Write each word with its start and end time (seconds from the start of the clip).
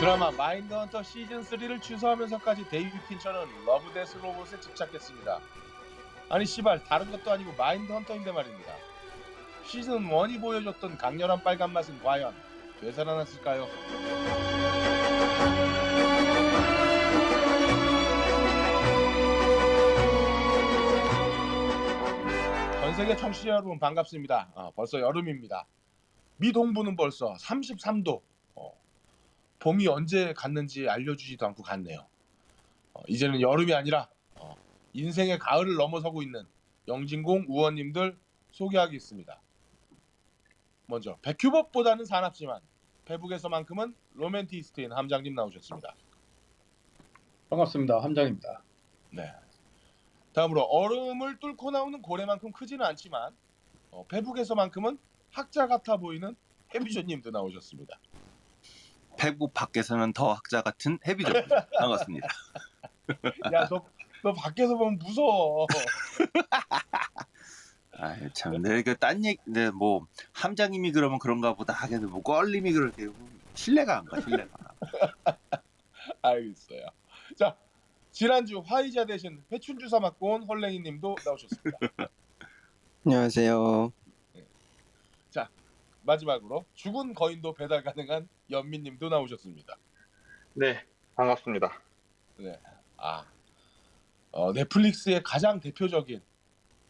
드라마 0.00 0.30
마인드 0.30 0.72
헌터 0.72 1.02
시즌 1.02 1.42
3를 1.42 1.80
취소하면서까지 1.82 2.68
데이비 2.70 2.90
핀처는 3.08 3.46
러브 3.66 3.92
데스 3.92 4.16
로봇에 4.16 4.58
집착했습니다. 4.58 5.40
아니 6.30 6.46
씨발 6.46 6.84
다른 6.84 7.10
것도 7.10 7.30
아니고 7.30 7.52
마인드 7.58 7.92
헌터인데 7.92 8.32
말입니다. 8.32 8.72
시즌 9.64 10.08
1이 10.08 10.40
보여줬던 10.40 10.96
강렬한 10.96 11.42
빨간 11.42 11.72
맛은 11.72 12.02
과연 12.02 12.34
되살아났을까요? 12.80 13.66
전 22.80 22.94
세계 22.94 23.14
청취자 23.14 23.50
여러분 23.50 23.78
반갑습니다. 23.78 24.52
아, 24.54 24.70
벌써 24.74 24.98
여름입니다. 24.98 25.66
미 26.40 26.52
동부는 26.52 26.96
벌써 26.96 27.34
33도. 27.34 28.22
어, 28.54 28.72
봄이 29.58 29.86
언제 29.88 30.32
갔는지 30.32 30.88
알려주지도 30.88 31.46
않고 31.46 31.62
갔네요. 31.62 32.06
어, 32.94 33.02
이제는 33.06 33.42
여름이 33.42 33.74
아니라 33.74 34.08
어, 34.36 34.54
인생의 34.94 35.38
가을을 35.38 35.76
넘어서고 35.76 36.22
있는 36.22 36.46
영진공 36.88 37.44
우원님들 37.46 38.18
소개하겠습니다. 38.52 39.38
먼저 40.86 41.18
백큐법보다는 41.20 42.06
사납지만 42.06 42.60
페북에서만큼은 43.04 43.94
로맨티스트인 44.14 44.92
함장님 44.92 45.34
나오셨습니다. 45.34 45.94
반갑습니다. 47.50 48.02
함장입니다. 48.02 48.62
네. 49.10 49.30
다음으로 50.32 50.62
얼음을 50.62 51.38
뚫고 51.38 51.70
나오는 51.70 52.00
고래만큼 52.00 52.52
크지는 52.52 52.86
않지만 52.86 53.36
어, 53.90 54.06
페북에서만큼은 54.08 54.98
학자 55.30 55.66
같아 55.66 55.96
보이는 55.96 56.34
해비조님도 56.74 57.30
나오셨습니다. 57.30 57.98
페북 59.16 59.52
밖에서는 59.52 60.12
더 60.12 60.32
학자 60.32 60.62
같은 60.62 60.98
헤비죠. 61.06 61.32
반갑습니다. 61.78 62.28
야, 63.52 63.68
너, 63.68 63.84
너 64.22 64.32
밖에서 64.32 64.76
보면 64.76 64.98
무서워. 64.98 65.66
아, 67.92 68.16
참, 68.32 68.62
내 68.62 68.82
그딴 68.82 69.24
얘기, 69.26 69.38
네, 69.44 69.70
뭐 69.70 70.06
함장님이 70.32 70.92
그러면 70.92 71.18
그런가 71.18 71.54
보다 71.54 71.74
하겠는데 71.74 72.10
뭐 72.10 72.22
껄림이 72.22 72.72
그렇게 72.72 73.08
신뢰가 73.54 73.98
안 73.98 74.04
가, 74.06 74.20
신뢰가. 74.20 74.48
알겠어요. 76.22 76.86
자, 77.36 77.56
지난주 78.10 78.62
화이자 78.64 79.04
대신 79.04 79.44
회춘 79.52 79.78
주사 79.78 80.00
맞고 80.00 80.34
온 80.34 80.42
헐랭이님도 80.44 81.16
나오셨습니다. 81.24 81.78
안녕하세요. 83.04 83.92
마지막으로 86.14 86.64
죽은 86.74 87.14
거인도 87.14 87.54
배달 87.54 87.84
가능한 87.84 88.28
연민님도 88.50 89.08
나오셨습니다. 89.08 89.76
네, 90.54 90.84
반갑습니다. 91.14 91.80
네. 92.38 92.58
아, 92.96 93.24
어, 94.32 94.52
넷플릭스의 94.52 95.22
가장 95.22 95.60
대표적인 95.60 96.20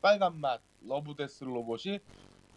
빨간 0.00 0.40
맛 0.40 0.62
러브데스 0.82 1.44
로봇이 1.44 1.98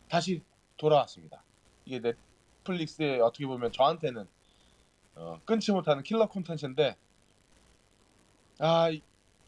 다시 0.08 0.42
돌아왔습니다. 0.78 1.44
이게 1.86 2.00
넷플릭스의 2.00 3.20
어떻게 3.20 3.46
보면 3.46 3.74
저한테는 3.74 4.26
어, 5.16 5.40
끊지 5.46 5.72
못하는 5.74 6.02
킬러 6.02 6.28
콘텐츠인데 6.30 6.96
아 8.60 8.90
이- 8.90 9.02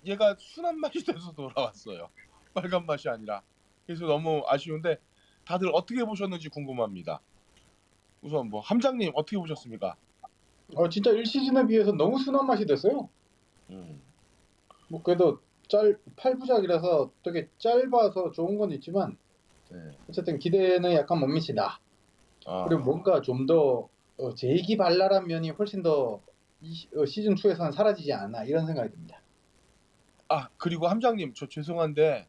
얘가 0.06 0.36
순한 0.38 0.78
맛이 0.80 1.04
돼서 1.06 1.32
돌아왔어요. 1.32 2.10
빨간 2.54 2.86
맛이 2.86 3.08
아니라 3.08 3.42
그래서 3.86 4.06
너무 4.06 4.44
아쉬운데 4.48 5.00
다들 5.46 5.70
어떻게 5.74 6.04
보셨는지 6.04 6.50
궁금합니다. 6.50 7.22
우선 8.22 8.50
뭐 8.50 8.60
함장님 8.62 9.12
어떻게 9.16 9.38
보셨습니까? 9.38 9.96
어, 10.76 10.90
진짜 10.90 11.12
1시즌에 11.12 11.68
비해서 11.68 11.92
너무 11.92 12.18
순한 12.18 12.48
맛이 12.48 12.66
됐어요. 12.66 13.08
음, 13.70 14.02
뭐 14.90 15.02
그래도 15.04 15.40
짤 15.68 15.98
8부작이라서 16.16 17.12
되게 17.24 17.50
짧아서 17.60 18.32
좋은 18.32 18.58
건 18.58 18.72
있지만 18.72 19.18
네. 19.70 19.78
어쨌든 20.10 20.40
기대는 20.40 20.94
약간 20.94 21.20
못 21.20 21.28
미치다. 21.28 21.80
아, 22.48 22.66
그리고 22.68 22.84
뭔가 22.84 23.22
좀더 23.22 23.90
어, 24.18 24.34
재기발랄한 24.34 25.28
면이 25.28 25.52
훨씬 25.52 25.84
더이 25.84 26.74
시- 26.74 26.90
어, 26.96 27.06
시즌 27.06 27.36
2에서는 27.36 27.72
사라지지 27.72 28.12
않나 28.14 28.44
이런 28.46 28.66
생각이 28.66 28.90
듭니다. 28.92 29.22
아 30.28 30.50
그리고 30.58 30.88
함장님 30.88 31.34
저 31.36 31.48
죄송한데 31.48 32.28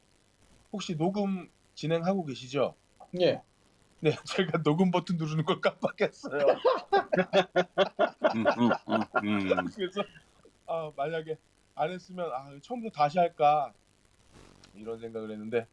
혹시 0.73 0.97
녹음 0.97 1.49
진행하고 1.75 2.25
계시죠? 2.27 2.75
예. 3.21 3.43
네 4.01 4.17
제가 4.25 4.63
녹음 4.63 4.91
버튼 4.91 5.17
누르는 5.17 5.45
걸 5.45 5.61
깜빡했어요. 5.61 6.47
음, 8.35 8.47
음, 8.47 8.71
음, 8.89 9.01
음. 9.25 9.67
그래서 9.75 10.03
아 10.67 10.91
만약에 10.97 11.39
안 11.75 11.91
했으면 11.91 12.31
아 12.33 12.51
처음부터 12.63 12.95
다시 12.95 13.19
할까 13.19 13.73
이런 14.75 14.99
생각을 14.99 15.31
했는데 15.31 15.67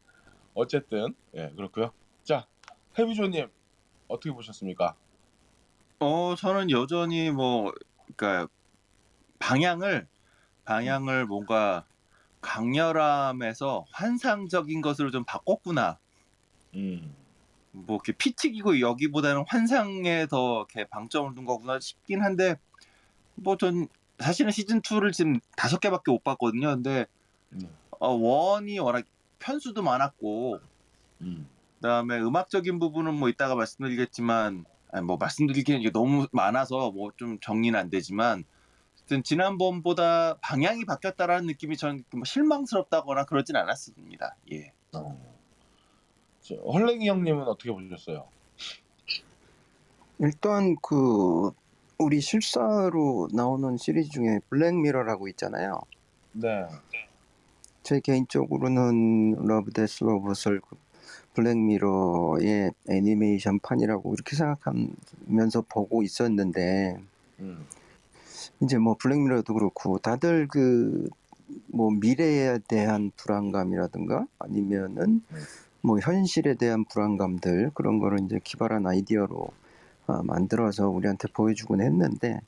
어쨌든 0.54 1.14
예 1.34 1.50
그렇고요. 1.50 1.92
자 2.22 2.46
해비조님 2.98 3.50
어떻게 4.08 4.32
보셨습니까? 4.32 4.96
어, 6.00 6.34
저는 6.36 6.70
여전히 6.70 7.30
뭐, 7.30 7.72
그니까, 8.04 8.46
방향을, 9.38 10.06
방향을 10.64 11.26
뭔가 11.26 11.86
강렬함에서 12.40 13.86
환상적인 13.90 14.82
것으로 14.82 15.10
좀 15.10 15.24
바꿨구나. 15.24 15.98
음, 16.74 17.14
뭐, 17.74 17.96
이렇게 17.96 18.12
피 18.12 18.32
튀기고 18.34 18.80
여기보다는 18.80 19.44
환상에 19.48 20.26
더 20.28 20.58
이렇게 20.70 20.84
방점을 20.88 21.34
둔 21.34 21.44
거구나 21.44 21.80
싶긴 21.80 22.22
한데, 22.22 22.56
뭐, 23.36 23.56
전 23.56 23.88
사실은 24.20 24.52
시즌 24.52 24.80
2를 24.82 25.12
지금 25.12 25.40
다섯 25.56 25.80
개밖에 25.80 26.10
못 26.12 26.24
봤거든요. 26.24 26.68
근데, 26.74 27.06
음, 27.52 27.68
어, 28.00 28.10
원이 28.12 28.78
워낙 28.80 29.04
편수도 29.40 29.82
많았고, 29.82 30.60
음. 31.22 31.48
그다음에 31.80 32.18
음악적인 32.20 32.78
부분은 32.78 33.14
뭐 33.14 33.28
이따가 33.28 33.54
말씀드리겠지만 33.54 34.64
아니 34.92 35.04
뭐 35.06 35.16
말씀드리기엔 35.18 35.80
이게 35.80 35.90
너무 35.90 36.26
많아서 36.32 36.90
뭐 36.92 37.10
좀 37.16 37.38
정리는 37.40 37.78
안 37.78 37.90
되지만 37.90 38.44
어쨌든 38.94 39.22
지난번보다 39.22 40.38
방향이 40.40 40.84
바뀌었다라는 40.86 41.46
느낌이 41.46 41.76
저는 41.76 42.04
뭐 42.12 42.24
실망스럽다거나 42.24 43.24
그러진 43.26 43.56
않았습니다. 43.56 44.36
예. 44.52 44.72
어. 44.94 45.33
저, 46.44 46.54
헐랭이 46.56 47.08
형님은 47.08 47.44
어떻게 47.44 47.72
보셨어요? 47.72 48.26
일단 50.18 50.76
그 50.82 51.50
우리 51.98 52.20
실사로 52.20 53.28
나오는 53.32 53.78
시리즈 53.78 54.10
중에 54.10 54.40
블랙미러라고 54.50 55.26
있잖아요. 55.28 55.80
네. 56.32 56.66
제 57.82 57.98
개인적으로는 58.00 59.46
러브 59.46 59.72
데스 59.72 60.04
로봇을 60.04 60.60
그 60.60 60.76
블랙미러의 61.32 62.72
애니메이션판이라고 62.90 64.12
이렇게 64.12 64.36
생각하면서 64.36 65.62
보고 65.70 66.02
있었는데 66.02 66.98
음, 67.40 67.66
이제 68.60 68.76
뭐 68.76 68.96
블랙미러도 68.98 69.54
그렇고 69.54 69.96
다들 69.98 70.46
그 70.48 71.08
뭐 71.68 71.90
미래에 71.90 72.58
대한 72.68 73.10
불안감이라든가 73.16 74.26
아니면은 74.38 75.22
뭐 75.84 75.98
현실에 75.98 76.54
대한 76.54 76.86
불안감들 76.86 77.72
그런 77.74 77.98
거를 77.98 78.20
이제 78.24 78.40
기발한 78.42 78.86
아이디어로 78.86 79.48
아, 80.06 80.22
만들어서 80.24 80.88
우리한테 80.88 81.28
보여주곤 81.28 81.82
했는데 81.82 82.40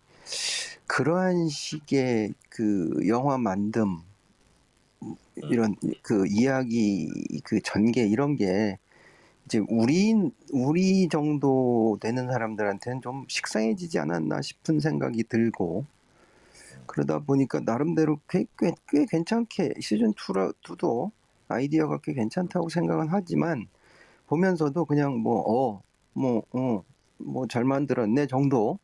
그러한 0.86 1.48
식의 1.48 2.32
그 2.48 3.06
영화 3.08 3.36
만듦 3.36 4.00
이런 5.50 5.76
그 6.00 6.26
이야기 6.26 7.10
그 7.44 7.60
전개 7.60 8.06
이런 8.06 8.36
게 8.36 8.78
이제 9.44 9.60
우리 9.68 10.14
우리 10.50 11.08
정도 11.10 11.98
되는 12.00 12.28
사람들한테는 12.28 13.02
좀 13.02 13.26
식상해지지 13.28 13.98
않았나 13.98 14.40
싶은 14.40 14.80
생각이 14.80 15.24
들고 15.24 15.84
그러다 16.86 17.18
보니까 17.18 17.60
나름대로 17.60 18.18
꽤, 18.30 18.46
꽤, 18.58 18.72
꽤 18.88 19.04
괜찮게 19.04 19.74
시즌 19.80 20.14
2라, 20.14 20.54
2도 20.62 21.10
아이디어가 21.48 21.98
꽤 22.02 22.14
괜찮다고 22.14 22.68
생각은 22.68 23.08
하지만 23.10 23.68
보면서도 24.28 24.84
그냥 24.86 25.18
뭐, 25.20 25.40
어, 25.46 25.82
뭐, 26.14 26.42
어, 26.52 26.84
뭐 27.18 27.46
잘 27.48 27.64
만들었네 27.64 28.26
정도만 28.28 28.78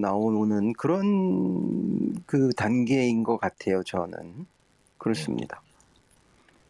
나오는 0.00 0.72
그런 0.74 2.14
그 2.26 2.50
단계인 2.54 3.22
것 3.24 3.38
같아요, 3.38 3.82
저는. 3.84 4.46
그렇습니다. 4.98 5.62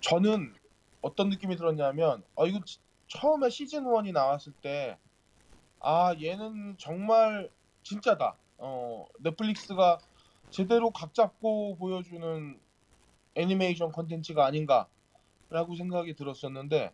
저는 0.00 0.54
어떤 1.00 1.28
느낌이 1.30 1.56
들었냐면 1.56 2.24
아 2.36 2.44
이거 2.46 2.60
지- 2.64 2.78
처음에 3.08 3.50
시즌 3.50 3.84
1이 3.84 4.12
나왔을 4.12 4.52
때 4.62 4.98
아 5.80 6.14
얘는 6.20 6.76
정말 6.78 7.50
진짜다. 7.82 8.36
어 8.58 9.06
넷플릭스가 9.20 9.98
제대로 10.50 10.90
각 10.90 11.14
잡고 11.14 11.76
보여주는 11.76 12.60
애니메이션 13.34 13.92
컨텐츠가 13.92 14.44
아닌가라고 14.46 15.74
생각이 15.76 16.14
들었었는데 16.14 16.92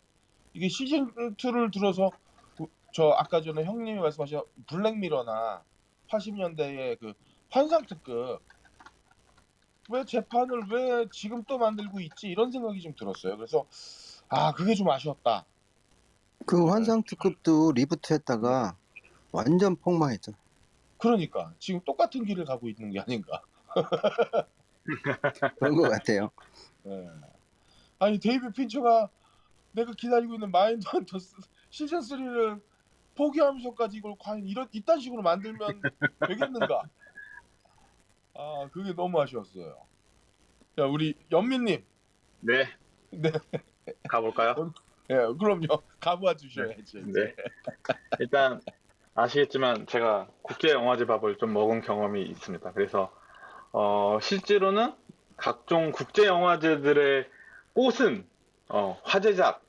이게 0.55 0.69
시즌 0.69 1.13
2를 1.37 1.71
들어서 1.73 2.11
그- 2.57 2.67
저 2.93 3.11
아까 3.11 3.41
전에 3.41 3.65
형님이 3.65 4.01
말씀하신 4.01 4.41
블랙미러나 4.67 5.63
80년대의 6.11 6.99
그 6.99 7.13
환상 7.51 7.85
특급 7.87 8.41
왜 9.91 10.05
재판을 10.05 10.63
왜 10.71 11.07
지금 11.11 11.43
또 11.45 11.59
만들고 11.59 12.01
있지 12.01 12.29
이런 12.29 12.51
생각이 12.51 12.81
좀 12.81 12.95
들었어요. 12.95 13.37
그래서 13.37 13.67
아 14.29 14.53
그게 14.53 14.75
좀 14.75 14.91
아쉬웠다. 14.91 15.47
그 16.47 16.69
환상 16.69 17.03
특급도 17.03 17.73
리부트했다가 17.73 18.77
완전 19.33 19.77
폭망했죠. 19.77 20.33
그러니까 20.99 21.55
지금 21.59 21.81
똑같은 21.85 22.25
길을 22.25 22.45
가고 22.45 22.69
있는 22.69 22.91
게 22.91 23.01
아닌가. 23.01 23.43
그런 25.59 25.77
것 25.77 25.91
같아요. 25.91 26.31
예. 26.87 27.09
아니 27.99 28.19
데이비 28.19 28.51
핀처가 28.53 29.09
내가 29.73 29.93
기다리고 29.93 30.35
있는 30.35 30.51
마인드 30.51 30.87
헌터 30.89 31.19
시즌 31.71 31.99
3를 31.99 32.61
포기하면서까지 33.15 33.97
이걸 33.97 34.15
과연 34.19 34.47
이런 34.47 34.69
이딴 34.73 35.01
식으로 35.01 35.23
만들면 35.23 35.83
되겠는가? 36.27 36.83
아 38.35 38.69
그게 38.73 38.95
너무 38.95 39.21
아쉬웠어요. 39.21 39.77
야 40.79 40.85
우리 40.85 41.15
연민님, 41.33 41.85
네. 42.41 42.69
네. 43.11 43.33
가볼까요? 44.09 44.73
예 45.11 45.15
그럼요 45.39 45.83
가보아 45.99 46.35
주셔야지. 46.35 47.03
네. 47.07 47.35
일단 48.21 48.61
아시겠지만 49.15 49.87
제가 49.87 50.29
국제 50.43 50.71
영화제 50.71 51.05
밥을 51.05 51.39
좀 51.39 51.53
먹은 51.53 51.81
경험이 51.81 52.23
있습니다. 52.23 52.73
그래서 52.73 53.13
어, 53.73 54.19
실제로는 54.21 54.93
각종 55.37 55.93
국제 55.93 56.27
영화제들의 56.27 57.29
꽃은 57.75 58.27
어, 58.69 59.01
화제작, 59.05 59.63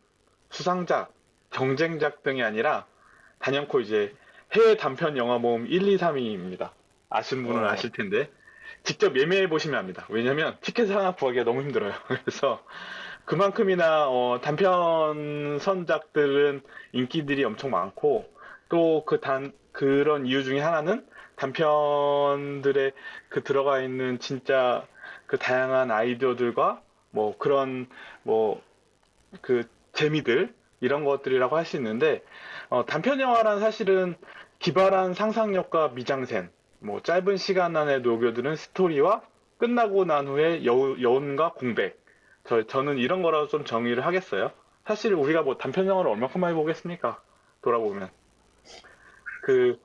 수상작, 0.50 1.14
경쟁작 1.52 2.24
등이 2.24 2.44
아니라 2.44 2.86
단연코 3.40 3.80
이제 3.82 4.16
해외 4.54 4.78
단편 4.78 5.16
영화 5.18 5.38
모음 5.38 5.68
1, 5.68 5.88
2, 5.88 5.98
3위입니다. 5.98 6.72
아시는 7.10 7.46
분은 7.46 7.64
어. 7.64 7.68
아실 7.68 7.92
텐데 7.92 8.30
직접 8.84 9.18
예매해 9.18 9.48
보시면 9.50 9.80
압니다. 9.80 10.06
왜냐면 10.10 10.58
티켓 10.62 10.90
하나 10.90 11.14
구하기가 11.16 11.44
너무 11.44 11.62
힘들어요. 11.62 11.94
그래서 12.08 12.64
그만큼이나 13.26 14.08
어, 14.10 14.40
단편 14.42 15.60
선작들은 15.60 16.62
인기들이 16.94 17.44
엄청 17.44 17.72
많고 17.72 18.30
또 18.70 19.04
그 19.06 19.20
단 19.22 19.52
그런 19.80 20.26
이유 20.26 20.44
중에 20.44 20.60
하나는 20.60 21.06
단편들의 21.36 22.92
그 23.30 23.44
들어가 23.44 23.82
있는 23.82 24.20
진짜 24.20 24.86
그 25.26 25.38
다양한 25.38 25.92
아이디어들과 25.92 26.82
뭐 27.12 27.38
그런 27.38 27.88
뭐 28.24 28.62
그 29.42 29.64
재미들 29.94 30.54
이런 30.82 31.04
것들이라고 31.04 31.58
할 31.58 31.66
수 31.66 31.78
있는데 31.78 32.24
어, 32.70 32.86
단편 32.86 33.20
영화란 33.20 33.60
사실은 33.60 34.16
기발한 34.60 35.14
상상력과 35.14 35.90
미장센 35.90 36.50
뭐 36.80 37.02
짧은 37.02 37.38
시간 37.38 37.76
안에 37.76 38.00
녹여드는 38.00 38.56
스토리와 38.56 39.22
끝나고 39.58 40.06
난 40.06 40.28
후에 40.28 40.64
여운과 40.66 41.54
공백 41.54 42.00
저, 42.46 42.64
저는 42.66 42.98
이런 42.98 43.22
거라고 43.22 43.48
좀 43.48 43.66
정의를 43.66 44.06
하겠어요. 44.06 44.52
사실 44.86 45.14
우리가 45.14 45.44
뭐 45.44 45.58
단편 45.58 45.86
영화를 45.86 46.10
얼마큼 46.12 46.42
많이 46.42 46.56
보겠습니까? 46.56 47.22
돌아보면. 47.62 48.10
그, 49.50 49.80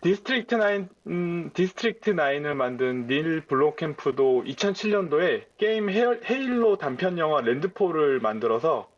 디스트릭트 0.00 0.56
9, 0.56 0.88
음, 1.08 1.50
디스트릭트 1.54 2.14
9을 2.14 2.54
만든 2.54 3.08
닐 3.08 3.40
블롬캠프도 3.46 4.44
2007년도에 4.46 5.46
게임 5.58 5.90
헤, 5.90 6.20
헤일로 6.24 6.76
단편 6.78 7.18
영화 7.18 7.40
랜드폴을 7.40 8.20
만들어서 8.20 8.88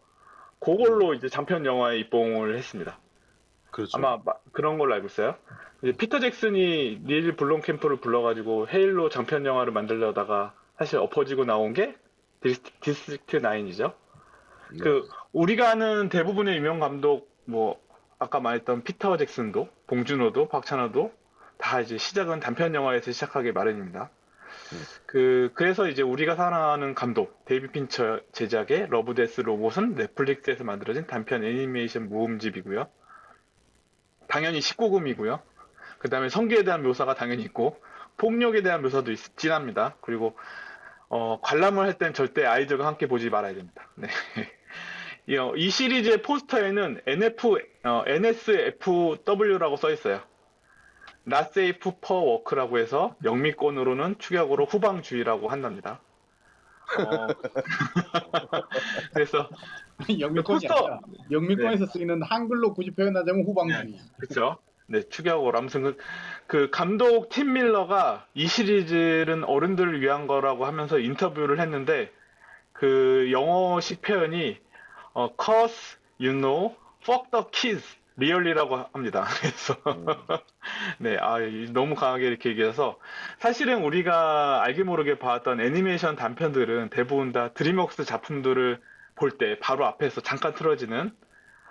그걸로 0.61 1.15
이제 1.15 1.29
단편 1.29 1.65
영화에 1.65 1.99
입봉을 2.01 2.55
했습니다. 2.59 2.99
그렇죠. 3.71 3.97
아마 3.97 4.19
마- 4.23 4.35
그런 4.53 4.77
걸로 4.77 4.93
알고 4.93 5.07
있어요. 5.07 5.37
이제 5.83 5.93
피터 5.93 6.21
잭슨이 6.21 7.01
닐 7.07 7.35
블롬캠프를 7.37 7.97
불러가지고 7.97 8.69
헤일로 8.69 9.09
장편 9.09 9.47
영화를 9.47 9.73
만들려다가 9.73 10.55
사실 10.77 10.99
엎어지고 10.99 11.47
나온 11.47 11.73
게 11.73 11.95
디스, 12.43 12.63
디스트릭트 12.81 13.41
9이죠. 13.41 13.95
네. 14.73 14.79
그 14.83 15.09
우리가 15.33 15.71
아는 15.71 16.11
대부분의 16.11 16.57
유명 16.59 16.79
감독 16.79 17.31
뭐 17.47 17.84
아까 18.25 18.41
말했던 18.41 18.85
피터 18.85 19.17
잭슨도 19.19 19.69
봉준호도 19.87 20.49
박찬욱도 20.49 21.13
다 21.59 21.81
이제 21.81 21.99
시작은 21.99 22.41
단편 22.41 22.75
영화에서 22.75 23.13
시작하기 23.13 23.53
마련입니다. 23.53 24.11
음. 24.73 24.83
그 25.07 25.51
그래서 25.55 25.89
이제 25.89 26.03
우리가 26.03 26.35
사랑하는 26.35 26.95
감독 26.95 27.45
데이비 27.45 27.69
핀처 27.69 28.21
제작의 28.33 28.89
러브데스 28.89 29.43
로봇은 29.43 29.95
넷플릭스에서 29.95 30.65
만들어진 30.65 31.07
단편 31.07 31.45
애니메이션 31.45 32.09
모음집이고요. 32.09 32.89
당연히 34.27 34.59
19금이고요. 34.61 35.41
그 35.99 36.09
다음에 36.09 36.29
성기에 36.29 36.65
대한 36.65 36.83
묘사가 36.83 37.15
당연히 37.15 37.43
있고 37.43 37.81
폭력에 38.17 38.63
대한 38.63 38.83
묘사도 38.83 39.13
있, 39.13 39.19
진합니다. 39.37 39.97
그리고 40.01 40.37
어, 41.09 41.41
관람을 41.43 41.85
할 41.85 41.99
땐 41.99 42.15
절대 42.15 42.47
아이들과 42.47 42.87
함께 42.87 43.07
보지 43.07 43.29
말아야 43.29 43.55
됩니다. 43.55 43.89
네. 43.97 44.09
이, 45.27 45.37
어, 45.37 45.55
이 45.57 45.71
시리즈의 45.71 46.23
포스터에는 46.23 47.01
NF, 47.07 47.59
어, 47.85 48.05
NSFW라고 48.07 49.77
써 49.77 49.91
있어요. 49.91 50.21
Not 51.27 51.49
safe 51.51 51.93
for 52.05 52.27
work라고 52.27 52.79
해서 52.79 53.17
영미권으로는 53.25 54.19
추격으로 54.19 54.67
후방주의라고 54.67 55.49
한답니다. 55.49 56.01
어, 56.99 57.27
그래서 59.15 59.49
영미권이 60.09 60.67
포스터! 60.67 60.75
아니라 60.75 61.01
영미권에서 61.31 61.87
쓰이는 61.87 62.23
한글로 62.23 62.75
굳이 62.75 62.91
표현하자면 62.91 63.47
후방주의. 63.47 63.99
그렇죠. 64.19 64.59
네, 64.87 65.01
추격으로 65.09 65.57
아무튼 65.57 65.83
그, 65.83 65.97
그 66.47 66.69
감독 66.71 67.31
팀 67.31 67.55
밀러가 67.55 68.27
이 68.35 68.47
시리즈는 68.47 69.45
어른들을 69.45 70.03
위한 70.03 70.27
거라고 70.27 70.67
하면서 70.67 70.99
인터뷰를 70.99 71.59
했는데 71.59 72.13
그 72.75 73.31
영어식 73.33 74.03
표현이 74.03 74.59
어, 75.15 75.29
cause 75.37 75.99
you 76.21 76.33
know 76.33 76.77
fuck 77.03 77.31
the 77.31 77.45
kids 77.53 77.85
리얼리라고 78.17 78.77
합니다. 78.93 79.25
그래서 79.41 79.77
네, 80.99 81.17
아, 81.19 81.41
이- 81.41 81.71
너무 81.73 81.95
강하게 81.95 82.27
이렇게 82.27 82.51
얘기해서 82.51 82.99
사실은 83.39 83.83
우리가 83.85 84.63
알게 84.63 84.83
모르게 84.85 85.19
봤던 85.19 85.61
애니메이션 85.61 86.17
단편들은 86.17 86.91
대부분 86.91 87.33
다 87.33 87.53
드림웍스 87.53 88.05
작품들을 88.05 88.81
볼 89.17 89.39
때 89.39 89.59
바로 89.61 89.87
앞에서 89.87 90.21
잠깐 90.23 90.55
틀어지는 90.55 91.13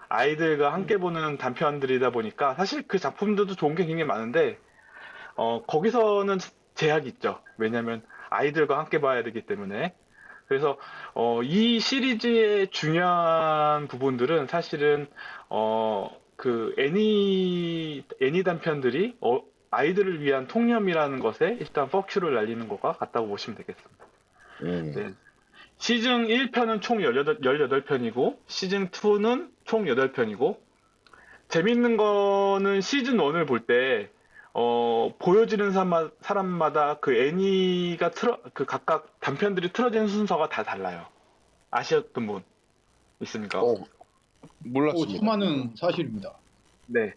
아이들과 0.09 0.73
함께 0.73 0.97
보는 0.97 1.37
단편들이다 1.37 2.11
보니까 2.11 2.55
사실 2.55 2.87
그 2.87 2.99
작품들도 2.99 3.55
좋은 3.55 3.75
게 3.75 3.85
굉장히 3.85 4.05
많은데 4.05 4.59
어, 5.35 5.63
거기서는 5.65 6.37
제약이 6.75 7.07
있죠. 7.09 7.41
왜냐하면 7.57 8.03
아이들과 8.29 8.77
함께 8.79 9.01
봐야 9.01 9.23
되기 9.23 9.45
때문에 9.45 9.95
그래서 10.53 10.77
어, 11.15 11.41
이 11.41 11.79
시리즈의 11.79 12.67
중요한 12.67 13.87
부분들은 13.87 14.45
사실은 14.45 15.07
어, 15.49 16.15
그 16.35 16.75
애니 16.77 18.03
애니 18.21 18.43
단편들이 18.43 19.17
어, 19.19 19.41
아이들을 19.71 20.21
위한 20.21 20.47
통념이라는 20.47 21.19
것에 21.19 21.57
일단 21.59 21.89
퍼큐를 21.89 22.35
날리는 22.35 22.67
것과 22.67 22.93
같다고 22.93 23.27
보시면 23.29 23.57
되겠습니다. 23.57 24.05
음. 24.61 24.91
네. 24.95 25.13
시즌 25.79 26.27
1편은 26.27 26.81
총 26.81 27.01
18, 27.01 27.39
18편이고, 27.39 28.37
시즌 28.45 28.89
2는 28.89 29.49
총 29.65 29.85
8편이고, 29.85 30.57
재밌는 31.49 31.97
거는 31.97 32.81
시즌 32.81 33.17
1을 33.17 33.47
볼 33.47 33.61
때, 33.61 34.09
어, 34.53 35.15
보여지는 35.19 35.71
사람마, 35.71 36.11
사람마다 36.21 36.99
그 36.99 37.15
애니가 37.15 38.11
틀어, 38.11 38.39
그 38.53 38.65
각각 38.65 39.19
단편들이 39.19 39.73
틀어지는 39.73 40.07
순서가 40.07 40.49
다 40.49 40.63
달라요. 40.63 41.07
아셨던 41.71 42.27
분 42.27 42.43
있습니까? 43.21 43.61
어, 43.61 43.65
오, 43.73 43.85
몰랐습니다. 44.59 45.19
수많은 45.19 45.75
사실입니다. 45.75 46.39
네. 46.87 47.13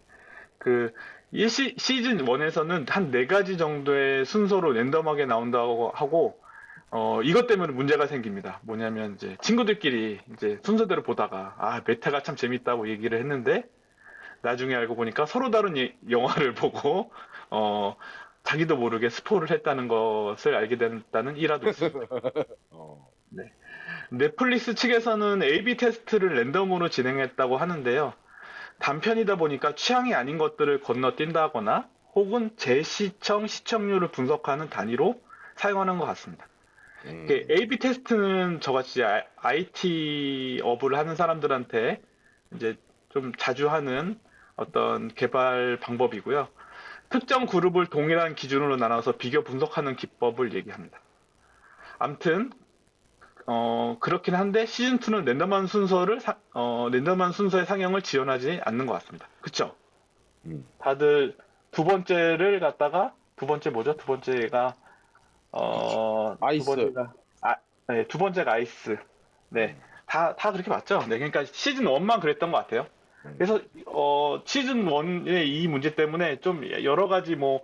그, 0.59 0.93
이 1.31 1.47
시, 1.49 1.75
시즌 1.77 2.17
1에서는 2.25 2.87
한 2.89 3.11
네 3.11 3.27
가지 3.27 3.57
정도의 3.57 4.25
순서로 4.25 4.73
랜덤하게 4.73 5.25
나온다고 5.25 5.91
하고, 5.91 6.39
어, 6.91 7.21
이것 7.23 7.47
때문에 7.47 7.73
문제가 7.73 8.07
생깁니다. 8.07 8.61
뭐냐면, 8.63 9.15
이제, 9.15 9.37
친구들끼리 9.41 10.21
이제 10.33 10.59
순서대로 10.63 11.03
보다가, 11.03 11.55
아, 11.59 11.81
메타가 11.85 12.23
참 12.23 12.35
재밌다고 12.35 12.89
얘기를 12.89 13.19
했는데, 13.19 13.65
나중에 14.41 14.75
알고 14.75 14.95
보니까 14.95 15.25
서로 15.25 15.51
다른 15.51 15.77
예- 15.77 15.95
영화를 16.09 16.53
보고, 16.55 17.11
어, 17.49 17.95
자기도 18.43 18.77
모르게 18.77 19.09
스포를 19.09 19.51
했다는 19.51 19.87
것을 19.87 20.55
알게 20.55 20.77
됐다는 20.77 21.35
일화도 21.37 21.69
있습니다. 21.69 21.99
어. 22.71 23.09
넷플릭스 24.09 24.73
측에서는 24.73 25.43
A/B 25.43 25.77
테스트를 25.77 26.35
랜덤으로 26.35 26.89
진행했다고 26.89 27.57
하는데요. 27.57 28.13
단편이다 28.79 29.35
보니까 29.35 29.75
취향이 29.75 30.13
아닌 30.13 30.37
것들을 30.37 30.81
건너뛴다거나 30.81 31.89
혹은 32.15 32.51
재시청 32.55 33.47
시청률을 33.47 34.09
분석하는 34.09 34.69
단위로 34.69 35.19
사용하는 35.55 35.97
것 35.97 36.05
같습니다. 36.05 36.47
음. 37.05 37.27
A/B 37.29 37.79
테스트는 37.79 38.61
저같이 38.61 39.03
아- 39.03 39.23
IT 39.37 40.61
업을 40.63 40.97
하는 40.97 41.15
사람들한테 41.15 42.01
이제 42.55 42.77
좀 43.09 43.33
자주 43.37 43.69
하는 43.69 44.19
어떤 44.55 45.09
개발 45.09 45.79
방법이고요. 45.81 46.47
특정 47.09 47.45
그룹을 47.45 47.87
동일한 47.87 48.35
기준으로 48.35 48.75
나눠서 48.77 49.13
비교 49.13 49.43
분석하는 49.43 49.95
기법을 49.95 50.53
얘기합니다. 50.53 50.99
암튼 51.99 52.51
어, 53.45 53.97
그렇긴 54.01 54.35
한데 54.35 54.65
시즌 54.65 54.99
2는 54.99 55.23
랜덤한 55.23 55.67
순서를 55.67 56.19
사- 56.19 56.37
어, 56.53 56.89
랜덤한 56.91 57.31
순서의 57.31 57.65
상영을 57.65 58.01
지원하지 58.01 58.59
않는 58.65 58.85
것 58.85 58.93
같습니다. 58.93 59.27
그쵸? 59.41 59.73
음. 60.45 60.67
다들 60.79 61.37
두 61.71 61.85
번째를 61.85 62.59
갖다가 62.59 63.13
두 63.37 63.45
번째 63.47 63.69
뭐죠? 63.69 63.95
두 63.95 64.05
번째가 64.05 64.75
어, 65.51 66.35
아이스. 66.41 66.65
두 66.65 66.75
번째가 66.75 67.13
아, 67.41 67.55
네, 67.87 68.07
두 68.07 68.17
번째가 68.17 68.51
아이스. 68.51 68.97
네. 69.49 69.77
다, 70.05 70.35
다 70.35 70.51
그렇게 70.51 70.69
맞죠? 70.69 70.99
네, 71.07 71.17
그러니까 71.17 71.45
시즌 71.45 71.85
1만 71.85 72.19
그랬던 72.19 72.51
것 72.51 72.57
같아요. 72.57 72.85
그래서, 73.37 73.59
어, 73.87 74.41
시즌 74.45 74.85
1의 74.85 75.47
이 75.47 75.67
문제 75.67 75.95
때문에 75.95 76.39
좀 76.39 76.63
여러 76.83 77.07
가지 77.07 77.35
뭐, 77.35 77.61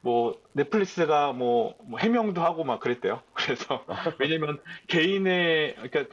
뭐, 0.00 0.40
넷플릭스가 0.52 1.32
뭐, 1.32 1.76
뭐 1.84 1.98
해명도 1.98 2.42
하고 2.42 2.64
막 2.64 2.80
그랬대요. 2.80 3.22
그래서, 3.34 3.84
왜냐면 4.18 4.58
개인의, 4.88 5.76
그러니까 5.76 6.04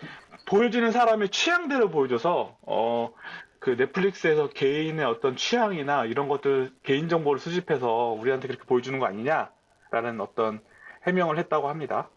보여주는 0.46 0.91
사람의 0.91 1.29
취향대로 1.29 1.89
보여줘서, 1.89 2.58
어, 2.62 3.13
그 3.60 3.72
넷플릭스에서 3.72 4.50
개인의 4.50 5.05
어떤 5.05 5.36
취향이나 5.36 6.05
이런 6.05 6.27
것들, 6.27 6.72
개인 6.84 7.10
정보를 7.10 7.39
수집해서 7.39 8.15
우리한테 8.17 8.48
그렇게 8.48 8.65
보여주는 8.65 8.98
거 9.00 9.05
아니냐라는 9.05 10.22
어떤 10.22 10.62
해명을 11.05 11.38
했다고 11.38 11.67
합니다. 11.67 12.10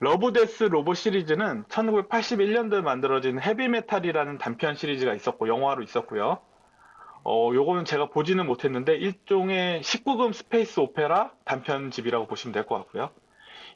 러브데스 0.00 0.64
로봇 0.64 0.96
시리즈는 0.96 1.64
1981년도에 1.64 2.82
만들어진 2.82 3.40
헤비메탈이라는 3.40 4.38
단편 4.38 4.76
시리즈가 4.76 5.12
있었고 5.14 5.48
영화로 5.48 5.82
있었고요. 5.82 6.38
어, 7.24 7.50
요거는 7.52 7.84
제가 7.84 8.06
보지는 8.10 8.46
못했는데 8.46 8.94
일종의 8.96 9.82
19금 9.82 10.32
스페이스 10.32 10.78
오페라 10.80 11.32
단편집이라고 11.44 12.26
보시면 12.26 12.52
될 12.52 12.64
것 12.64 12.76
같고요. 12.76 13.10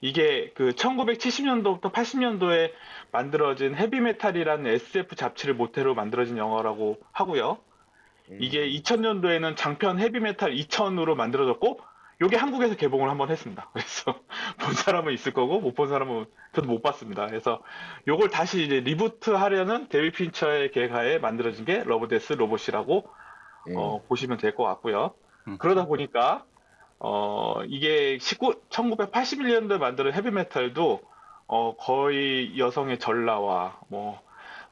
이게 0.00 0.52
그 0.54 0.70
1970년도부터 0.70 1.92
80년도에 1.92 2.72
만들어진 3.10 3.74
헤비메탈이라는 3.74 4.66
SF 4.66 5.16
잡지를 5.16 5.54
모태로 5.54 5.94
만들어진 5.94 6.38
영화라고 6.38 6.98
하고요. 7.12 7.58
이게 8.38 8.68
2000년도에는 8.68 9.56
장편 9.56 9.98
헤비메탈 9.98 10.52
2000으로 10.54 11.14
만들어졌고 11.16 11.80
요게 12.22 12.36
한국에서 12.36 12.76
개봉을 12.76 13.10
한번 13.10 13.30
했습니다. 13.30 13.70
그래서 13.74 14.20
본 14.60 14.74
사람은 14.74 15.12
있을 15.14 15.32
거고 15.34 15.60
못 15.60 15.74
본 15.74 15.88
사람은 15.88 16.26
저도 16.54 16.68
못 16.68 16.82
봤습니다. 16.82 17.26
그래서 17.26 17.62
요걸 18.08 18.30
다시 18.30 18.64
이제 18.64 18.80
리부트 18.80 19.30
하려는 19.30 19.88
데이비 19.88 20.12
핀처의 20.12 20.70
계획하에 20.72 21.18
만들어진 21.18 21.64
게 21.66 21.82
러브데스 21.84 22.34
로봇이라고 22.34 23.08
음. 23.68 23.74
어, 23.76 24.02
보시면 24.08 24.38
될 24.38 24.54
것 24.54 24.64
같고요. 24.64 25.14
음. 25.48 25.58
그러다 25.58 25.86
보니까 25.86 26.44
어, 27.00 27.62
이게 27.66 28.18
19, 28.20 28.62
1981년도에 28.70 29.78
만든 29.78 30.12
헤비메탈도 30.12 31.02
어, 31.48 31.76
거의 31.76 32.58
여성의 32.58 32.98
전라와 33.00 33.80
뭐, 33.88 34.20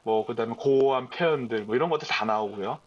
뭐, 0.05 0.25
그 0.27 0.35
다음에 0.37 0.55
고어한 0.57 1.11
표현들 1.11 1.65
뭐 1.65 1.77
이런 1.77 1.91
것들 1.91 2.09
다 2.09 2.25
나오고요. 2.25 2.79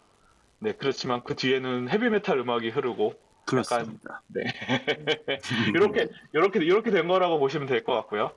네, 0.59 0.73
그렇지만 0.73 1.23
그 1.23 1.35
뒤에는 1.35 1.89
헤비메탈 1.89 2.39
음악이 2.39 2.69
흐르고 2.69 3.13
그렇습니다. 3.45 4.21
이렇게 5.73 6.07
이렇게 6.33 6.59
이렇게 6.63 6.91
된 6.91 7.07
거라고 7.07 7.39
보시면 7.39 7.67
될 7.67 7.83
것 7.83 7.93
같고요. 7.93 8.31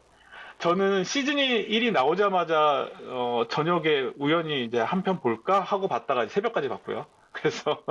저는 0.58 1.04
시즌이 1.04 1.68
1이 1.68 1.92
나오자마자 1.92 2.90
어, 3.08 3.44
저녁에 3.50 4.10
우연히 4.18 4.64
이제 4.64 4.78
한 4.80 5.02
편 5.02 5.20
볼까 5.20 5.60
하고 5.60 5.86
봤다가 5.88 6.26
새벽까지 6.28 6.68
봤고요. 6.68 7.06
그래서 7.32 7.82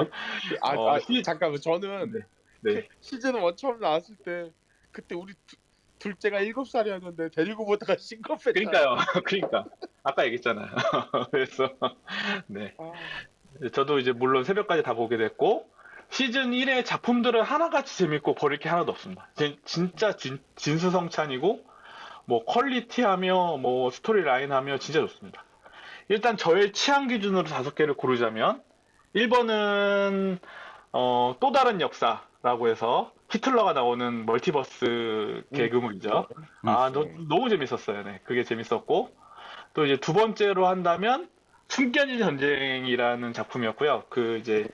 아, 0.62 0.76
어, 0.76 0.96
아, 0.96 1.00
시- 1.00 1.22
잠깐만 1.22 1.62
저는 1.62 2.24
네. 2.62 2.88
시즌 3.02 3.36
1 3.36 3.56
처음 3.56 3.80
나왔을 3.80 4.16
때 4.18 4.52
그때 4.92 5.14
우리 5.16 5.34
두- 5.46 5.56
둘째가 6.00 6.40
7살이었는데 6.42 7.34
데리고 7.34 7.66
보다가 7.66 7.96
싱겁했잖아. 8.00 8.54
그러니까요. 8.54 8.96
그러니까 9.24 9.66
아까 10.04 10.26
얘기했잖아요. 10.26 10.68
그래서 11.32 11.70
네. 12.48 12.74
아, 12.80 12.92
저도 13.72 14.00
이제 14.00 14.12
물론 14.12 14.44
새벽까지 14.44 14.82
다 14.84 14.94
보게 14.96 15.18
됐고 15.18 15.70
시즌 16.10 16.52
1의 16.52 16.86
작품들은 16.86 17.42
하나같이 17.42 17.98
재밌고 17.98 18.36
버릴 18.36 18.60
게 18.60 18.70
하나도 18.70 18.92
없습니다. 18.92 19.28
진- 19.36 19.58
진짜 19.66 20.16
진, 20.16 20.40
진수성찬이고 20.56 21.66
뭐 22.26 22.46
퀄리티하며 22.46 23.58
뭐 23.58 23.92
스토리 23.92 24.24
라인하며 24.24 24.78
진짜 24.80 25.00
좋습니다. 25.02 25.44
일단 26.08 26.38
저의 26.38 26.72
취향 26.72 27.08
기준으로 27.08 27.44
다섯 27.44 27.76
개를 27.76 27.96
고르자면 27.96 28.62
1번은 29.16 30.40
어, 30.94 31.36
또 31.40 31.52
다른 31.52 31.82
역사라고 31.82 32.68
해서 32.70 33.12
히틀러가 33.30 33.74
나오는 33.74 34.26
멀티버스 34.26 35.44
개그물이죠. 35.54 36.28
아, 36.64 36.90
너, 36.94 37.06
너무 37.28 37.50
재밌었어요. 37.50 38.04
네, 38.04 38.22
그게 38.24 38.44
재밌었고 38.44 39.10
또 39.74 39.86
이제 39.86 39.98
두 39.98 40.14
번째로 40.14 40.68
한다면 40.68 41.30
숨겨진 41.68 42.20
전쟁이라는 42.20 43.34
작품이었고요. 43.34 44.04
그 44.10 44.38
이제 44.38 44.68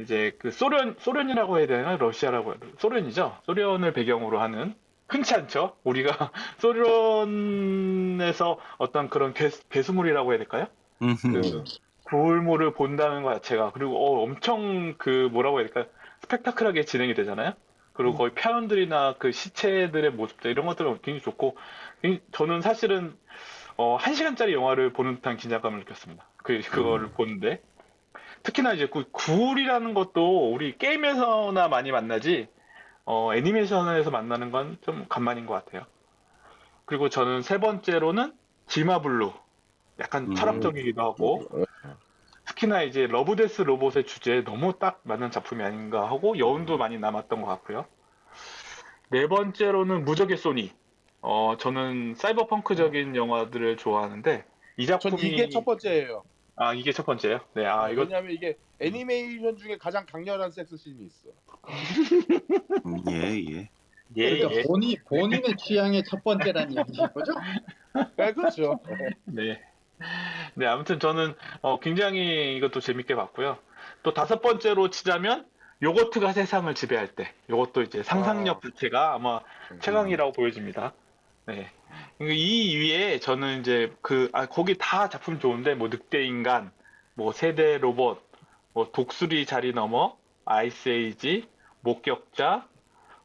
이제 0.00 0.32
그 0.38 0.50
소련 0.50 0.96
소련이라고 0.98 1.58
해야 1.58 1.66
되나 1.66 1.96
러시아라고 1.96 2.52
해야 2.52 2.58
되나? 2.58 2.72
소련이죠. 2.78 3.36
소련을 3.44 3.92
배경으로 3.92 4.40
하는 4.40 4.74
흔치 5.08 5.34
않죠. 5.34 5.76
우리가 5.84 6.32
소련에서 6.58 8.58
어떤 8.78 9.10
그런 9.10 9.34
괴, 9.34 9.50
괴수물이라고 9.68 10.32
해야 10.32 10.38
될까요? 10.38 10.66
음. 11.02 11.16
그 11.16 11.64
구울물을 12.04 12.74
본다는 12.74 13.22
것 13.22 13.34
자체가 13.34 13.72
그리고 13.72 13.96
어, 13.96 14.24
엄청 14.24 14.94
그 14.98 15.28
뭐라고 15.32 15.60
해야 15.60 15.68
될까 15.68 15.90
스펙타클하게 16.22 16.84
진행이 16.84 17.14
되잖아요. 17.14 17.52
그리고 17.92 18.14
거의 18.14 18.32
표현들이나 18.32 19.16
그 19.18 19.30
시체들의 19.30 20.12
모습들 20.12 20.50
이런 20.50 20.64
것들은 20.64 21.00
굉장히 21.02 21.20
좋고 21.20 21.56
저는 22.32 22.62
사실은 22.62 23.14
어, 23.76 23.96
한 23.96 24.14
시간짜리 24.14 24.54
영화를 24.54 24.92
보는 24.92 25.16
듯한 25.16 25.36
긴장감을 25.36 25.80
느꼈습니다. 25.80 26.24
그 26.38 26.60
그거를 26.60 27.10
보는데 27.10 27.60
특히나 28.42 28.72
이제 28.72 28.86
그 28.88 29.04
구울이라는 29.10 29.94
것도 29.94 30.52
우리 30.52 30.76
게임에서나 30.78 31.68
많이 31.68 31.90
만나지 31.92 32.48
어, 33.04 33.34
애니메이션에서 33.34 34.10
만나는 34.10 34.50
건 34.50 34.78
좀 34.82 35.06
간만인 35.08 35.46
것 35.46 35.54
같아요. 35.54 35.84
그리고 36.84 37.08
저는 37.08 37.42
세 37.42 37.58
번째로는 37.58 38.32
지마 38.66 38.92
블루 38.92 39.32
약간 40.00 40.28
음. 40.28 40.34
철학적이기도 40.34 41.02
하고 41.02 41.42
특히나 42.46 42.82
이제 42.82 43.06
러브데스 43.06 43.62
로봇의 43.62 44.04
주제에 44.06 44.42
너무 44.44 44.78
딱 44.78 45.00
맞는 45.04 45.30
작품이 45.30 45.62
아닌가 45.62 46.08
하고 46.08 46.38
여운도 46.38 46.78
많이 46.78 46.98
남았던 46.98 47.42
것 47.42 47.46
같고요. 47.46 47.86
네 49.10 49.26
번째로는 49.28 50.04
무적의 50.04 50.36
소니. 50.36 50.72
어, 51.22 51.56
저는 51.58 52.14
사이버펑크적인 52.16 53.14
영화들을 53.14 53.76
좋아하는데 53.76 54.44
이전 54.78 54.98
작품이 54.98 55.22
이게 55.22 55.48
첫 55.48 55.64
번째예요. 55.64 56.24
아 56.60 56.74
이게 56.74 56.92
첫 56.92 57.06
번째예요? 57.06 57.40
네, 57.54 57.64
아 57.64 57.88
이거 57.88 58.02
왜냐면 58.02 58.32
이게 58.32 58.58
애니메이션 58.80 59.56
중에 59.56 59.78
가장 59.78 60.04
강렬한 60.04 60.50
섹스 60.50 60.76
씬이 60.76 61.06
있어. 61.06 61.30
음, 62.84 63.02
예, 63.10 63.14
예. 63.50 63.70
예, 64.16 64.34
그러니까 64.36 64.54
예. 64.54 64.62
본인 64.64 64.96
본인의 65.06 65.56
취향의 65.56 66.04
첫 66.04 66.22
번째라는 66.22 66.76
얘기인 66.76 67.08
거죠? 67.14 67.32
네, 68.18 68.34
그렇죠. 68.34 68.78
네. 69.24 69.58
네, 70.54 70.66
아무튼 70.66 71.00
저는 71.00 71.34
어, 71.62 71.80
굉장히 71.80 72.56
이것도 72.58 72.80
재밌게 72.80 73.14
봤고요. 73.14 73.56
또 74.02 74.12
다섯 74.12 74.42
번째로 74.42 74.90
치자면 74.90 75.46
요거트가 75.80 76.34
세상을 76.34 76.74
지배할 76.74 77.08
때. 77.08 77.32
요것도 77.48 77.80
이제 77.82 78.02
상상력 78.02 78.58
아. 78.58 78.68
자체가 78.68 79.14
아마 79.14 79.40
최강이라고 79.80 80.32
보여집니다. 80.32 80.92
네. 81.50 81.70
이 82.20 82.76
위에 82.76 83.18
저는 83.18 83.60
이제 83.60 83.92
그, 84.02 84.30
아, 84.32 84.46
거기 84.46 84.76
다 84.78 85.08
작품 85.08 85.40
좋은데, 85.40 85.74
뭐, 85.74 85.88
늑대인간, 85.88 86.70
뭐, 87.14 87.32
세대 87.32 87.78
로봇, 87.78 88.24
뭐, 88.72 88.90
독수리 88.92 89.46
자리 89.46 89.72
넘어, 89.72 90.16
아이스에이지, 90.44 91.48
목격자, 91.80 92.68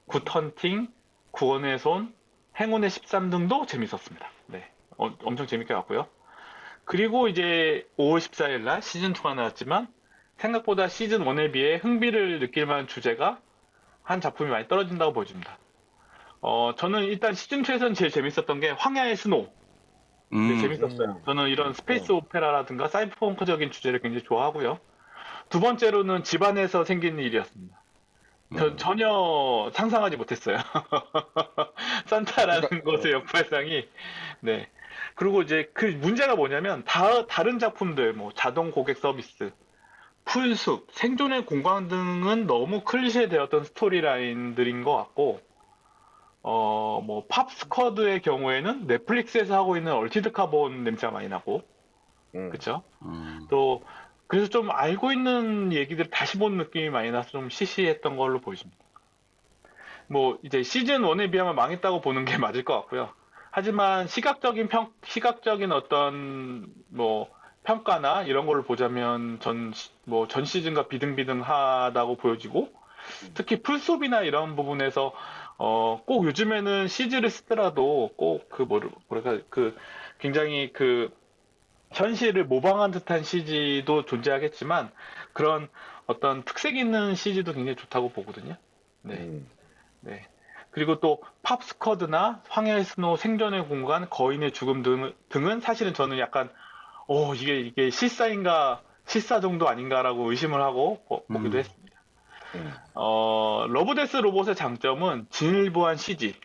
굿헌팅, 0.08 0.88
구원의 1.32 1.78
손, 1.80 2.14
행운의 2.60 2.90
13 2.90 3.30
등도 3.30 3.66
재밌었습니다. 3.66 4.28
네. 4.48 4.72
어, 4.98 5.16
엄청 5.24 5.46
재밌게 5.46 5.74
봤고요. 5.74 6.08
그리고 6.86 7.28
이제 7.28 7.88
5월 7.98 8.20
14일 8.20 8.62
날 8.62 8.80
시즌2가 8.80 9.36
나왔지만, 9.36 9.88
생각보다 10.38 10.88
시즌1에 10.88 11.52
비해 11.52 11.76
흥미를 11.76 12.40
느낄 12.40 12.66
만한 12.66 12.88
주제가 12.88 13.40
한 14.04 14.22
작품이 14.22 14.50
많이 14.50 14.68
떨어진다고 14.68 15.14
보여집니다. 15.14 15.58
어, 16.48 16.76
저는 16.76 17.06
일단 17.06 17.34
시즌 17.34 17.64
2에서는 17.64 17.96
제일 17.96 18.12
재밌었던 18.12 18.60
게 18.60 18.70
황야의 18.70 19.16
스노우. 19.16 19.48
음, 20.34 20.48
네, 20.48 20.62
재밌었어요. 20.62 21.24
저는 21.26 21.50
이런 21.50 21.74
스페이스 21.74 22.12
오페라라든가 22.12 22.88
사이버펑크적인 22.88 23.72
주제를 23.72 24.00
굉장히 24.00 24.24
좋아하고요. 24.26 24.80
두 25.50 25.60
번째로는 25.60 26.24
집안에서 26.24 26.84
생긴 26.84 27.18
일이었습니다. 27.18 27.82
전 28.58 28.68
음. 28.68 28.78
전혀 28.78 29.72
상상하지 29.74 30.18
못했어요. 30.18 30.58
산타라는 32.06 32.70
그러니까, 32.70 32.92
것의 32.92 33.14
역발상이 33.14 33.88
네. 34.42 34.70
그리고 35.16 35.42
이제 35.42 35.72
그 35.74 35.86
문제가 35.86 36.36
뭐냐면 36.36 36.84
다, 36.86 37.26
다른 37.26 37.58
작품들 37.58 38.14
뭐 38.14 38.32
자동 38.36 38.70
고객 38.70 38.98
서비스 39.00 39.52
풀숲, 40.26 40.90
생존의 40.92 41.46
공간 41.48 41.88
등은 41.88 42.46
너무 42.46 42.84
클리셰 42.84 43.20
되었던 43.20 43.64
스토리라인들인 43.64 44.84
것 44.84 44.96
같고, 44.96 45.40
어, 46.48 47.02
뭐, 47.04 47.26
팝스쿼드의 47.28 48.22
경우에는 48.22 48.86
넷플릭스에서 48.86 49.56
하고 49.56 49.78
있는 49.78 49.94
얼터드 49.94 50.32
카본 50.32 50.84
냄새가 50.84 51.12
많이 51.12 51.28
나고, 51.28 51.64
음. 52.36 52.52
그쵸? 52.52 52.84
음. 53.02 53.48
또, 53.50 53.84
그래서 54.28 54.48
좀 54.48 54.70
알고 54.70 55.12
있는 55.12 55.74
얘기들 55.74 56.12
다시 56.12 56.38
본 56.38 56.58
느낌이 56.58 56.92
많이 56.92 57.10
나서 57.10 57.32
좀 57.32 57.50
시시했던 57.50 58.16
걸로 58.16 58.42
보여집니다. 58.42 58.78
뭐, 60.08 60.38
이제 60.44 60.62
시즌 60.62 61.02
1에 61.02 61.32
비하면 61.32 61.56
망했다고 61.56 62.02
보는 62.02 62.26
게 62.26 62.38
맞을 62.38 62.64
것 62.64 62.76
같고요. 62.76 63.10
하지만 63.50 64.06
시각적인 64.08 64.68
평, 64.68 64.94
시각적인 65.04 65.72
어떤, 65.72 66.68
뭐, 66.90 67.28
평가나 67.64 68.22
이런 68.22 68.46
걸로 68.46 68.62
보자면 68.62 69.40
전, 69.40 69.72
시- 69.74 69.90
뭐, 70.04 70.28
전 70.28 70.46
시즌과 70.46 70.90
비등비등하다고 70.90 72.18
보여지고, 72.18 72.70
특히 73.34 73.62
풀숲이나 73.62 74.22
이런 74.22 74.56
부분에서, 74.56 75.14
어, 75.58 76.02
꼭 76.06 76.26
요즘에는 76.26 76.88
CG를 76.88 77.30
쓰더라도 77.30 78.12
꼭 78.18 78.50
그, 78.50 78.64
뭐를, 78.64 78.90
뭐랄까, 79.08 79.44
그, 79.50 79.76
굉장히 80.20 80.72
그, 80.74 81.12
현실을 81.92 82.46
모방한 82.46 82.92
듯한 82.92 83.24
CG도 83.24 84.06
존재하겠지만, 84.06 84.92
그런 85.34 85.70
어떤 86.08 86.44
특색 86.44 86.76
있는 86.76 87.16
CG도 87.16 87.54
굉장히 87.54 87.76
좋다고 87.76 88.10
보거든요. 88.10 88.58
네. 89.02 89.16
음. 89.16 89.48
네. 90.02 90.26
그리고 90.72 91.00
또 91.00 91.22
Pop 91.44 91.74
Squad나 91.74 92.44
황야의 92.50 92.84
스노우 92.84 93.18
생존의 93.18 93.68
공간, 93.68 94.10
거인의 94.10 94.52
죽음 94.52 94.84
등, 94.84 95.14
등은 95.30 95.62
사실은 95.62 95.94
저는 95.94 96.20
약간 96.20 96.50
어 97.08 97.34
이게 97.34 97.60
이게 97.62 97.90
실사인가 97.90 98.82
실사 99.06 99.40
정도 99.40 99.70
아닌가라고 99.70 100.30
의심을 100.30 100.62
하고 100.62 101.02
보, 101.08 101.26
보기도 101.28 101.58
음. 101.58 101.60
했습니다. 101.60 101.85
음. 102.56 102.74
어 102.94 103.66
Love 103.70 103.91
Death 103.91 104.18
Robot의 104.18 104.56
장점은 104.56 105.28
진일보한 105.30 105.98
CG. 105.98 106.36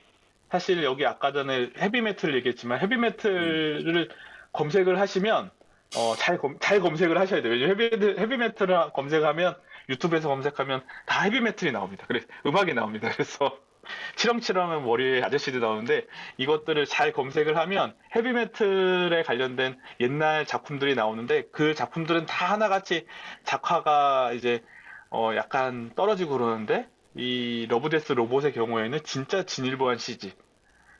사실 0.50 0.82
여기 0.82 1.06
아까 1.06 1.32
전에 1.32 1.70
헤비메탈 1.78 2.34
얘기했지만 2.34 2.80
헤비메탈을 2.80 4.08
검색을 4.52 4.98
하시면 4.98 5.50
어, 5.96 6.14
잘, 6.16 6.38
검, 6.38 6.56
잘 6.60 6.80
검색을 6.80 7.18
하셔야 7.18 7.42
돼요. 7.42 7.52
왜냐면 7.52 7.80
헤비, 7.80 8.20
헤비메탈을 8.20 8.90
검색하면 8.92 9.56
유튜브에서 9.88 10.28
검색하면 10.28 10.82
다 11.06 11.22
헤비메탈이 11.22 11.72
나옵니다. 11.72 12.04
그래서 12.06 12.26
음악이 12.46 12.74
나옵니다. 12.74 13.10
그래서 13.14 13.58
치렁치렁한 14.16 14.84
머리에 14.84 15.22
아저씨들이 15.22 15.60
나오는데 15.60 16.06
이것들을 16.36 16.86
잘 16.86 17.12
검색을 17.12 17.56
하면 17.56 17.94
헤비메탈에 18.14 19.22
관련된 19.24 19.78
옛날 20.00 20.46
작품들이 20.46 20.94
나오는데 20.94 21.44
그 21.50 21.74
작품들은 21.74 22.26
다 22.26 22.52
하나같이 22.52 23.06
작화가 23.44 24.32
이제 24.32 24.62
어 25.10 25.32
약간 25.34 25.92
떨어지고 25.94 26.38
그러는데 26.38 26.88
이 27.14 27.66
Love 27.68 27.88
Death 27.88 28.12
Robot의 28.12 28.52
경우에는 28.52 29.00
진짜 29.04 29.44
진일보한 29.44 29.98
CG 29.98 30.32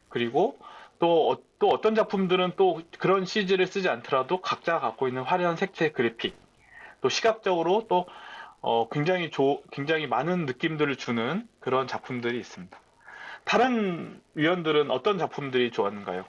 그리고 0.09 0.59
또, 0.99 1.31
어, 1.31 1.39
또 1.59 1.69
어떤 1.69 1.95
작품들은 1.95 2.53
또 2.57 2.83
그런 2.99 3.25
CG를 3.25 3.67
쓰지 3.67 3.89
않더라도 3.89 4.41
각자 4.41 4.79
갖고 4.81 5.09
있는 5.09 5.23
화려한 5.23 5.57
색채 5.57 5.93
그래픽 5.93 6.37
또 7.01 7.09
시각적으로 7.09 7.87
또 7.89 8.07
어, 8.61 8.89
굉장히 8.91 9.31
조, 9.31 9.63
굉장히 9.71 10.07
많은 10.07 10.45
느낌들을 10.45 10.97
주는 10.97 11.49
그런 11.61 11.87
작품들이 11.87 12.39
있습니다. 12.39 12.79
다른 13.45 14.21
위원들은 14.35 14.91
어떤 14.91 15.17
작품들이 15.17 15.71
좋았는가요? 15.71 16.27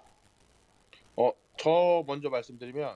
어, 1.17 1.31
저 1.57 2.03
먼저 2.07 2.29
말씀드리면 2.29 2.95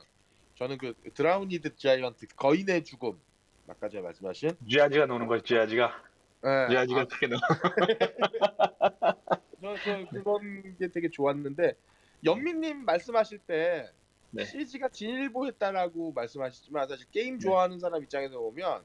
저는 0.58 0.77
그 0.77 0.94
Drowned 1.13 1.75
Giant 1.75 2.27
거인의 2.38 2.86
죽음 2.86 3.20
아까 3.67 3.89
제가 3.89 4.03
말씀하신 4.03 4.51
쥐아지가 4.69 5.07
노는 5.07 5.27
거죠, 5.27 5.43
쥐아지가. 5.43 6.03
예, 6.45 6.67
쥐아지가 6.69 7.01
아, 7.01 7.05
크게 7.05 7.27
노. 7.27 7.37
저, 9.61 9.75
저 9.83 10.05
그런 10.24 10.77
게 10.77 10.87
되게 10.90 11.09
좋았는데 11.09 11.75
연민님 12.24 12.85
말씀하실 12.85 13.40
때 13.40 13.90
네. 14.31 14.46
CG가 14.46 14.90
진일보했다라고 14.90 16.13
말씀하시지만 16.13 16.87
사실 16.87 17.07
게임 17.11 17.40
좋아하는 17.40 17.79
사람 17.79 18.03
입장에서 18.03 18.40
보면 18.40 18.83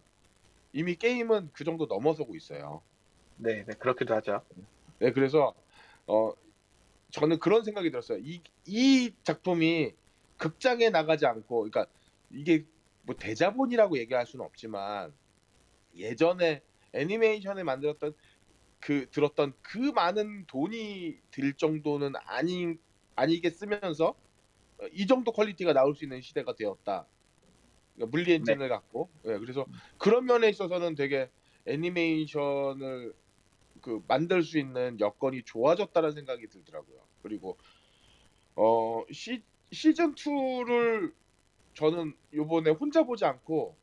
이미 0.72 0.94
게임은 0.94 1.50
그 1.52 1.64
정도 1.64 1.86
넘어서고 1.86 2.36
있어요. 2.36 2.80
네, 3.36 3.64
네, 3.66 3.74
그렇기도 3.74 4.14
하죠. 4.14 4.42
네, 4.98 5.12
그래서 5.12 5.54
어 6.06 6.32
저는 7.10 7.38
그런 7.38 7.64
생각이 7.64 7.90
들었어요. 7.90 8.18
이, 8.18 8.40
이 8.66 9.12
작품이 9.22 9.92
극장에 10.36 10.90
나가지 10.90 11.26
않고, 11.26 11.68
그러니까 11.68 11.86
이게 12.30 12.64
뭐 13.10 13.16
대자본이라고 13.18 13.98
얘기할 13.98 14.24
수는 14.24 14.44
없지만 14.44 15.12
예전에 15.96 16.62
애니메이션에 16.92 17.64
만들었던 17.64 18.14
그 18.78 19.10
들었던 19.10 19.52
그 19.62 19.78
많은 19.78 20.46
돈이 20.46 21.16
들 21.32 21.54
정도는 21.54 22.12
아니 22.24 22.76
아니겠으면서 23.16 24.10
어, 24.10 24.86
이 24.92 25.08
정도 25.08 25.32
quality가 25.32 25.72
나올 25.72 25.96
수 25.96 26.04
있는 26.04 26.20
시대가 26.20 26.54
되었다. 26.54 27.08
그러니까 27.96 28.16
물리 28.16 28.32
엔진을 28.32 28.68
갖고, 28.68 29.10
예, 29.26 29.36
그래서 29.38 29.66
그런 29.98 30.24
면에 30.24 30.48
있어서는 30.48 30.94
되게 30.94 31.28
애니메이션을 31.66 33.12
그 33.82 34.04
만들 34.06 34.44
수 34.44 34.56
있는 34.56 35.00
여건이 35.00 35.42
좋아졌다는 35.46 36.12
생각이 36.12 36.46
들더라고요. 36.46 37.08
그리고 37.22 37.58
어 38.54 39.04
시, 39.10 39.42
시즌 39.72 40.14
2를 40.14 41.12
저는 41.80 42.12
요번에 42.34 42.70
혼자 42.72 43.02
보지 43.04 43.24
않고 43.24 43.74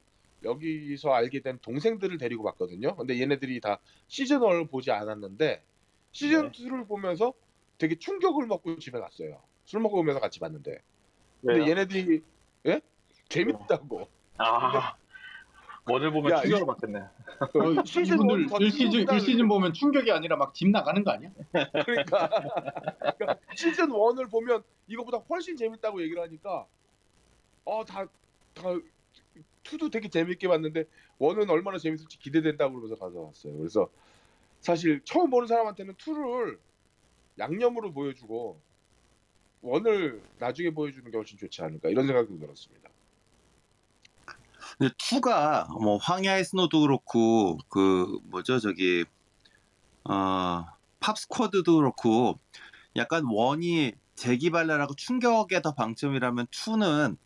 여기서 0.44 1.10
알게 1.14 1.40
된 1.42 1.58
동생들을 1.64 2.20
데리고 2.20 2.44
봤거든요. 2.44 2.96
근데 2.96 3.20
얘네들이 3.20 3.60
다 3.60 3.80
시즌 4.08 4.40
1을 4.40 4.70
보지 4.70 4.92
않았는데 4.92 5.64
시즌 6.12 6.52
네. 6.52 6.52
2를 6.52 6.88
보면서 6.88 7.34
되게 7.80 7.98
충격을 7.98 8.46
먹고 8.46 8.78
집에 8.78 9.00
갔어요. 9.00 9.42
술 9.66 9.80
먹고 9.80 9.98
오면서 9.98 10.20
같이 10.20 10.40
봤는데. 10.40 10.78
근데 11.42 11.60
왜요? 11.60 11.72
얘네들이 11.72 12.22
예? 12.68 12.82
재밌다고. 13.30 14.08
아, 14.38 14.96
뭐를 15.88 16.12
보면 16.12 16.34
야, 16.34 16.42
충격을 16.42 16.68
받겠네. 16.68 17.00
어, 17.00 17.84
시즌 17.84 18.18
더 18.18 18.24
1시즌, 18.24 18.78
충격이다 18.78 19.14
1시즌 19.14 19.50
보면 19.50 19.74
충격이 19.74 20.12
아니라 20.12 20.36
막 20.38 20.54
집 20.54 20.70
나가는 20.70 21.04
거 21.04 21.12
아니야? 21.12 21.32
그러니까, 21.84 22.30
그러니까 23.18 23.40
시즌 23.56 23.88
1을 23.90 24.30
보면 24.30 24.62
이거보다 24.88 25.18
훨씬 25.18 25.58
재밌다고 25.58 26.02
얘기를 26.04 26.22
하니까 26.22 26.68
어다다 27.68 28.10
2도 29.64 29.92
되게 29.92 30.10
재밌게 30.10 30.48
봤는데 30.48 30.86
1은 31.20 31.50
얼마나 31.50 31.78
재밌을지 31.78 32.18
기대된다고 32.20 32.76
그러면서 32.76 32.96
가서 32.96 33.20
왔어요. 33.20 33.58
그래서 33.58 33.90
사실 34.62 35.02
처음 35.04 35.30
보는 35.30 35.48
사람한테는 35.48 35.96
2를 35.96 36.58
양념으로 37.38 37.92
보여주고 37.92 38.60
1을 39.64 40.22
나중에 40.40 40.70
보여주는 40.70 41.10
게 41.12 41.18
훨씬 41.18 41.38
좋지 41.38 41.62
않을까 41.62 41.90
이런 41.90 42.08
생각도 42.08 42.40
들었습니다. 42.40 42.90
근데 44.78 44.94
2가 44.94 45.68
뭐 45.82 45.98
황야의 45.98 46.46
스노도 46.46 46.82
그렇고 46.82 47.58
그 47.68 48.20
뭐죠 48.26 48.60
저기 48.60 49.06
어 50.04 50.66
Pop 51.00 51.23
Squad도 51.23 51.78
그렇고 51.78 52.40
약간 52.96 53.24
원이 53.26 53.94
재기발랄하고 54.16 54.96
충격에 54.96 55.62
더 55.62 55.74
방점이라면 55.74 56.48
2는 56.48 57.18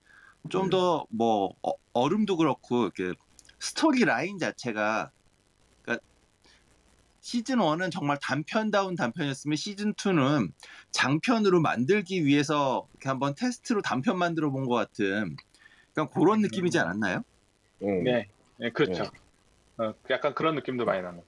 좀 0.50 0.70
더 0.70 1.06
뭐 1.10 1.54
얼음도 1.94 2.38
그렇고 2.38 2.84
이렇게 2.84 3.14
story 3.60 4.06
line 4.06 4.38
자체가 4.40 5.12
그러니까 5.84 6.06
시즌 7.22 7.58
1은 7.58 7.92
정말 7.92 8.18
단편다운 8.22 8.96
단편이었으면 8.96 9.56
시즌 9.56 9.94
2는 9.94 10.52
장편으로 10.92 11.62
만들기 11.62 12.26
위해서 12.26 12.88
이렇게 12.94 13.10
한번 13.10 13.36
테스트로 13.36 13.82
단편 13.82 14.18
만들어 14.18 14.50
본 14.50 14.66
것 14.66 14.76
같은 14.76 15.36
그냥 15.94 16.10
그런 16.14 16.42
느낌이지 16.42 16.80
않았나요? 16.80 17.24
음. 17.84 18.04
네, 18.04 18.28
네, 18.58 18.72
그렇죠. 18.72 19.04
어, 19.78 19.94
약간 20.10 20.34
그런 20.34 20.56
느낌도 20.56 20.86
많이 20.86 21.02
납니다. 21.02 21.28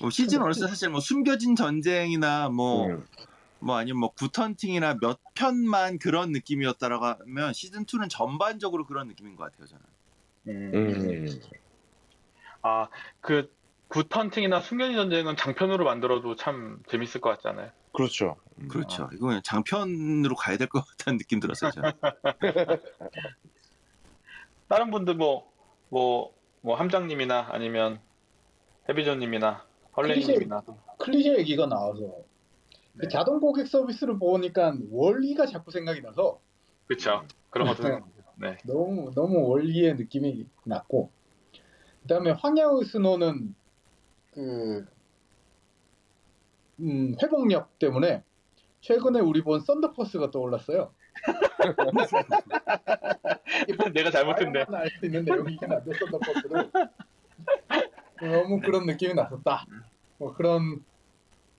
뭐 0.00 0.10
시즌 0.10 0.40
1에서 0.40 0.68
사실 0.68 0.88
뭐 0.90 1.00
숨겨진 1.00 1.56
전쟁이나 1.56 2.48
뭐 2.48 2.86
음. 2.86 3.04
뭐 3.58 3.76
아니면 3.76 4.00
뭐 4.00 4.12
굿헌팅이나 4.12 4.98
몇 5.00 5.18
편만 5.34 5.98
그런 5.98 6.30
느낌이었다라고 6.32 7.04
하면 7.04 7.52
시즌 7.52 7.84
2는 7.86 8.08
전반적으로 8.10 8.86
그런 8.86 9.08
느낌인 9.08 9.36
것 9.36 9.44
같아요 9.44 9.66
저는. 9.66 9.84
음. 10.48 11.40
아, 12.62 12.88
그 13.20 13.50
굿헌팅이나 13.88 14.60
숨겨진 14.60 14.96
전쟁은 14.96 15.36
장편으로 15.36 15.84
만들어도 15.84 16.36
참 16.36 16.82
재밌을 16.88 17.20
것 17.20 17.30
같잖아요. 17.30 17.70
그렇죠. 17.92 18.36
그렇죠. 18.68 19.08
이거 19.12 19.26
그냥 19.28 19.40
장편으로 19.42 20.34
가야 20.36 20.56
될 20.58 20.68
것 20.68 20.84
같다는 20.86 21.18
느낌 21.18 21.40
들었어요 21.40 21.70
저는. 21.70 21.92
다른 24.68 24.90
분들 24.90 25.14
뭐, 25.14 25.50
뭐, 25.88 26.32
뭐 26.60 26.76
함장님이나 26.76 27.48
아니면 27.50 28.00
해비전님이나 28.88 29.64
헐레이님이나 29.96 30.62
클리셰 30.98 31.38
얘기가 31.38 31.66
나와서 31.66 32.00
그 32.00 32.25
네. 32.98 33.08
자동 33.08 33.40
고객 33.40 33.66
서비스를 33.66 34.18
보니까 34.18 34.74
원리가 34.90 35.46
자꾸 35.46 35.70
생각이 35.70 36.00
나서 36.00 36.40
그렇죠. 36.86 37.26
그런 37.50 37.68
것도 37.68 37.88
네. 37.88 38.00
네. 38.36 38.56
너무 38.66 39.12
너무 39.14 39.48
원리의 39.48 39.96
느낌이 39.96 40.46
났고 40.64 41.10
그다음에 42.02 42.30
황야의 42.30 42.84
스노는 42.84 43.54
그 44.32 44.86
음, 46.80 47.14
회복력 47.22 47.78
때문에 47.78 48.22
최근에 48.80 49.20
우리 49.20 49.42
본 49.42 49.60
썬더퍼스가 49.60 50.30
떠올랐어요. 50.30 50.94
내가 53.94 54.10
잘못했네. 54.10 54.66
알수 54.68 55.06
있는 55.06 55.24
내용이긴 55.24 55.72
한데 55.72 55.90
썬더퍼스를 55.98 56.70
너무 58.20 58.60
그런 58.60 58.84
느낌이 58.86 59.14
났었다. 59.14 59.64
뭐 60.18 60.34
그런 60.34 60.84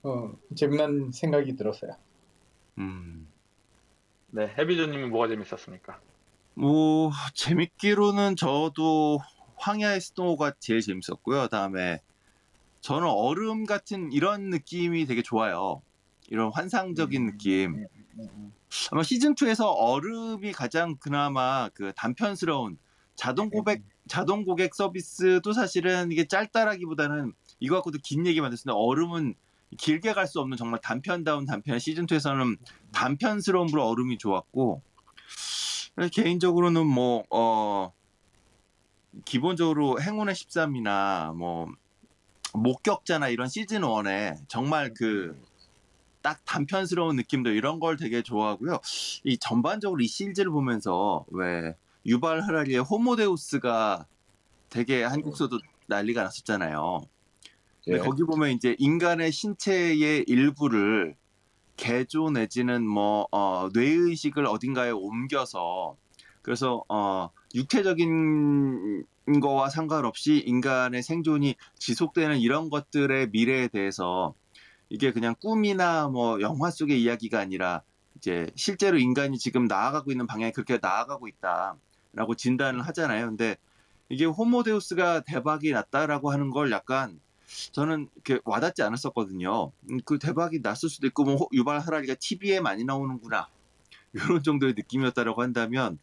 어, 0.08 0.32
재미난 0.56 1.12
생각이 1.12 1.54
들었어요. 1.56 1.92
음. 2.78 3.28
네, 4.30 4.54
해비조님은 4.58 5.10
뭐가 5.10 5.28
재밌었습니까? 5.28 6.00
뭐 6.54 7.12
재밌기로는 7.34 8.36
저도 8.36 9.20
황야의 9.56 10.00
스노우가 10.00 10.54
제일 10.58 10.80
재밌었고요. 10.80 11.48
다음에 11.48 12.00
저는 12.80 13.06
얼음 13.06 13.66
같은 13.66 14.12
이런 14.12 14.50
느낌이 14.50 15.06
되게 15.06 15.22
좋아요. 15.22 15.82
이런 16.28 16.50
환상적인 16.52 17.26
느낌. 17.26 17.86
아마 18.90 19.02
시즌 19.02 19.34
2에서 19.34 19.72
얼음이 19.72 20.52
가장 20.52 20.96
그나마 20.96 21.68
그 21.74 21.92
단편스러운 21.96 22.78
자동 23.14 23.50
고백 23.50 23.82
자동 24.06 24.44
고객 24.44 24.74
서비스도 24.74 25.52
사실은 25.52 26.12
이게 26.12 26.26
짧다라기보다는 26.26 27.32
이거 27.60 27.76
갖고도 27.76 27.98
긴 28.02 28.26
얘기 28.26 28.40
만들었는데 28.40 28.72
얼음은 28.72 29.34
길게 29.76 30.14
갈 30.14 30.26
수 30.26 30.40
없는 30.40 30.56
정말 30.56 30.80
단편다운 30.80 31.46
단편 31.46 31.78
시즌 31.78 32.06
2에서는 32.06 32.56
단편스러움으로 32.92 33.86
얼음이 33.86 34.18
좋았고 34.18 34.82
개인적으로는 36.12 36.86
뭐 36.86 37.24
어, 37.30 37.92
기본적으로 39.24 40.00
행운의 40.00 40.34
13이나 40.34 41.34
뭐 41.34 41.66
목격자나 42.54 43.28
이런 43.28 43.48
시즌 43.48 43.82
1에 43.82 44.36
정말 44.48 44.94
그 44.94 45.36
딱 46.22 46.44
단편스러운 46.44 47.16
느낌도 47.16 47.50
이런 47.50 47.80
걸 47.80 47.96
되게 47.96 48.22
좋아하고요. 48.22 48.80
이 49.24 49.38
전반적으로 49.38 50.00
이 50.02 50.06
시리즈를 50.06 50.50
보면서 50.50 51.24
왜 51.28 51.74
유발 52.06 52.42
하라리의 52.42 52.80
호모데우스가 52.80 54.06
되게 54.68 55.04
한국서도 55.04 55.58
난리가 55.86 56.22
났었잖아요. 56.24 57.00
예. 57.88 57.98
거기 57.98 58.22
보면 58.24 58.50
이제 58.50 58.76
인간의 58.78 59.32
신체의 59.32 60.24
일부를 60.26 61.16
개조 61.76 62.30
내지는 62.30 62.86
뭐 62.86 63.26
어, 63.30 63.68
뇌의식을 63.72 64.46
어딘가에 64.46 64.90
옮겨서 64.90 65.96
그래서 66.42 66.84
어, 66.88 67.30
육체적인 67.54 69.04
거와 69.40 69.68
상관없이 69.68 70.42
인간의 70.46 71.02
생존이 71.02 71.54
지속되는 71.78 72.38
이런 72.38 72.68
것들의 72.68 73.30
미래에 73.30 73.68
대해서 73.68 74.34
이게 74.90 75.12
그냥 75.12 75.34
꿈이나 75.40 76.08
뭐 76.08 76.40
영화 76.40 76.70
속의 76.70 77.02
이야기가 77.02 77.38
아니라 77.38 77.82
이제 78.16 78.50
실제로 78.54 78.98
인간이 78.98 79.38
지금 79.38 79.66
나아가고 79.66 80.10
있는 80.10 80.26
방향이 80.26 80.52
그렇게 80.52 80.78
나아가고 80.80 81.28
있다라고 81.28 82.34
진단을 82.36 82.82
하잖아요. 82.82 83.26
근데 83.26 83.56
이게 84.08 84.24
Homo 84.24 84.62
Deus가 84.62 85.20
대박이 85.20 85.70
났다라고 85.72 86.32
하는 86.32 86.50
걸 86.50 86.70
약간 86.70 87.20
저는 87.72 88.08
이렇게 88.14 88.40
와닿지 88.44 88.82
않았었거든요. 88.82 89.72
음, 89.90 90.00
그 90.04 90.18
대박이 90.18 90.60
났을 90.62 90.88
수도 90.88 91.06
있고 91.06 91.24
뭐 91.24 91.36
호- 91.36 91.48
유발 91.52 91.80
하라리가 91.80 92.14
TV에 92.14 92.60
많이 92.60 92.84
나오는구나 92.84 93.48
이런 94.12 94.42
정도의 94.42 94.74
느낌이었다라고 94.76 95.42
한다면 95.42 95.98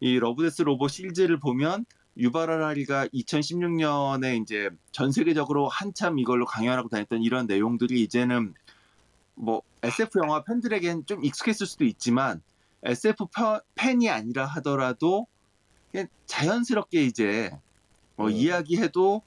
이 0.00 0.18
Love 0.18 0.38
Death 0.38 0.62
Robot 0.62 0.90
시리즈를 0.90 1.38
보면 1.38 1.84
유발 2.16 2.50
하라리가 2.50 3.06
2016년에 3.08 4.40
이제 4.42 4.70
전 4.92 5.12
세계적으로 5.12 5.68
한참 5.68 6.18
이걸로 6.18 6.44
강연하고 6.44 6.88
다녔던 6.88 7.22
이런 7.22 7.46
내용들이 7.46 8.02
이제는 8.02 8.54
뭐 9.34 9.62
SF 9.82 10.18
영화 10.18 10.42
팬들에겐 10.42 11.06
좀 11.06 11.24
익숙했을 11.24 11.66
수도 11.66 11.84
있지만 11.84 12.42
SF 12.82 13.26
펴- 13.26 13.62
팬이 13.74 14.10
아니라 14.10 14.46
하더라도 14.46 15.26
그냥 15.92 16.08
자연스럽게 16.26 17.04
이제 17.04 17.50
뭐 18.16 18.26
음. 18.26 18.32
이야기해도 18.32 19.22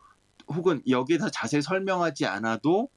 혹은 0.47 0.81
여기에 0.87 1.17
더 1.19 1.29
자세히 1.29 1.61
설명하지 1.61 2.25
않아도 2.25 2.89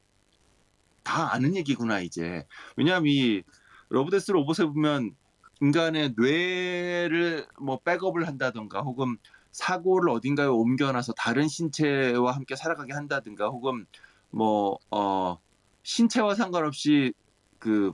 다 1.02 1.32
아는 1.32 1.54
얘기구나 1.56 2.00
이제. 2.00 2.46
왜냐하면 2.76 3.12
이 3.12 3.42
Love 3.88 4.08
Death 4.08 4.32
Robot에 4.32 4.66
보면 4.66 5.14
인간의 5.60 6.14
뇌를 6.18 7.46
뭐 7.60 7.78
백업을 7.80 8.26
한다던가 8.26 8.80
혹은 8.82 9.16
사고를 9.52 10.10
어딘가에 10.10 10.46
옮겨놔서 10.46 11.14
다른 11.14 11.48
신체와 11.48 12.32
함께 12.32 12.56
살아가게 12.56 12.92
한다든가 12.92 13.48
혹은 13.48 13.86
뭐 14.30 14.78
어 14.90 15.38
신체와 15.82 16.34
상관없이 16.34 17.12
그 17.58 17.92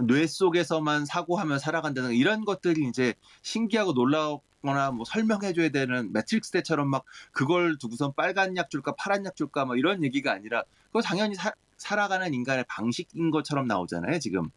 뇌 0.00 0.26
속에서만 0.26 1.04
사고하며 1.04 1.58
살아간다는 1.58 2.12
이런 2.14 2.44
것들이 2.44 2.88
이제 2.88 3.14
신기하고 3.42 3.92
놀라 3.92 4.36
거나 4.62 4.90
뭐 4.92 5.04
설명해줘야 5.04 5.68
되는 5.68 6.12
매트릭스 6.12 6.52
때처럼 6.52 6.88
막 6.88 7.04
그걸 7.32 7.76
두고선 7.78 8.14
빨간 8.14 8.56
약 8.56 8.70
줄까 8.70 8.94
파란 8.96 9.24
약 9.26 9.36
줄까 9.36 9.64
뭐 9.64 9.76
이런 9.76 10.02
얘기가 10.02 10.32
아니라 10.32 10.62
그거 10.86 11.02
당연히 11.02 11.34
사- 11.34 11.52
살아가는 11.76 12.32
인간의 12.32 12.64
방식인 12.68 13.30
것처럼 13.30 13.66
나오잖아요 13.66 14.18
지금 14.20 14.50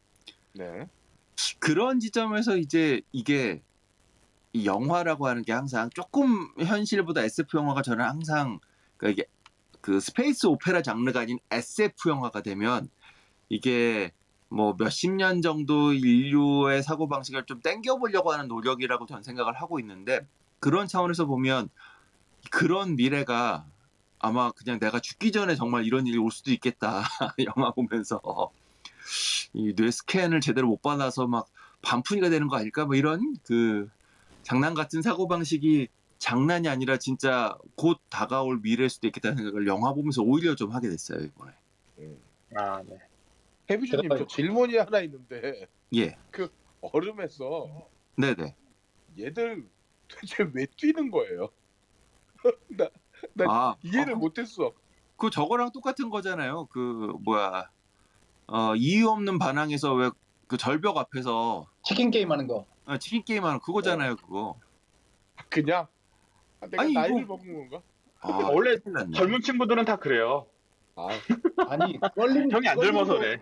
네. 0.53 0.87
그런 1.59 1.99
지점에서 1.99 2.57
이제 2.57 3.01
이게 3.11 3.61
이 4.53 4.65
영화라고 4.65 5.27
하는 5.27 5.43
게 5.43 5.51
항상 5.51 5.89
조금 5.89 6.47
현실보다 6.57 7.23
SF 7.23 7.57
영화가 7.57 7.81
저는 7.81 8.05
항상 8.05 8.59
그 8.95 9.09
이게 9.09 9.25
그 9.81 9.99
space 9.99 10.47
opera 10.47 10.81
장르가 10.81 11.21
아닌 11.21 11.39
SF 11.51 12.09
영화가 12.09 12.41
되면 12.41 12.89
이게 13.49 14.11
뭐 14.55 14.73
몇십 14.79 15.11
년 15.11 15.41
정도 15.41 15.91
인류의 15.93 16.81
사고 16.81 17.09
방식을 17.09 17.45
좀 17.45 17.61
땡겨 17.61 17.97
보려고 17.97 18.31
하는 18.31 18.47
노력이라고 18.47 19.05
저는 19.05 19.21
생각을 19.21 19.53
하고 19.53 19.79
있는데 19.81 20.25
그런 20.61 20.87
차원에서 20.87 21.25
보면 21.25 21.67
그런 22.51 22.95
미래가 22.95 23.65
아마 24.19 24.51
그냥 24.51 24.79
내가 24.79 24.99
죽기 25.01 25.33
전에 25.33 25.55
정말 25.55 25.85
이런 25.85 26.07
일이 26.07 26.17
올 26.17 26.31
수도 26.31 26.51
있겠다 26.51 27.03
영화 27.57 27.71
보면서. 27.71 28.21
이 29.53 29.73
뇌 29.75 29.91
스캔을 29.91 30.41
제대로 30.41 30.67
못 30.67 30.81
받아서 30.81 31.27
막 31.27 31.47
반푼이가 31.81 32.29
되는 32.29 32.47
거 32.47 32.57
아닐까? 32.57 32.85
뭐 32.85 32.95
이런 32.95 33.35
그 33.43 33.89
장난 34.43 34.73
같은 34.73 35.01
사고 35.01 35.27
방식이 35.27 35.87
장난이 36.17 36.67
아니라 36.69 36.97
진짜 36.97 37.57
곧 37.75 37.99
다가올 38.09 38.59
미래일 38.61 38.89
수도 38.89 39.07
있겠다는 39.07 39.37
생각을 39.37 39.67
영화 39.67 39.93
보면서 39.93 40.21
오히려 40.23 40.55
좀 40.55 40.71
하게 40.71 40.89
됐어요 40.89 41.19
이번에. 41.21 41.51
아, 42.55 42.81
네. 42.83 42.97
해비주님 43.69 44.09
저 44.17 44.27
질문이 44.27 44.77
하나 44.77 44.99
있는데 45.01 45.67
예 45.95 46.15
얼음에서 46.81 47.87
네네 48.17 48.55
얘들 49.17 49.67
도대체 50.07 50.49
왜 50.53 50.65
뛰는 50.77 51.09
거예요? 51.11 51.49
나 52.77 52.89
나 53.33 53.45
아 53.47 53.75
이해를 53.81 54.13
어, 54.13 54.15
못했어. 54.17 54.71
그 55.17 55.29
저거랑 55.29 55.71
똑같은 55.71 56.09
거잖아요 56.09 56.65
그 56.67 57.13
뭐야 57.23 57.69
어 58.47 58.75
이유 58.75 59.09
없는 59.09 59.39
반항에서 59.39 59.93
왜 59.93 60.11
그 60.47 60.57
절벽 60.57 60.95
앞에서 60.97 61.65
치킨 61.81 62.11
게임 62.11 62.31
하는 62.31 62.45
거. 62.45 62.67
어, 62.85 62.97
치킨 62.99 63.23
게임 63.23 63.43
하는 63.45 63.59
그거잖아요 63.61 64.15
그거 64.17 64.59
그냥 65.49 65.87
아, 66.61 66.67
내가 66.67 66.83
아니, 66.83 66.93
나이를 66.93 67.21
이거- 67.23 67.35
먹은 67.35 67.69
건가? 67.69 67.81
아, 68.19 68.49
원래. 68.53 68.77
젊은 69.15 69.41
친구들은 69.41 69.85
다 69.85 69.95
그래요. 69.97 70.45
아, 70.95 71.07
아니 71.67 71.99
껄림 71.99 72.51
형이 72.51 72.67
안 72.67 72.79
젊어서 72.79 73.17
그래. 73.17 73.39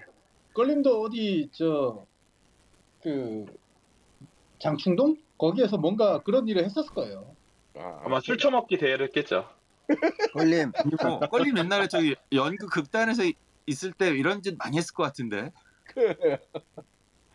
껄림도 0.53 1.01
어디 1.01 1.49
저 1.53 2.05
그 3.03 3.45
장충동 4.59 5.17
거기에서 5.37 5.77
뭔가 5.77 6.23
그런 6.23 6.47
일을 6.47 6.63
했었을 6.63 6.89
거예요. 6.93 7.35
아, 7.75 7.99
아마 8.05 8.21
술 8.21 8.37
처먹기 8.37 8.77
대회를 8.77 9.07
했겠죠. 9.07 9.45
꼴림 10.31 10.71
뭐 11.01 11.19
껄림 11.19 11.57
옛날에 11.57 11.87
저기 11.89 12.15
연극 12.31 12.69
극단에서 12.71 13.25
이- 13.25 13.35
있을 13.67 13.91
때 13.91 14.07
이런 14.11 14.41
짓 14.41 14.55
많이 14.57 14.77
했을 14.77 14.93
것 14.93 15.03
같은데 15.03 15.51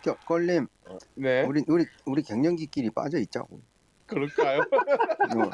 겨- 0.02 0.16
꼴림 0.24 0.66
네, 1.16 1.42
우리 1.42 1.62
우리 1.68 1.84
우리 2.06 2.22
갱년기끼리 2.22 2.90
빠져 2.90 3.18
있자고. 3.18 3.60
그럴까요? 4.06 4.60
어, 4.60 5.50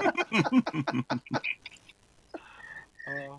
아, 3.07 3.39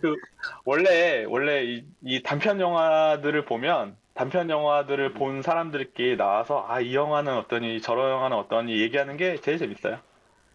원래 0.66 1.24
원래 1.24 1.64
이, 1.64 1.86
이 2.04 2.22
단편 2.22 2.60
영화들을 2.60 3.46
보면 3.46 3.98
단편 4.15 4.49
영화들을 4.49 5.13
본 5.13 5.41
사람들끼리 5.43 6.17
나와서 6.17 6.65
아 6.69 6.82
이 6.82 6.95
영화는 6.95 7.34
어떠니 7.38 7.82
저런 7.82 8.12
영화는 8.12 8.38
어떠니 8.38 8.82
얘기하는 8.82 9.17
게 9.17 9.38
제일 9.41 9.58
재밌어요. 9.60 9.99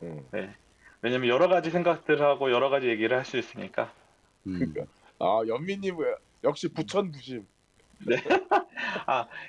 음. 0.03 0.29
왜냐면 1.03 1.29
여러 1.29 1.49
가지 1.49 1.71
생각들을 1.71 2.23
하고 2.25 2.51
여러 2.53 2.71
가지 2.71 2.89
얘기를 2.89 3.17
할 3.17 3.25
수 3.25 3.39
있으니까. 3.39 3.95
음. 4.47 4.75
아 5.21 5.43
연민님 5.49 5.97
역시 6.45 6.69
부천 6.73 7.13
부심. 7.13 7.47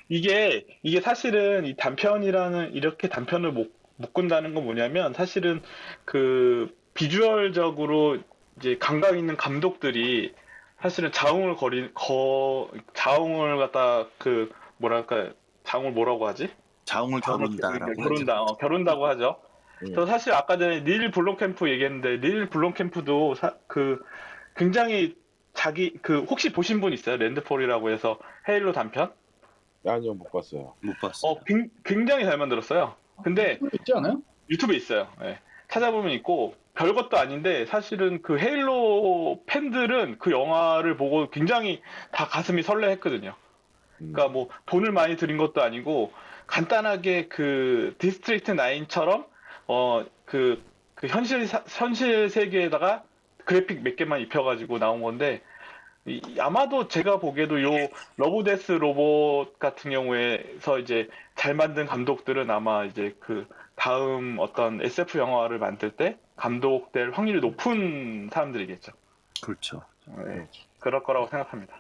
이게 0.10 0.66
이게 0.84 1.02
사실은 1.02 1.66
이 1.66 1.76
단편이라는 1.76 2.74
이렇게 2.74 3.08
단편을 3.10 3.52
못 3.52 3.74
묶은다는 3.98 4.54
건 4.54 4.66
뭐냐면 4.66 5.14
사실은 5.14 5.62
그 6.06 6.76
비주얼적으로 6.94 8.20
이제 8.58 8.78
감각 8.80 9.18
있는 9.18 9.38
감독들이 9.38 10.34
사실은 10.82 11.12
자웅을 11.12 11.56
거리 11.56 11.94
거 11.94 12.70
자웅을 12.94 13.58
갖다 13.58 14.08
그 14.18 14.52
뭐랄까 14.78 15.30
자웅을 15.64 15.92
뭐라고 15.92 16.28
하지? 16.28 16.50
자웅을 16.86 17.22
겨룬다라고 17.22 17.94
결혼다 17.94 18.42
어, 18.42 18.58
결혼다고 18.58 19.06
하죠. 19.08 19.40
음. 19.84 19.94
저 19.94 20.06
사실 20.06 20.34
아까 20.34 20.58
전에 20.58 20.84
닐 20.84 21.12
블롬캠프 21.12 21.70
얘기했는데 21.70 22.20
닐 22.20 22.50
블롬캠프도 22.50 23.36
사- 23.36 23.56
그 23.68 24.04
굉장히 24.56 25.16
자기 25.54 25.94
그 26.02 26.22
혹시 26.24 26.52
보신 26.52 26.82
분 26.82 26.94
있어요? 26.94 27.18
Landfall이라고 27.18 27.92
해서 27.92 28.20
Halo 28.50 28.74
단편? 28.74 29.12
아니요 29.86 30.14
못 30.16 30.32
봤어요. 30.32 30.74
못 30.82 30.94
봤어. 31.00 31.28
어 31.28 31.40
굉- 31.46 31.70
굉장히 31.84 32.26
잘 32.26 32.38
만들었어요. 32.38 32.96
근데 33.24 33.60
있지 33.74 33.94
않아요? 33.94 34.22
유튜브에 34.50 34.78
있어요. 34.78 35.08
예. 35.24 35.40
찾아보면 35.70 36.12
있고 36.14 36.56
별것도 36.76 37.18
아닌데 37.18 37.66
사실은 37.66 38.22
그 38.22 38.38
Halo 38.38 39.44
팬들은 39.46 40.18
그 40.20 40.32
영화를 40.32 40.98
보고 40.98 41.30
굉장히 41.30 41.82
다 42.12 42.28
가슴이 42.28 42.64
설레했거든요. 42.64 43.34
음. 44.02 44.12
그러니까 44.14 44.28
뭐 44.32 44.50
돈을 44.66 44.92
많이 44.92 45.16
들인 45.18 45.38
것도 45.38 45.62
아니고 45.62 46.12
간단하게 46.48 47.28
그 47.28 47.96
District 48.00 48.56
9처럼 48.56 49.26
어그 49.68 50.64
그 50.96 51.08
현실 51.08 51.48
사- 51.48 51.64
현실 51.68 52.30
세계에다가 52.30 53.04
그래픽 53.46 53.84
몇 53.84 53.96
개만 53.96 54.22
입혀가지고 54.22 54.80
나온 54.80 55.02
건데 55.02 55.42
이- 56.06 56.22
아마도 56.40 56.88
제가 56.88 57.20
보기에도 57.20 57.62
요 57.62 57.70
Love 58.18 58.43
Death 58.43 58.74
Robot 58.74 59.60
같은 59.60 59.92
경우에서 59.92 60.80
이제 60.80 61.08
잘 61.36 61.54
만든 61.54 61.86
감독들은 61.86 62.50
아마 62.50 62.86
이제 62.86 63.16
그 63.20 63.48
다음 63.76 64.38
어떤 64.40 64.82
SF 64.82 65.18
영화를 65.20 65.58
만들 65.60 65.92
때 65.92 66.18
감독될 66.42 67.12
확률이 67.12 67.40
높은 67.40 68.28
사람들이겠죠. 68.34 68.92
그렇죠. 69.44 69.84
네, 70.26 70.48
그럴 70.80 71.04
거라고 71.04 71.28
생각합니다. 71.28 71.80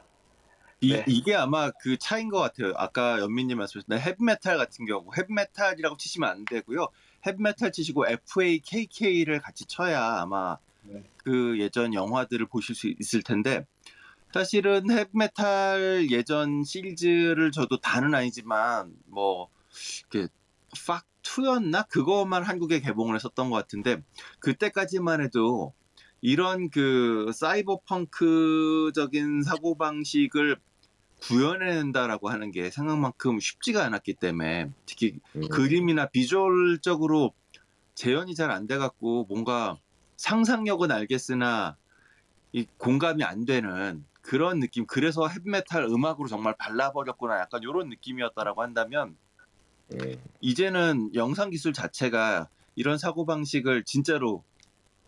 이, 0.81 0.93
네. 0.93 1.03
이게 1.07 1.35
아마 1.35 1.71
그 1.71 1.97
차인 1.97 2.29
것 2.29 2.37
같아요. 2.37 2.73
아까 2.75 3.19
연민님 3.19 3.57
말씀하신 3.57 3.93
헤비메탈 3.93 4.57
같은 4.57 4.85
경우 4.85 5.09
헤비메탈이라고 5.17 5.97
치시면 5.97 6.29
안 6.29 6.45
되고요. 6.45 6.87
헤비메탈 7.25 7.71
치시고 7.71 8.05
FAKK를 8.07 9.39
같이 9.39 9.65
쳐야 9.65 10.21
아마 10.21 10.57
네. 10.83 11.03
그 11.17 11.59
예전 11.59 11.95
영화들을 11.95 12.45
보실 12.45 12.75
수 12.75 12.87
있을 12.99 13.23
텐데 13.23 13.65
사실은 14.31 14.91
헤비메탈 14.91 16.07
예전 16.11 16.63
시리즈를 16.63 17.51
저도 17.51 17.77
다는 17.77 18.13
아니지만 18.13 18.93
뭐 19.07 19.49
이렇게 20.11 20.31
팍 20.87 21.10
2였나 21.23 21.87
그것만 21.89 22.43
한국에 22.43 22.79
개봉을 22.81 23.15
했었던 23.15 23.49
것 23.49 23.55
같은데 23.57 24.01
그때까지만 24.39 25.21
해도 25.21 25.73
이런 26.21 26.69
그 26.69 27.31
사이버펑크적인 27.33 29.43
사고 29.43 29.75
방식을 29.77 30.57
구현해낸다라고 31.21 32.29
하는 32.29 32.51
게 32.51 32.69
생각만큼 32.71 33.39
쉽지가 33.39 33.83
않았기 33.85 34.15
때문에 34.15 34.71
특히 34.85 35.19
음. 35.35 35.47
그림이나 35.49 36.07
비주얼적으로 36.07 37.33
재현이 37.95 38.35
잘 38.35 38.51
안 38.51 38.67
돼갖고 38.67 39.25
뭔가 39.29 39.77
상상력은 40.17 40.91
알겠으나 40.91 41.77
이 42.53 42.65
공감이 42.77 43.23
안 43.23 43.45
되는 43.45 44.05
그런 44.21 44.59
느낌. 44.59 44.85
그래서 44.87 45.27
헤비메탈 45.27 45.83
음악으로 45.85 46.27
정말 46.27 46.55
발라버렸구나. 46.57 47.39
약간 47.39 47.61
이런 47.63 47.89
느낌이었다라고 47.89 48.61
한다면 48.61 49.17
음. 49.93 50.15
이제는 50.39 51.11
영상 51.15 51.49
기술 51.49 51.73
자체가 51.73 52.47
이런 52.75 52.97
사고 52.97 53.25
방식을 53.25 53.83
진짜로 53.83 54.43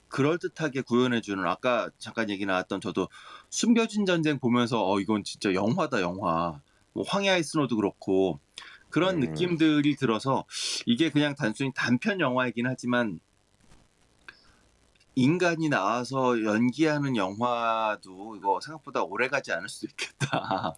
그럴듯하게 0.09 0.81
구현해주는 0.81 1.43
아까 1.47 1.89
잠깐 1.97 2.29
얘기 2.29 2.45
나왔던 2.45 2.81
저도 2.81 3.07
숨겨진 3.49 4.05
전쟁 4.05 4.39
보면서 4.39 4.87
어 4.87 4.99
이건 4.99 5.23
진짜 5.23 5.53
영화다 5.53 6.01
영화 6.01 6.61
뭐 6.93 7.03
황야의 7.07 7.43
스노도 7.43 7.75
그렇고 7.75 8.39
그런 8.89 9.15
음. 9.15 9.19
느낌들이 9.21 9.95
들어서 9.95 10.45
이게 10.85 11.09
그냥 11.09 11.33
단순히 11.33 11.71
단편 11.73 12.19
영화이긴 12.19 12.67
하지만 12.67 13.19
인간이 15.15 15.69
나와서 15.69 16.43
연기하는 16.43 17.15
영화도 17.15 18.35
이거 18.35 18.59
생각보다 18.61 19.03
오래 19.03 19.27
가지 19.27 19.51
않을 19.51 19.67
수도 19.67 19.87
있겠다. 19.87 20.75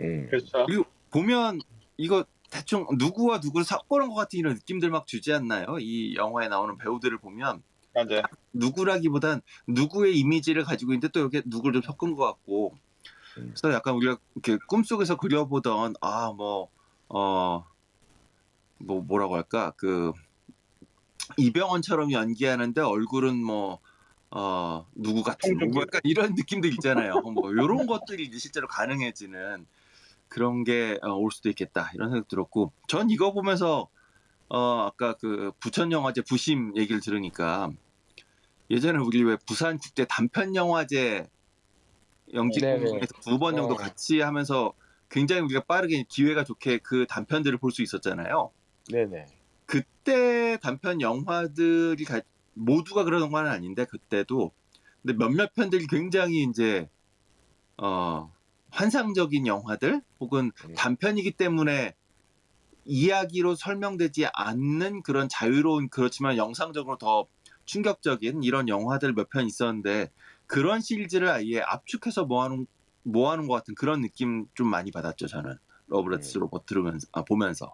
음. 0.00 0.28
그렇죠. 0.28 0.66
보면 1.10 1.60
이거 1.96 2.24
대충 2.50 2.86
누구와 2.98 3.38
누구를 3.38 3.64
섞어놓은 3.64 4.08
것 4.10 4.14
같은 4.16 4.38
이런 4.38 4.54
느낌들 4.54 4.90
막 4.90 5.06
주지 5.06 5.32
않나요? 5.32 5.78
이 5.78 6.14
영화에 6.16 6.48
나오는 6.48 6.76
배우들을 6.78 7.18
보면 7.18 7.62
맞아요. 7.94 8.22
누구라기보단 8.52 9.40
누구의 9.68 10.18
이미지를 10.18 10.64
가지고 10.64 10.92
있는데 10.92 11.08
또 11.08 11.20
여기 11.20 11.42
누구를 11.46 11.80
좀 11.80 11.82
섞은 11.82 12.14
것 12.16 12.24
같고 12.26 12.74
음. 13.38 13.52
그래서 13.54 13.72
약간 13.74 13.94
우리가 13.94 14.18
이렇게 14.34 14.58
꿈속에서 14.68 15.16
그려보던 15.16 15.94
아 16.00 16.32
뭐 16.32 16.68
어 17.08 17.64
뭐 18.78 19.02
뭐라고 19.02 19.34
할까 19.36 19.72
그 19.76 20.12
이병헌처럼 21.36 22.12
연기하는데 22.12 22.80
얼굴은 22.80 23.36
뭐 23.42 23.80
어 24.32 24.86
누구 24.94 25.24
같은 25.24 25.50
홍준기. 25.54 25.74
뭐 25.74 25.82
약간 25.82 26.00
이런 26.04 26.34
느낌들 26.36 26.72
있잖아요. 26.74 27.20
뭐 27.20 27.50
이런 27.50 27.86
것들이 27.86 28.30
실제로 28.38 28.68
가능해지는 28.68 29.66
그런 30.30 30.64
게 30.64 30.98
어, 31.02 31.10
올 31.14 31.32
수도 31.32 31.50
있겠다 31.50 31.90
이런 31.94 32.10
생각 32.12 32.28
들었고 32.28 32.72
전 32.88 33.10
이거 33.10 33.34
보면서 33.34 33.90
어 34.48 34.82
아까 34.86 35.14
그 35.14 35.52
부천 35.60 35.92
영화제 35.92 36.22
부심 36.22 36.76
얘기를 36.76 37.00
들으니까 37.02 37.70
예전에 38.70 38.98
우리 38.98 39.22
왜 39.22 39.36
부산 39.46 39.78
국제 39.78 40.06
단편 40.06 40.54
영화제 40.56 41.26
영직 42.34 42.60
네네. 42.60 42.90
공모에서 42.90 43.12
두 43.22 43.38
번 43.38 43.56
정도 43.56 43.74
어. 43.74 43.76
같이 43.76 44.20
하면서 44.20 44.72
굉장히 45.10 45.42
우리가 45.42 45.64
빠르게 45.64 46.04
기회가 46.08 46.44
좋게 46.44 46.78
그 46.78 47.06
단편들을 47.08 47.58
볼 47.58 47.72
수 47.72 47.82
있었잖아요. 47.82 48.52
네네. 48.90 49.30
그때 49.66 50.58
단편 50.62 51.00
영화들이 51.00 52.04
가- 52.04 52.20
모두가 52.54 53.04
그러는 53.04 53.30
건 53.30 53.46
아닌데 53.46 53.84
그때도 53.84 54.52
근데 55.02 55.16
몇몇 55.16 55.54
편들이 55.54 55.86
굉장히 55.86 56.42
이제 56.42 56.88
어 57.78 58.32
환상적인 58.72 59.46
영화들 59.46 60.02
혹은 60.20 60.52
음. 60.68 60.74
단편이기 60.74 61.32
때문에 61.32 61.94
이야기로 62.84 63.54
설명되지 63.56 64.26
않는 64.32 65.02
그런 65.02 65.28
자유로운 65.28 65.88
그렇지만 65.90 66.36
영상적으로 66.36 66.98
더 66.98 67.26
충격적인 67.66 68.42
이런 68.42 68.68
영화들 68.68 69.12
몇 69.14 69.28
편 69.30 69.46
있었는데 69.46 70.10
그런 70.46 70.80
시리즈를 70.80 71.28
아예 71.28 71.60
압축해서 71.60 72.24
모아놓은 72.24 72.66
모아놓은 73.04 73.46
것 73.48 73.54
같은 73.54 73.74
그런 73.74 74.00
느낌 74.02 74.46
좀 74.54 74.66
많이 74.68 74.90
받았죠 74.90 75.26
저는 75.28 75.56
러브레츠 75.86 76.38
음. 76.38 76.40
로봇 76.40 76.66
들으면서 76.66 77.06
아, 77.12 77.22
보면서 77.24 77.72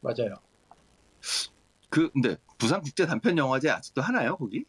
맞아요. 0.00 0.34
그 1.88 2.10
근데 2.10 2.36
부산 2.58 2.82
국제 2.82 3.06
단편 3.06 3.38
영화제 3.38 3.70
아직도 3.70 4.02
하나요 4.02 4.36
거기? 4.36 4.64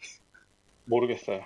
모르겠어요. 0.86 1.44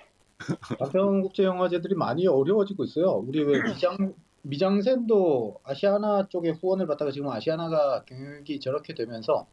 단편 0.77 1.21
국제 1.21 1.43
영화제들이 1.43 1.95
많이 1.95 2.27
어려워지고 2.27 2.83
있어요. 2.85 3.23
우리 3.27 3.43
왜 3.43 3.61
미장 3.63 4.13
미장센도 4.41 5.59
아시아나 5.63 6.27
쪽에 6.29 6.51
후원을 6.51 6.87
받다가 6.87 7.11
지금 7.11 7.29
아시아나가 7.29 8.03
경영이 8.05 8.59
저렇게 8.59 8.93
되면서 8.93 9.47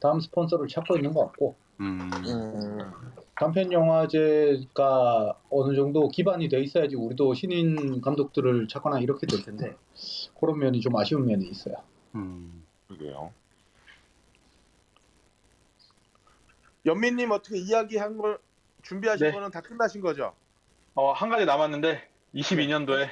다음 0.00 0.20
스폰서를 0.20 0.68
찾고 0.68 0.96
있는 0.96 1.12
것 1.12 1.26
같고 1.26 1.56
음, 1.80 2.10
단편 3.36 3.72
영화제가 3.72 5.38
어느 5.50 5.74
정도 5.74 6.08
기반이 6.08 6.48
돼 6.48 6.60
있어야지 6.60 6.94
우리도 6.94 7.34
신인 7.34 8.00
감독들을 8.00 8.68
찾거나 8.68 9.00
이렇게 9.00 9.26
될 9.26 9.42
텐데 9.42 9.76
그런 10.38 10.58
면이 10.58 10.80
좀 10.80 10.94
아쉬운 10.96 11.26
면이 11.26 11.48
있어요. 11.48 11.76
음. 12.14 12.64
그러게요. 12.86 13.32
연민님 16.86 17.30
어떻게 17.30 17.58
이야기한 17.58 18.18
걸 18.18 18.38
준비하신 18.84 19.26
네. 19.26 19.32
거는 19.32 19.50
다 19.50 19.60
끝나신 19.60 20.00
거죠? 20.00 20.34
어, 20.94 21.12
한 21.12 21.28
가지 21.28 21.44
남았는데 21.44 22.08
22년도에 22.34 23.08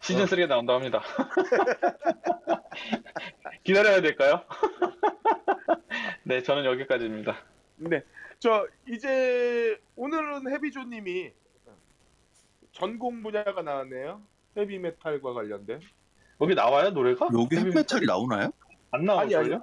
시즌 0.00 0.22
어. 0.22 0.26
3가 0.26 0.46
나온다고 0.46 0.78
합니다. 0.78 1.02
기다려야 3.64 4.00
될까요? 4.02 4.44
네, 6.24 6.42
저는 6.42 6.64
여기까지입니다. 6.64 7.36
네. 7.76 8.02
저 8.38 8.66
이제 8.86 9.80
오늘은 9.96 10.50
헤비조 10.50 10.84
님이 10.84 11.32
전공 12.72 13.22
분야가 13.22 13.62
나왔네요. 13.62 14.20
헤비 14.56 14.78
메탈과 14.78 15.32
관련된. 15.32 15.80
여기 16.40 16.54
나와요, 16.54 16.90
노래가? 16.90 17.28
여기 17.32 17.56
헤비 17.56 17.70
메탈이 17.70 18.06
나오나요? 18.06 18.50
안 18.90 19.08
아니 19.08 19.34
아니. 19.34 19.48
나올걸요? 19.48 19.62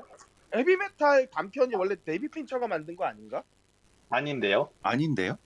헤비 0.56 0.76
메탈 0.76 1.30
단편이 1.30 1.76
원래 1.76 1.96
데이빗 2.04 2.28
핀처가 2.30 2.68
만든 2.68 2.96
거 2.96 3.06
아닌가? 3.06 3.44
아닌데요. 4.10 4.70
아닌데요? 4.82 5.38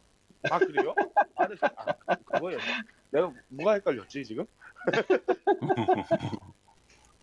아 0.52 0.60
그래요? 0.60 0.94
아, 1.36 1.48
네. 1.48 1.56
아 2.08 2.16
그거였나? 2.16 2.64
내가 3.12 3.32
뭐가 3.50 3.74
헷갈렸지 3.74 4.24
지금? 4.26 4.46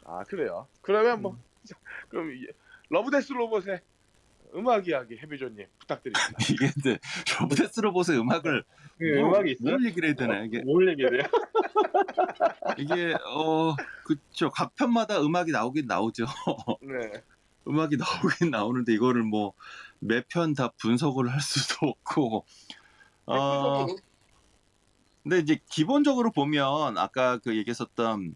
아 0.04 0.24
그래요. 0.24 0.66
그러면 0.80 1.22
뭐 1.22 1.36
그럼 2.08 2.32
이- 2.32 2.46
러브데스 2.90 3.32
로봇의 3.32 3.80
음악 4.54 4.86
이야기 4.86 5.16
헤비조님 5.16 5.66
부탁드립니다. 5.78 6.26
이게 6.50 6.70
근데 6.74 6.98
러브데스 7.40 7.80
로봇의 7.80 8.18
음악을 8.18 8.64
그 8.98 9.04
뭐, 9.18 9.28
음악이 9.30 9.52
있어요? 9.52 9.70
뭘 9.70 9.84
얘기를 9.86 10.08
해야 10.08 10.14
되나 10.16 10.40
이게 10.42 10.60
뭘 10.62 10.88
얘기해요? 10.90 11.22
이게 12.78 13.14
어 13.26 13.74
그쵸 14.04 14.50
각 14.50 14.74
편마다 14.74 15.20
음악이 15.22 15.52
나오긴 15.52 15.86
나오죠. 15.86 16.26
네. 16.82 17.22
음악이 17.66 17.96
나오긴 17.96 18.50
나오는데 18.50 18.92
이거를 18.94 19.22
뭐 19.22 19.54
매 20.04 20.20
편 20.28 20.52
다 20.54 20.72
분석을 20.78 21.28
할 21.32 21.40
수도 21.40 21.86
없고 21.86 22.44
어 23.26 23.86
근데 25.22 25.38
이제 25.38 25.58
기본적으로 25.70 26.32
보면 26.32 26.98
아까 26.98 27.38
그 27.38 27.56
얘기했었던 27.56 28.34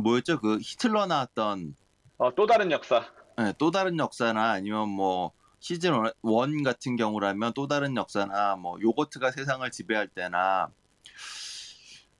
뭐였죠 0.00 0.40
그 0.40 0.58
히틀러 0.60 1.06
나왔던 1.06 1.74
어, 2.18 2.34
또 2.34 2.46
다른 2.46 2.70
역사. 2.70 3.04
네, 3.36 3.52
또 3.58 3.70
다른 3.72 3.98
역사나 3.98 4.52
아니면 4.52 4.88
뭐 4.88 5.32
시즌 5.58 5.92
1 6.22 6.62
같은 6.62 6.94
경우라면 6.96 7.52
또 7.54 7.66
다른 7.66 7.96
역사나 7.96 8.56
뭐 8.56 8.78
요거트가 8.80 9.32
세상을 9.32 9.68
지배할 9.70 10.08
때나 10.08 10.68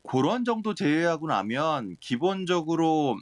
그런 0.08 0.44
정도 0.44 0.74
제외하고 0.74 1.28
나면 1.28 1.96
기본적으로 2.00 3.16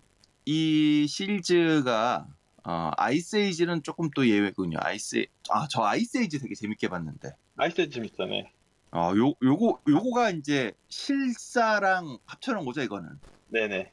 이 0.47 1.07
시리즈가 1.09 2.27
어, 2.65 2.91
아이스 2.97 3.37
에이지는 3.37 3.83
조금 3.83 4.09
또 4.15 4.27
예외군요. 4.27 4.79
아이스 4.81 5.27
아 5.51 5.67
저 5.69 5.83
아이스 5.83 6.19
에이지 6.19 6.39
되게 6.39 6.55
재밌게 6.55 6.89
봤는데. 6.89 7.35
아이스 7.57 7.89
재밌잖아요. 7.89 8.45
어, 8.93 9.13
요 9.17 9.33
요거 9.43 9.83
요거가 9.89 10.31
이제 10.31 10.73
실사랑 10.89 12.19
합쳐놓은 12.27 12.65
거죠, 12.65 12.83
이거는. 12.83 13.09
네네. 13.49 13.93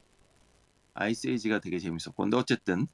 아이스 0.93 1.28
에이지가 1.28 1.60
되게 1.60 1.80
재밌었고 1.80 2.24
근데 2.24 2.36
어쨌든 2.36 2.86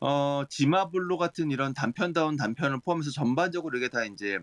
어 0.00 0.44
지마블로 0.48 1.18
같은 1.18 1.50
이런 1.50 1.74
단편다운 1.74 2.36
단편을 2.36 2.80
포함해서 2.80 3.10
전반적으로 3.10 3.76
이게 3.76 3.88
다 3.88 4.04
이제 4.04 4.38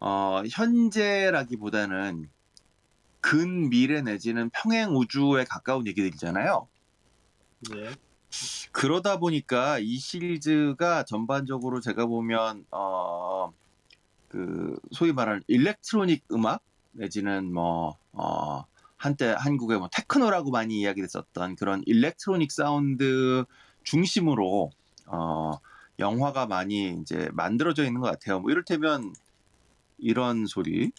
어 0.00 0.42
현재라기보다는 0.50 2.30
근 3.20 3.68
미래 3.68 4.02
내지는 4.02 4.50
평행 4.50 4.96
우주에 4.96 5.44
가까운 5.44 5.86
얘기들이잖아요. 5.86 6.68
네. 7.70 7.90
그러다 8.72 9.18
보니까 9.18 9.78
이 9.78 9.96
시리즈가 9.98 11.04
전반적으로 11.04 11.80
제가 11.80 12.06
보면 12.06 12.64
어 12.70 13.52
그 14.32 14.78
소위 14.92 15.12
말하는 15.12 15.42
electronic 15.46 16.24
음악 16.32 16.62
내지는 16.92 17.52
뭐 17.52 17.98
어, 18.12 18.64
한때 18.96 19.34
한국에 19.38 19.76
뭐 19.76 19.90
테크노라고 19.92 20.50
많이 20.50 20.80
이야기됐었던 20.80 21.56
그런 21.56 21.82
electronic 21.84 22.50
사운드 22.50 23.44
중심으로 23.84 24.70
어, 25.06 25.52
영화가 25.98 26.46
많이 26.46 26.96
이제 27.02 27.28
만들어져 27.34 27.84
있는 27.84 28.00
것 28.00 28.10
같아요. 28.10 28.40
뭐 28.40 28.50
이를테면 28.50 29.12
이런 29.98 30.46
소리. 30.46 30.92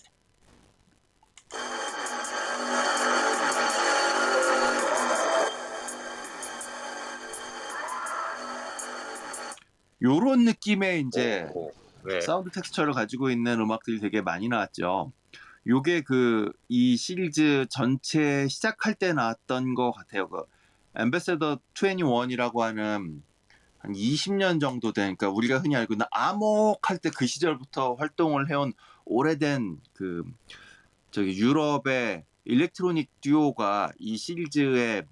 요런 10.04 10.44
느낌의 10.44 11.06
이제 11.08 11.50
오, 11.56 11.72
네. 12.08 12.22
사운드 12.22 12.50
texture를 12.52 12.94
가지고 12.94 13.30
있는 13.30 13.60
음악들이 13.60 14.00
되게 14.00 14.22
많이 14.22 14.48
나왔죠. 14.50 15.12
요게 15.68 16.02
그 16.02 16.52
이 16.70 16.98
시리즈 16.98 17.66
전체 17.70 18.48
시작할 18.50 18.96
때 18.96 19.14
나왔던 19.14 19.76
것 19.76 19.92
같아요. 19.92 20.28
그 20.30 20.44
Ambassador 20.96 21.60
21이라고 21.74 22.60
하는 22.60 23.24
한 23.80 23.94
20년 23.94 24.60
정도 24.62 24.92
된, 24.94 25.16
그러니까 25.18 25.30
우리가 25.30 25.60
흔히 25.60 25.76
알고 25.76 25.94
있는 25.94 26.06
암흑 26.12 26.80
할 26.90 27.00
때 27.00 27.10
그 27.12 27.26
시절부터 27.28 27.96
활동을 27.96 28.50
해온 28.50 28.74
오래된 29.06 29.80
그 29.94 30.24
저기 31.12 31.38
유럽의 31.38 32.26
electronic 32.46 33.10
듀오가 33.22 33.92
이 34.00 34.18
시리즈의 34.18 35.06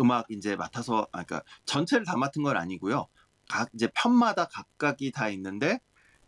음악 0.00 0.26
이제 0.30 0.56
맡아서, 0.56 1.02
아, 1.12 1.22
그러니까 1.24 1.42
전체를 1.66 2.04
다 2.06 2.16
맡은 2.16 2.42
건 2.42 2.56
아니고요. 2.56 3.06
각 3.52 3.68
이제 3.74 3.86
편마다 3.94 4.46
각각이 4.46 5.10
다 5.10 5.28
있는데 5.28 5.78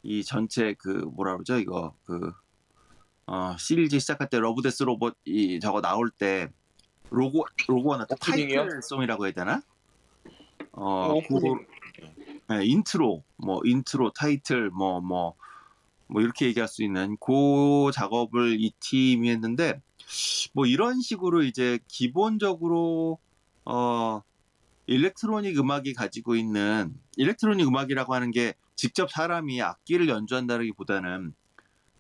이 0.03 0.23
전체 0.23 0.75
그 0.75 0.89
뭐라 1.15 1.33
그러죠 1.33 1.59
이거 1.59 1.95
그 2.05 2.33
어, 3.27 3.57
시리즈 3.59 3.99
시작할 3.99 4.29
때 4.29 4.39
러브 4.39 4.61
데스 4.61 4.83
로봇 4.83 5.17
이 5.25 5.59
저거 5.59 5.81
나올 5.81 6.11
때 6.11 6.51
로고 7.09 7.47
로고가 7.67 7.97
나왔다 7.97 8.17
오프닝이요? 8.17 8.61
타이틀 8.61 8.83
송이라고 8.83 9.25
해야 9.25 9.33
되나? 9.33 9.63
어, 10.73 11.15
오프닝. 11.15 11.67
그, 11.97 12.53
네, 12.53 12.67
인트로 12.67 13.25
뭐 13.37 13.61
인트로 13.65 14.11
타이틀 14.11 14.69
뭐뭐 14.69 15.35
뭐 16.09 16.21
이렇게 16.21 16.45
얘기할 16.47 16.69
수 16.69 16.83
있는 16.85 17.17
그 17.19 17.91
작업을 17.95 18.61
이 18.61 18.71
팀이 18.81 19.31
했는데 19.31 19.81
뭐 20.53 20.67
이런 20.67 21.01
식으로 21.01 21.43
이제 21.43 21.79
기본적으로 21.89 23.19
어 23.65 24.21
electronic 24.87 25.59
음악이 25.59 25.95
가지고 25.95 26.37
있는 26.37 26.95
electronic 27.17 27.67
음악이라고 27.67 28.15
하는 28.15 28.31
게 28.31 28.55
직접 28.75 29.11
사람이 29.11 29.63
악기를 29.63 30.09
연주한다기보다는 30.09 31.35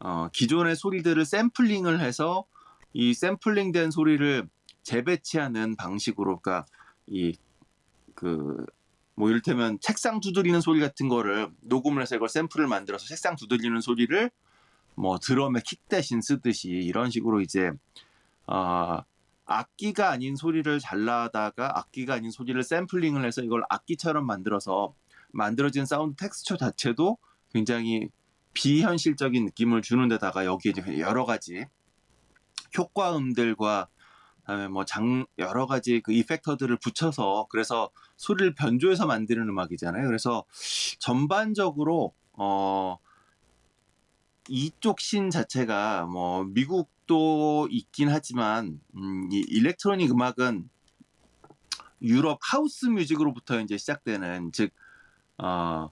어, 0.00 0.29
기존의 0.33 0.77
소리들을 0.77 1.24
샘플링을 1.24 2.00
해서 2.00 2.44
이 2.92 3.14
샘플링된 3.14 3.90
소리를 3.90 4.48
재배치하는 4.83 5.77
방식으로 5.77 6.40
그러니까 6.40 6.66
이그 7.07 8.66
뭐 9.16 9.31
이를테면 9.31 9.79
책상 9.81 10.20
두드리는 10.20 10.61
소리 10.61 10.81
같은 10.81 11.09
거를 11.09 11.48
녹음을 11.61 12.03
해서 12.03 12.16
이걸 12.16 12.29
샘플을 12.29 12.66
만들어서 12.66 13.07
책상 13.07 13.37
두드리는 13.37 13.81
소리를 13.81 14.31
뭐 14.96 15.18
드럼에 15.18 15.61
킥 15.64 15.88
대신 15.88 16.20
쓰듯이 16.20 16.68
이런 16.68 17.11
식으로 17.11 17.40
이제 17.40 17.72
어, 18.46 19.00
악기가 19.46 20.11
아닌 20.11 20.37
소리를 20.37 20.79
잘라다가 20.81 21.79
악기가 21.79 22.14
아닌 22.14 22.31
소리를 22.31 22.62
샘플링을 22.62 23.24
해서 23.24 23.42
이걸 23.42 23.62
악기처럼 23.68 24.27
만들어서 24.27 24.94
만들어진 25.35 25.85
사운드 25.87 26.16
텍스처 26.16 26.57
자체도 26.57 27.18
굉장히 27.53 28.09
비현실적인 28.55 29.44
느낌을 29.47 29.83
주는 29.83 30.09
데다가 30.09 30.44
여기에 30.44 30.73
이제 30.73 30.99
여러 31.01 31.25
가지 31.25 31.66
효과음들과 32.77 33.88
그다음에 34.44 34.68
뭐 34.68 34.85
장 34.85 35.27
여러 35.38 35.66
가지 35.66 36.01
그 36.01 36.12
effector들을 36.12 36.77
붙여서 36.79 37.47
그래서 37.51 37.90
소리를 38.16 38.55
변조해서 38.55 39.07
만드는 39.07 39.49
음악이잖아요. 39.49 40.07
그래서 40.07 40.44
전반적으로 40.99 42.14
어 42.33 42.99
이쪽 44.49 45.01
신 45.01 45.31
자체가 45.31 46.07
뭐 46.07 46.44
미국도 46.44 47.68
있긴 47.70 48.11
하지만 48.11 48.81
음, 48.97 49.29
이 49.33 49.38
일렉트로닉 49.49 50.11
음악은 50.11 50.68
유럽 52.03 52.38
하우스 52.42 52.87
뮤직으로부터 52.87 53.61
이제 53.61 53.79
시작되는 53.79 54.53
즉 54.53 54.70
어, 55.38 55.88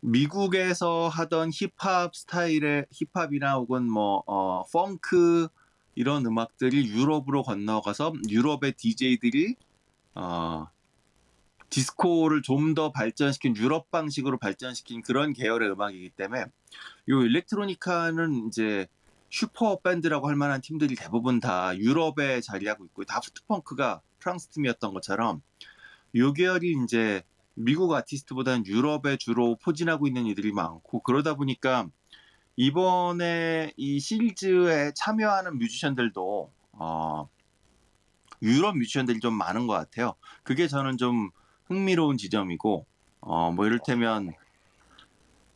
미국에서 0.00 1.08
하던 1.08 1.50
힙합 1.52 2.14
스타일의 2.14 2.86
힙합이나 2.92 3.54
혹은 3.54 3.88
뭐 3.90 4.22
어, 4.26 4.64
펑크 4.72 5.48
이런 5.94 6.26
음악들이 6.26 6.88
유럽으로 6.88 7.42
건너가서 7.42 8.14
유럽의 8.28 8.72
DJ들이 8.74 9.56
어, 10.14 10.66
디스코를 11.70 12.42
좀 12.42 12.74
더 12.74 12.92
발전시킨 12.92 13.56
유럽 13.56 13.90
방식으로 13.90 14.38
발전시킨 14.38 15.02
그런 15.02 15.32
계열의 15.32 15.70
음악이기 15.72 16.10
때문에 16.10 16.44
요 17.08 17.22
electronica는 17.22 18.48
이제 18.48 18.86
슈퍼 19.30 19.78
밴드라고 19.80 20.28
할 20.28 20.36
만한 20.36 20.60
팀들이 20.60 20.94
대부분 20.94 21.40
다 21.40 21.76
유럽에 21.76 22.40
자리하고 22.42 22.84
있고 22.86 23.04
다프트 23.04 23.44
펑크가 23.46 24.02
프랑스 24.18 24.48
팀이었던 24.48 24.92
것처럼 24.92 25.42
요 26.16 26.32
계열이 26.32 26.74
이제 26.84 27.22
미국 27.54 27.92
아티스트보다는 27.92 28.66
유럽에 28.66 29.16
주로 29.18 29.56
포진하고 29.56 30.06
있는 30.06 30.26
이들이 30.26 30.52
많고 30.52 31.00
그러다 31.02 31.34
보니까 31.34 31.88
이번에 32.56 33.72
이 33.76 34.00
시리즈에 34.00 34.92
참여하는 34.94 35.58
뮤지션들도 35.58 36.52
어, 36.72 37.28
유럽 38.42 38.76
뮤지션들이 38.76 39.20
좀 39.20 39.34
많은 39.34 39.66
것 39.66 39.74
같아요. 39.74 40.14
그게 40.42 40.66
저는 40.68 40.96
좀 40.96 41.30
흥미로운 41.66 42.16
지점이고 42.18 42.86
어, 43.20 43.52
뭐 43.52 43.66
이를테면 43.66 44.32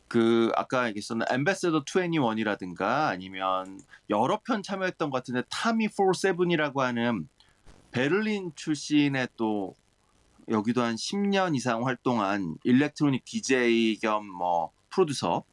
그 0.07 0.51
아까 0.55 0.87
얘기했었던 0.87 1.25
Ambassador 1.29 1.83
21이라든가 1.83 3.07
아니면 3.07 3.79
여러 4.09 4.39
편 4.39 4.63
참여했던 4.63 5.09
것 5.09 5.17
같은데 5.17 5.43
타미 5.49 5.87
47이라고 5.89 6.79
하는 6.79 7.27
베를린 7.91 8.53
출신의 8.55 9.29
또 9.35 9.75
여기도 10.49 10.81
한 10.81 10.95
10년 10.95 11.55
이상 11.55 11.85
활동한 11.85 12.57
electronic 12.63 13.25
DJ 13.25 13.97
겸 13.99 14.25
뭐 14.27 14.71
프로듀서 14.89 15.43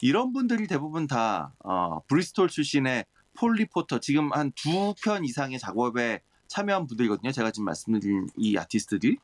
이런 0.00 0.32
분들이 0.32 0.66
대부분 0.66 1.06
다 1.06 1.54
어, 1.64 2.00
브리스톨 2.06 2.48
출신의 2.48 3.04
폴 3.34 3.54
리포터 3.54 3.98
지금 4.00 4.32
한 4.32 4.52
두 4.52 4.94
편 5.02 5.24
이상의 5.24 5.58
작업에 5.58 6.20
참여한 6.48 6.86
분들이거든요. 6.86 7.32
제가 7.32 7.50
지금 7.50 7.64
말씀드린 7.64 8.26
이 8.36 8.56
아티스트들이 8.58 9.16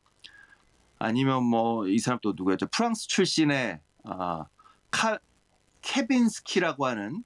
아니면 0.97 1.43
뭐 1.45 1.85
이 1.87 1.99
사람 1.99 2.19
또 2.21 2.33
누구였죠? 2.35 2.67
프랑스 2.67 3.07
출신의 3.07 3.79
아, 4.05 4.45
칼 4.91 5.19
카빈스키라고 5.81 6.85
하는 6.87 7.23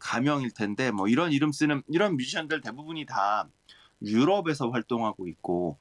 가명일 0.00 0.50
텐데 0.50 0.90
뭐 0.90 1.08
이런 1.08 1.32
이름 1.32 1.52
쓰는 1.52 1.82
이런 1.88 2.16
뮤지션들 2.16 2.60
대부분이 2.60 3.06
다 3.06 3.48
유럽에서 4.02 4.68
활동하고 4.70 5.26
있고 5.28 5.78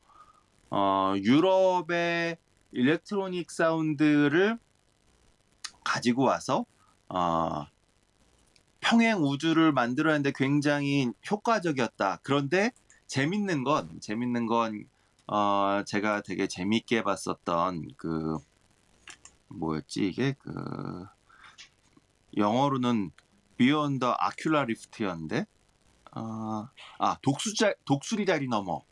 어, 0.70 1.14
유럽의 1.18 2.38
electronic 2.72 3.50
사운드를 3.52 4.60
가지고 5.84 6.24
와서 6.24 6.66
어, 7.10 7.66
평행 8.80 9.18
우주를 9.24 9.72
만들어내는데 9.72 10.34
굉장히 10.36 11.12
효과적이었다. 11.30 12.20
그런데 12.24 12.72
재밌는 13.08 13.64
건 13.64 14.00
재밌는 14.02 14.46
건 14.46 14.86
어, 15.28 15.84
제가 15.86 16.22
되게 16.22 16.48
재밌게 16.48 17.04
봤었던 17.04 17.88
그 17.98 18.38
뭐였지 19.50 20.08
이게 20.08 20.36
그 20.40 20.54
영어로는 22.36 23.12
Beyond 23.58 24.00
the 24.00 24.14
Ocular 24.14 24.64
Rift였는데 24.64 25.46
어, 26.16 26.68
아 27.00 27.18
독수자 27.22 27.74
독수리 27.86 28.26
다리 28.26 28.48
넘어 28.48 28.84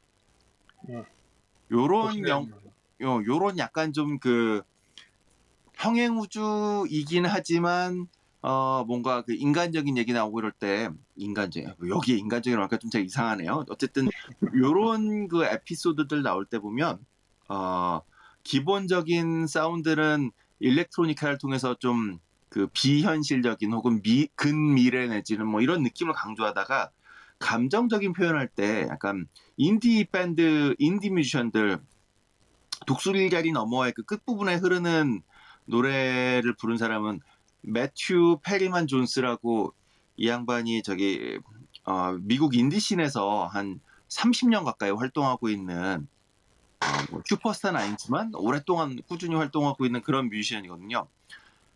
음. 0.89 1.05
요런 1.71 2.27
영 2.27 2.49
요, 3.01 3.23
요런 3.25 3.57
약간 3.57 3.93
좀 3.93 4.19
그 4.19 4.61
평행 5.73 6.17
우주이긴 6.19 7.25
하지만 7.25 8.07
어 8.41 8.83
뭔가 8.87 9.23
그 9.23 9.33
인간적인 9.33 9.97
얘기 9.97 10.13
나오고 10.13 10.39
이럴 10.39 10.51
때 10.51 10.89
인간적 11.15 11.63
여기에 11.89 12.17
인간적인 12.17 12.57
말까 12.57 12.77
좀 12.77 12.89
제가 12.89 13.03
이상하네요. 13.03 13.65
어쨌든 13.69 14.07
요런 14.55 15.27
그 15.27 15.43
에피소드들 15.43 16.23
나올 16.23 16.45
때 16.45 16.59
보면 16.59 16.99
어 17.49 18.01
기본적인 18.43 19.47
사운드는 19.47 20.31
일렉트로니카를 20.59 21.37
통해서 21.39 21.75
좀 21.75 22.19
그 22.55 22.67
비현실적인 22.71 23.73
혹은 23.73 24.01
미, 24.01 24.29
근미래 24.35 25.07
내지는 25.07 25.45
뭐 25.45 25.59
이런 25.59 25.83
느낌을 25.83 26.13
강조하다가 26.13 26.89
감정적인 27.37 28.13
표현할 28.13 28.47
때 28.47 28.87
약간 28.89 29.27
인디 29.57 30.05
밴드, 30.05 30.75
인디 30.79 31.09
뮤지션들 31.09 31.79
독수리 32.85 33.29
자리 33.29 33.51
너머의 33.51 33.93
그 33.93 34.03
끝부분에 34.03 34.55
흐르는 34.55 35.21
노래를 35.65 36.53
부른 36.55 36.77
사람은 36.77 37.21
매튜 37.61 38.37
페리만 38.43 38.87
존스라고 38.87 39.73
이 40.17 40.27
양반이 40.27 40.83
저기 40.83 41.39
어, 41.85 42.17
미국 42.21 42.55
indie 42.55 42.88
scene에서 42.88 43.47
한 43.47 43.79
30년 44.09 44.63
가까이 44.63 44.91
활동하고 44.91 45.49
있는 45.49 46.07
어, 46.81 46.85
뭐 47.11 47.21
슈퍼스타는 47.25 47.79
아니지만 47.79 48.31
오랫동안 48.35 49.01
꾸준히 49.07 49.35
활동하고 49.35 49.85
있는 49.85 50.01
그런 50.01 50.29
뮤지션이거든요. 50.29 51.07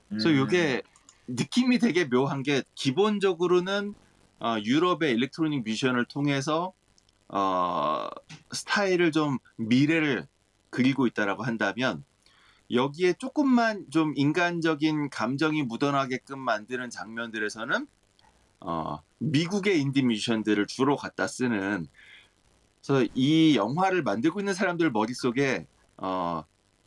그래서 0.10 0.30
이게 0.30 0.82
느낌이 1.28 1.80
되게 1.80 2.08
묘한 2.10 2.44
게 2.44 2.64
기본적으로는 2.76 3.94
어, 4.40 4.58
유럽의 4.64 5.12
일렉트로닉 5.14 5.64
뮤지션을 5.64 6.06
통해서 6.06 6.74
어, 7.30 8.10
스타일을 8.52 9.12
좀 9.12 9.38
미래를 9.56 10.28
그리고 10.70 11.08
있다라고 11.08 11.44
한다면 11.44 12.04
여기에 12.72 13.14
조금만 13.14 13.86
좀 13.90 14.14
인간적인 14.16 15.10
감정이 15.10 15.64
묻어나게끔 15.64 16.40
만드는 16.40 16.90
장면들에서는 16.90 17.88
어, 18.62 19.00
미국의 19.20 19.82
인디 19.82 20.04
뮤지션들을 20.04 20.68
주로 20.68 20.96
갖다 20.96 21.28
쓰는 21.28 21.88
그래서 22.82 23.08
이 23.16 23.56
영화를 23.56 24.04
만들고 24.04 24.40
있는 24.40 24.54
사람들 24.54 24.92
머릿속에 24.92 25.66
어, 25.98 26.44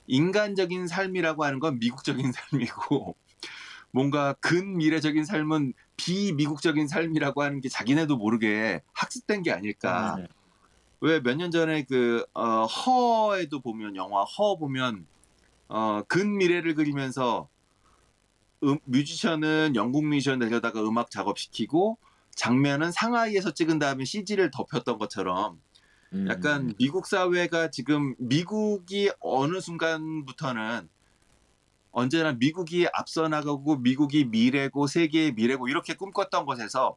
인간적인 0.06 0.86
삶이라고 0.86 1.44
하는 1.44 1.60
건 1.60 1.78
미국적인 1.78 2.32
삶이고 2.32 3.16
뭔가 3.92 4.32
근미래적인 4.40 5.24
삶은 5.24 5.74
비미국적인 5.96 6.88
삶이라고 6.88 7.42
하는 7.42 7.60
게 7.60 7.68
자기네도 7.68 8.16
모르게 8.16 8.82
학습된 8.92 9.42
게 9.42 9.52
아닐까. 9.52 10.16
네. 10.18 10.26
왜몇 11.00 11.36
년 11.36 11.50
전에 11.50 11.84
그 11.84 12.24
어, 12.32 12.64
허에도 12.64 13.60
보면 13.60 13.96
영화 13.96 14.22
허 14.22 14.56
보면 14.56 15.06
어, 15.68 16.02
근미래를 16.08 16.74
그리면서 16.74 17.48
음, 18.62 18.78
뮤지션은 18.84 19.74
영국 19.74 20.04
뮤지션 20.04 20.38
데려다가 20.38 20.80
음악 20.82 21.10
작업시키고 21.10 21.98
장면은 22.34 22.92
상하이에서 22.92 23.52
찍은 23.52 23.78
다음에 23.78 24.04
CG를 24.04 24.50
덮였던 24.50 24.98
것처럼 24.98 25.60
음. 26.12 26.28
약간 26.28 26.72
미국 26.78 27.06
사회가 27.06 27.70
지금 27.70 28.14
미국이 28.18 29.10
어느 29.20 29.60
순간부터는 29.60 30.88
언제나 31.92 32.32
미국이 32.32 32.88
앞서 32.92 33.28
나가고 33.28 33.76
미국이 33.76 34.24
미래고 34.24 34.86
세계의 34.86 35.32
미래고 35.34 35.68
이렇게 35.68 35.94
꿈꿨던 35.94 36.46
것에서 36.46 36.96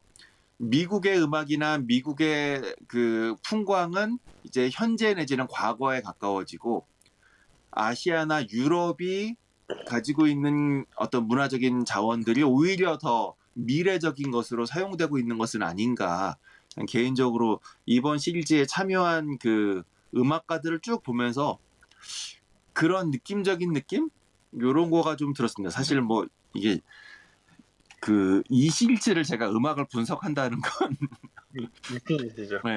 미국의 0.58 1.22
음악이나 1.22 1.78
미국의 1.78 2.76
그 2.88 3.36
풍광은 3.42 4.18
이제 4.44 4.70
현재 4.72 5.12
내지는 5.12 5.46
과거에 5.48 6.00
가까워지고 6.00 6.86
아시아나 7.70 8.42
유럽이 8.48 9.36
가지고 9.86 10.26
있는 10.26 10.86
어떤 10.96 11.26
문화적인 11.26 11.84
자원들이 11.84 12.42
오히려 12.42 12.96
더 12.96 13.34
미래적인 13.52 14.30
것으로 14.30 14.64
사용되고 14.64 15.18
있는 15.18 15.38
것은 15.38 15.62
아닌가. 15.62 16.36
개인적으로 16.88 17.60
이번 17.84 18.18
시리즈에 18.18 18.66
참여한 18.66 19.38
그 19.38 19.82
음악가들을 20.14 20.80
쭉 20.80 21.02
보면서 21.02 21.58
그런 22.72 23.10
느낌적인 23.10 23.72
느낌? 23.72 24.10
요런 24.60 24.90
거가 24.90 25.16
좀 25.16 25.32
들었습니다. 25.32 25.70
사실 25.70 26.00
뭐 26.00 26.26
이게 26.54 26.80
그이 28.00 28.70
시리즈를 28.70 29.24
제가 29.24 29.50
음악을 29.50 29.86
분석한다는 29.90 30.60
건. 30.60 30.96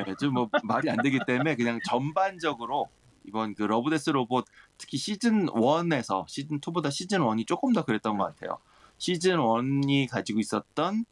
네, 0.06 0.16
좀 0.20 0.34
뭐 0.34 0.50
말이 0.64 0.90
안 0.90 0.98
되기 1.02 1.20
때문에 1.28 1.56
그냥 1.56 1.80
전반적으로 1.86 2.90
이번 3.26 3.54
그 3.54 3.64
러브데스 3.64 4.12
로봇 4.12 4.46
특히 4.78 4.98
시즌 4.98 5.48
1에서 5.48 6.28
시즌 6.28 6.60
2보다 6.60 6.90
시즌 6.90 7.20
1이 7.20 7.46
조금 7.46 7.74
더 7.74 7.84
그랬던 7.84 8.18
것 8.18 8.24
같아요. 8.24 8.58
시즌 8.98 9.38
1이 9.38 10.10
가지고 10.10 10.40
있었던 10.40 11.06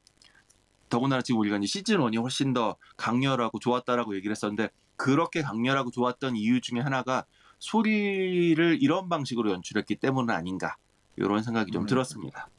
더군다나 0.89 1.22
지금 1.22 1.41
우리가 1.41 1.57
이제 1.57 1.68
시즌 1.68 1.97
1이 1.97 2.22
훨씬 2.22 2.53
더 2.53 2.78
강렬하고 2.95 3.59
좋았다라고 3.59 4.15
얘기를 4.15 4.32
했었는데 4.32 4.70
그렇게 4.95 5.41
강렬하고 5.41 5.91
좋았던 5.91 6.38
이유 6.38 6.61
중에 6.61 6.80
하나가 6.80 7.26
소리를 7.60 8.78
이런 8.82 9.10
방식으로 9.10 9.51
연출했기 9.51 9.95
때문은 9.95 10.34
아닌가 10.34 10.76
이런 11.16 11.43
생각이 11.43 11.72
좀 11.72 11.84
음. 11.84 11.88
들었습니다. 11.88 12.49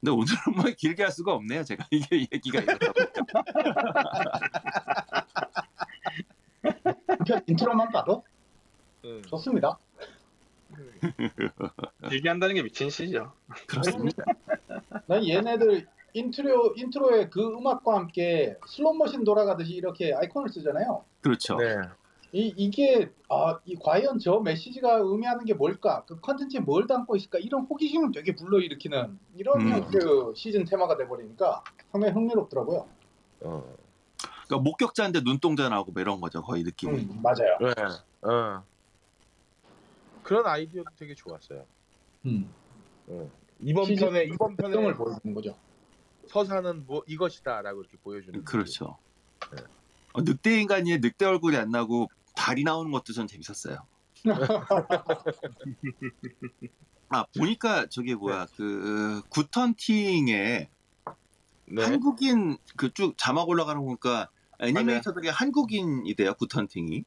근데 0.00 0.12
오늘은 0.12 0.36
뭐 0.54 0.64
길게 0.76 1.02
할 1.02 1.12
수가 1.12 1.32
없네요. 1.34 1.64
제가 1.64 1.86
이게 1.90 2.26
얘기가 2.32 2.60
이렇다 2.60 2.92
보니까. 2.92 3.32
편 7.26 7.42
intro만 7.46 7.90
봐도 7.90 8.24
음. 9.04 9.22
좋습니다. 9.26 9.78
길게 12.08 12.28
한다는 12.28 12.54
게 12.54 12.62
미친 12.62 12.90
짓이죠. 12.90 13.32
그렇습니다. 13.66 14.24
난 15.06 15.26
얘네들 15.26 15.86
intro 16.12 16.74
intro에 16.76 17.28
그 17.28 17.40
음악과 17.42 17.96
함께 17.96 18.56
슬롯머신 18.66 19.24
돌아가듯이 19.24 19.74
이렇게 19.74 20.14
아이콘을 20.14 20.48
쓰잖아요. 20.48 21.04
그렇죠. 21.20 21.56
네. 21.56 21.76
이 22.36 22.52
이게 22.54 23.10
아, 23.30 23.58
이 23.64 23.76
과연 23.76 24.18
저 24.18 24.40
메시지가 24.40 24.96
의미하는 24.96 25.46
게 25.46 25.54
뭘까? 25.54 26.04
그 26.06 26.20
컨텐츠에 26.20 26.60
뭘 26.60 26.86
담고 26.86 27.16
있을까? 27.16 27.38
이런 27.38 27.62
호기심을 27.62 28.12
되게 28.12 28.36
불러일으키는 28.36 29.18
이런 29.36 29.60
음. 29.62 29.88
그 29.88 30.34
시즌 30.36 30.66
테마가 30.66 30.98
돼 30.98 31.08
버리니까 31.08 31.64
상당히 31.90 32.12
흥미롭더라고요. 32.12 32.86
어. 33.40 33.76
그러니까 34.44 34.58
목격자인데 34.58 35.22
눈동자 35.24 35.70
나오고 35.70 35.92
뭐 35.92 36.02
이런 36.02 36.20
거죠. 36.20 36.42
거의 36.42 36.62
느낌이. 36.62 37.04
음, 37.04 37.22
맞아요. 37.22 37.56
네. 37.58 38.28
어. 38.28 38.62
그런 40.22 40.46
아이디어도 40.46 40.90
되게 40.98 41.14
좋았어요. 41.14 41.64
음. 42.26 42.50
이번 43.60 43.86
시즌 43.86 44.08
편에 44.08 44.24
이번 44.24 44.56
편에 44.56 44.72
특성을 44.72 44.94
보여주는 44.94 45.34
거죠. 45.34 45.56
서사는 46.28 46.84
뭐 46.86 47.02
이것이다라고 47.06 47.80
이렇게 47.80 47.96
보여주는. 47.96 48.44
그렇죠. 48.44 48.98
네. 49.56 49.62
어, 50.12 50.20
늑대 50.20 50.60
인간이 50.60 50.98
늑대 50.98 51.24
얼굴이 51.24 51.56
안 51.56 51.70
나고 51.70 52.10
다리 52.36 52.62
나오는 52.62 52.92
것도 52.92 53.12
전 53.12 53.26
재밌었어요. 53.26 53.78
아 57.08 57.24
보니까 57.36 57.86
저게 57.86 58.14
뭐야 58.14 58.46
그 58.56 59.22
굿헌팅에 59.30 60.68
네. 61.68 61.84
한국인 61.84 62.58
그 62.76 62.92
쭉 62.92 63.14
자막 63.16 63.48
올라가는 63.48 63.80
거 63.80 63.86
보니까 63.86 64.28
애니메이터들이 64.60 65.28
한국인이대요 65.28 66.34
굿헌팅이. 66.34 67.04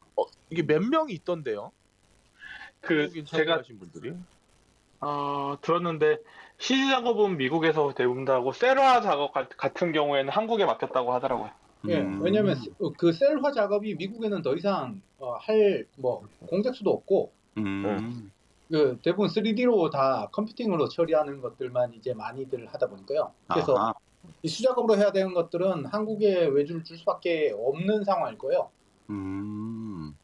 이게 0.50 0.64
몇 0.66 0.82
명이 0.84 1.14
있던데요? 1.14 1.72
그 2.82 3.10
제가 3.26 3.44
참여하신 3.46 3.80
분들이. 3.80 4.14
어, 5.02 5.58
들었는데 5.62 6.18
CG 6.58 6.90
작업은 6.90 7.38
미국에서 7.38 7.94
대부분다고 7.94 8.52
셀화 8.52 9.02
작업 9.02 9.34
가- 9.34 9.48
같은 9.48 9.92
경우에는 9.94 10.30
한국에 10.32 10.66
맡겼다고 10.66 11.14
하더라고요. 11.14 11.52
예, 11.88 12.02
음. 12.02 12.22
왜냐하면 12.22 12.58
그 12.98 13.14
셀화 13.14 13.52
작업이 13.52 13.96
미국에는 13.96 14.42
더 14.42 14.56
이상 14.56 15.02
할뭐 15.20 16.28
공작수도 16.48 16.90
없고 16.92 17.32
음. 17.58 18.32
그 18.70 19.00
대부분 19.02 19.30
3D로 19.30 19.90
다 19.90 20.30
컴퓨팅으로 20.32 20.90
처리하는 20.90 21.42
것들만 21.42 21.94
이제 21.94 22.14
많이들 22.14 22.68
하다 22.68 22.88
보니까요. 22.88 23.32
그래서 23.48 23.76
아하. 23.78 23.94
이 24.44 24.48
수작업으로 24.48 24.98
해야 24.98 25.12
되는 25.12 25.34
것들은 25.34 25.86
한국에 25.86 26.46
외주를 26.46 26.84
줄 26.84 26.98
수밖에 26.98 27.54
없는 27.58 28.04
상황일 28.04 28.38
거예요. 28.38 28.70
음. 29.10 30.16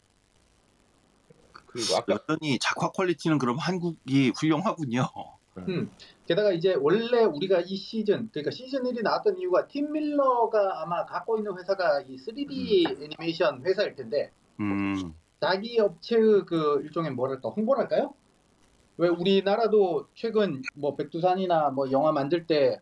그리고 1.54 1.98
아까 1.98 2.14
여전히 2.14 2.60
작화 2.60 2.92
퀄리티는 2.92 3.38
그럼 3.38 3.58
한국이 3.58 4.32
훌륭하군요. 4.36 5.08
음. 5.58 5.90
게다가 6.28 6.52
이제 6.52 6.76
원래 6.76 7.24
우리가 7.24 7.62
이 7.62 7.76
시즌 7.76 8.30
그러니까 8.32 8.52
시즌 8.52 8.84
1이 8.84 9.04
나왔던 9.04 9.38
이유가 9.38 9.68
팀 9.68 9.92
밀러가 9.92 10.82
아마 10.82 11.06
갖고 11.06 11.38
있는 11.38 11.58
회사가 11.58 12.02
이 12.02 12.18
3D 12.18 13.04
애니메이션 13.04 13.64
회사일 13.64 13.96
텐데 13.96 14.32
음. 14.60 15.14
자기 15.40 15.80
업체의 15.80 16.46
그 16.48 16.82
일종의 16.84 17.12
뭐랄까 17.12 17.50
홍보랄까요? 17.50 18.14
왜 18.98 19.10
우리나라도 19.10 20.08
최근 20.14 20.62
뭐 20.74 20.96
백두산이나 20.96 21.70
뭐 21.70 21.92
영화 21.92 22.12
만들 22.12 22.48
때 22.48 22.80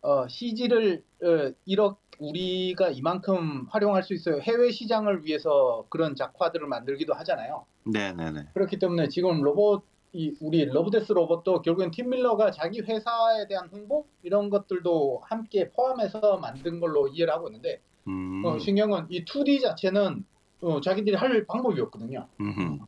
어, 0.00 0.26
CG를 0.26 1.04
어, 1.22 1.52
이렇게 1.66 1.98
우리가 2.18 2.88
이만큼 2.88 3.66
활용할 3.70 4.02
수 4.02 4.12
있어요. 4.12 4.40
해외 4.40 4.70
시장을 4.70 5.24
위해서 5.24 5.86
그런 5.88 6.16
작화들을 6.16 6.66
만들기도 6.66 7.14
하잖아요. 7.14 7.64
네네네. 7.84 8.48
그렇기 8.54 8.78
때문에 8.78 9.08
지금 9.08 9.40
로봇 9.42 9.84
이 10.12 10.34
우리 10.40 10.64
러브데스 10.64 11.12
로봇도 11.12 11.62
결국엔 11.62 11.90
팀 11.90 12.10
밀러가 12.10 12.50
자기 12.50 12.80
회사에 12.80 13.46
대한 13.48 13.68
홍보 13.68 14.06
이런 14.22 14.48
것들도 14.48 15.22
함께 15.24 15.70
포함해서 15.70 16.38
만든 16.38 16.80
걸로 16.80 17.08
이해를 17.08 17.32
하고 17.32 17.48
있는데 17.48 17.80
음. 18.06 18.42
어, 18.44 18.58
신경은 18.58 19.06
이 19.10 19.24
2D 19.24 19.60
자체는 19.60 20.24
어, 20.62 20.80
자기들이 20.80 21.14
할 21.14 21.44
방법이 21.46 21.80
없거든요. 21.82 22.26
음흠. 22.40 22.78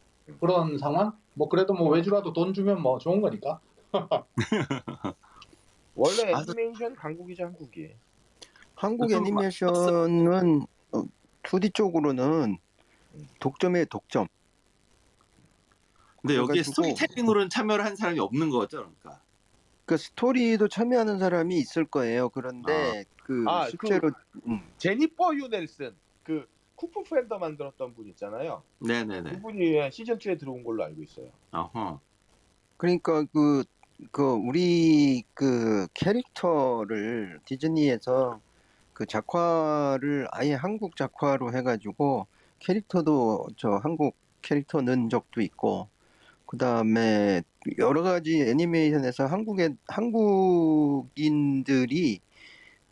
그런 0.41 0.79
상황? 0.79 1.13
뭐 1.35 1.49
그래도 1.49 1.75
뭐 1.75 1.89
외주라도 1.91 2.33
돈 2.33 2.55
주면 2.55 2.81
뭐 2.81 2.99
좋은 2.99 3.21
거니까. 3.21 3.61
원래 5.95 6.33
아, 6.33 6.43
애니메이션 6.43 6.95
강국이죠 6.95 7.45
한국이. 7.45 7.91
한국 8.75 9.13
애니메이션은 9.13 10.63
어, 10.93 11.03
2D 11.43 11.75
쪽으로는 11.75 12.59
독점의 13.41 13.87
독점. 13.87 14.27
근데 16.23 16.37
여기에 16.37 16.63
스토리텔링으로는 16.63 17.49
참여를 17.49 17.85
한 17.85 17.97
사람이 17.97 18.19
없는 18.21 18.51
거죠, 18.51 18.79
그러니까. 18.79 19.23
그 19.87 19.97
스토리도 19.97 20.69
참여하는 20.69 21.19
사람이 21.19 21.57
있을 21.57 21.85
거예요. 21.85 22.29
그런데 22.29 23.05
그 23.25 23.45
아, 23.49 23.67
실제로 23.67 24.11
음, 24.47 24.63
제니퍼 24.79 25.35
유 25.35 25.49
넬슨 25.49 25.97
그 26.23 26.47
쿠프 26.77 27.03
팬더 27.05 27.39
만들었던 27.39 27.95
분 27.95 28.07
있잖아요. 28.09 28.63
네네네. 28.79 29.33
그분이 29.33 29.91
시즌 29.91 30.19
2에 30.19 30.39
들어온 30.39 30.63
걸로 30.63 30.85
알고 30.85 31.03
있어요. 31.03 31.31
어허. 31.53 32.01
그러니까 32.77 33.25
그, 33.33 33.65
그 34.13 34.23
우리 34.23 35.25
그 35.35 35.87
캐릭터를 35.95 37.41
디즈니에서 37.45 38.41
그 38.93 39.07
작화를 39.07 40.29
아예 40.31 40.55
한국 40.55 40.97
작화로 40.97 41.55
해가지고 41.55 42.27
캐릭터도 42.61 43.49
저 43.57 43.71
한국 43.83 44.15
캐릭터 44.41 44.81
넣은 44.81 45.09
적도 45.11 45.41
있고 45.41 45.89
그 46.51 46.57
다음에 46.59 47.43
여러 47.79 48.03
가지 48.03 48.41
애니메이션에서 48.43 49.27
한국의 49.27 49.77
한국인들이 51.07 52.19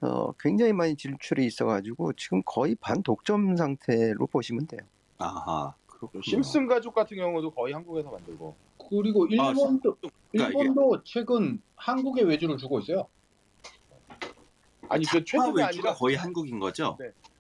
어, 0.01 0.31
굉장히 0.39 0.73
많이 0.73 0.95
진출이 0.95 1.45
있어가지고 1.45 2.13
지금 2.13 2.41
거의 2.47 2.77
반 2.77 3.03
독점 3.03 3.57
상태로 3.57 4.29
보시면 4.29 4.69
돼요. 4.69 4.83
아하. 5.19 5.75
그렇군요. 5.89 6.23
심슨 6.23 6.69
가족 6.69 6.95
같은 6.95 7.17
경우도 7.17 7.51
거의 7.51 7.75
한국에서 7.75 8.13
만들고. 8.13 8.55
그리고 8.89 9.25
아, 9.25 9.49
일본도 9.51 9.97
그러니까 10.31 10.61
일본도 10.61 11.03
최근 11.03 11.61
한국에 11.75 12.23
외주를 12.23 12.59
주고 12.59 12.79
있어요. 12.79 13.09
아니 14.89 15.05
그 15.05 15.25
최근이 15.25 15.49
외주가 15.57 15.67
아니라 15.67 15.95
거의 15.95 16.15
한국인 16.15 16.61
거죠? 16.61 16.97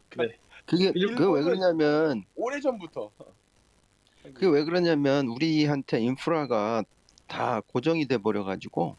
그게 0.08 0.34
그게 0.66 0.86
왜 0.86 0.92
일본은- 1.00 1.44
그러냐면 1.44 2.24
오래 2.34 2.58
전부터. 2.58 3.12
그게 4.22 4.46
왜 4.46 4.64
그러냐면 4.64 5.28
우리한테 5.28 6.00
인프라가 6.00 6.84
다 7.26 7.60
고정이 7.68 8.06
돼 8.06 8.18
버려 8.18 8.44
가지고 8.44 8.96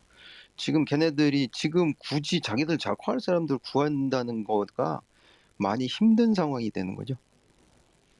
지금 0.55 0.85
걔네들이 0.85 1.49
지금 1.51 1.93
굳이 1.97 2.41
자기들 2.41 2.77
작화할 2.77 3.19
사람들 3.19 3.59
구한다는 3.59 4.43
거가 4.43 5.01
많이 5.57 5.87
힘든 5.87 6.33
상황이 6.33 6.69
되는 6.69 6.95
거죠. 6.95 7.15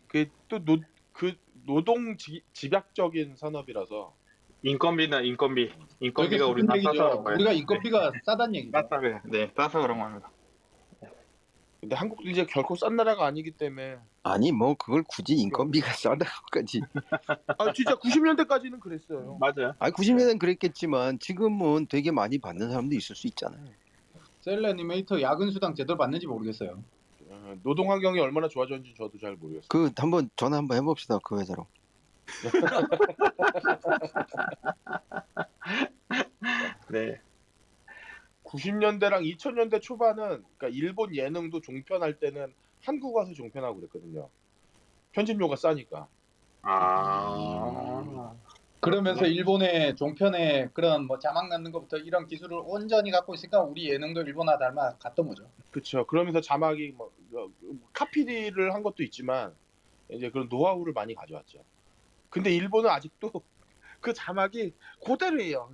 그또노그 0.07 1.35
노동 1.65 2.17
지, 2.17 2.41
집약적인 2.53 3.35
산업이라서 3.37 4.13
인건비나 4.63 5.21
인건비, 5.21 5.71
인건비가 5.99 6.47
우리 6.47 6.65
다. 6.65 6.73
싸서 6.81 7.23
그런. 7.23 7.35
우리가 7.35 7.53
인건비가 7.53 8.11
싸다는 8.25 8.55
얘기죠. 8.55 8.71
싸서 8.71 9.21
네, 9.25 9.51
싸서 9.55 9.81
그런 9.81 9.99
겁니다. 9.99 10.31
근데 11.79 11.95
한국도 11.95 12.27
이제 12.27 12.45
결코 12.45 12.75
싼 12.75 12.95
나라가 12.97 13.25
아니기 13.25 13.51
때문에 13.51 13.97
아니 14.24 14.51
뭐 14.51 14.76
그걸 14.76 15.03
굳이 15.03 15.36
인건비가 15.36 15.93
싸다고까지. 15.93 16.82
아 17.57 17.74
진짜 17.74 17.95
90년대까지는 17.95 18.80
그랬어요. 18.80 19.38
맞아요. 19.39 19.74
아 19.80 19.89
90년대는 19.89 20.39
그랬겠지만 20.39 21.20
지금은 21.20 21.88
되게 21.88 22.11
많이 22.11 22.38
받는 22.38 22.70
사람도 22.70 22.95
있을 22.95 23.15
수 23.15 23.28
있잖아요. 23.28 23.65
셀 24.41 24.63
애니메이터 24.63 25.22
야근 25.22 25.51
수당 25.51 25.76
제대로 25.76 25.97
받는지 25.97 26.28
모르겠어요. 26.28 26.82
어, 27.30 27.55
노동 27.63 27.91
환경이 27.91 28.20
얼마나 28.20 28.47
좋아졌는지 28.47 28.93
저도 28.97 29.17
잘 29.20 29.36
모르겠어요. 29.36 29.67
그 29.70 29.91
한번 29.95 30.30
전화 30.36 30.57
한번 30.57 30.78
해봅시다 30.78 31.20
그 31.24 31.39
회사로. 31.39 31.67
네. 36.89 37.20
90년대랑 38.43 39.24
2000년대 39.38 39.82
초반은 39.82 40.43
그러니까 40.57 40.67
일본 40.70 41.15
예능도 41.15 41.61
종편할 41.61 42.20
때는 42.20 42.53
한국 42.82 43.15
와서 43.15 43.34
종편하고 43.34 43.80
그랬거든요. 43.80 44.30
편집료가 45.11 45.55
싸니까. 45.55 46.07
아. 46.61 48.36
그러면서 48.80 49.25
일본의 49.25 49.97
종편에 49.97 50.69
그런 50.73 51.05
뭐 51.05 51.19
자막 51.19 51.49
넣는 51.49 51.71
것부터 51.71 51.97
이런 51.97 52.27
기술을 52.27 52.61
온전히 52.63 53.11
갖고 53.11 53.34
있으니까 53.34 53.61
우리 53.61 53.89
예능도 53.89 54.21
일본화 54.21 54.57
닮아 54.57 54.97
갔던 54.97 55.27
거죠. 55.27 55.49
그렇죠. 55.71 56.05
그러면서 56.07 56.39
자막이 56.39 56.93
뭐 56.95 57.11
어, 57.34 57.49
카피를 57.91 58.73
한 58.73 58.82
것도 58.82 59.03
있지만 59.03 59.53
이제 60.09 60.30
그런 60.30 60.47
노하우를 60.49 60.93
많이 60.93 61.13
가져왔죠. 61.13 61.63
근데 62.30 62.51
일본은 62.55 62.89
아직도 62.89 63.32
그 63.99 64.13
자막이 64.13 64.73
그대로예요. 65.05 65.71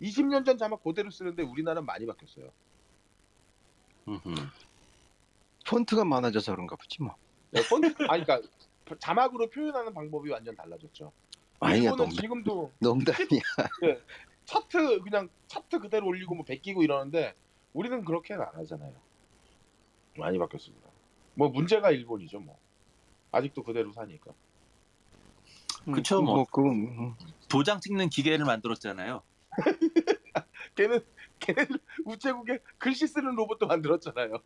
20년 0.00 0.44
전 0.44 0.58
자막 0.58 0.82
그대로 0.82 1.10
쓰는데 1.10 1.44
우리나라는 1.44 1.86
많이 1.86 2.06
바뀌었어요. 2.06 2.50
폰트가 5.66 6.04
많아져서 6.04 6.52
그런가 6.52 6.76
보지 6.76 7.02
뭐. 7.02 7.14
네, 7.50 7.62
폰트 7.68 8.04
아니 8.08 8.24
그러니까 8.24 8.48
자막으로 8.98 9.50
표현하는 9.50 9.94
방법이 9.94 10.30
완전 10.30 10.54
달라졌죠. 10.56 11.12
아니야 11.60 11.90
농담, 11.90 12.10
지금도 12.10 12.72
농담이야. 12.80 13.40
차트 14.44 15.00
그냥 15.02 15.28
차트 15.46 15.78
그대로 15.78 16.06
올리고 16.06 16.34
뭐 16.34 16.44
베끼고 16.44 16.82
이러는데 16.82 17.34
우리는 17.72 18.04
그렇게는 18.04 18.42
안 18.42 18.54
하잖아요. 18.56 18.92
많이 20.18 20.38
바뀌었습니다. 20.38 20.88
뭐 21.34 21.48
문제가 21.48 21.90
일본이죠 21.90 22.40
뭐. 22.40 22.58
아직도 23.30 23.62
그대로 23.62 23.92
사니까. 23.92 24.32
그쵸, 25.94 26.22
뭐. 26.22 26.36
뭐 26.36 26.44
그, 26.44 26.60
음. 26.62 27.14
도장 27.48 27.80
찍는 27.80 28.08
기계를 28.08 28.44
만들었잖아요. 28.44 29.22
걔는 30.76 31.00
걔는 31.40 31.66
우체국에 32.04 32.58
글씨 32.78 33.06
쓰는 33.06 33.34
로봇도 33.34 33.66
만들었잖아요. 33.66 34.38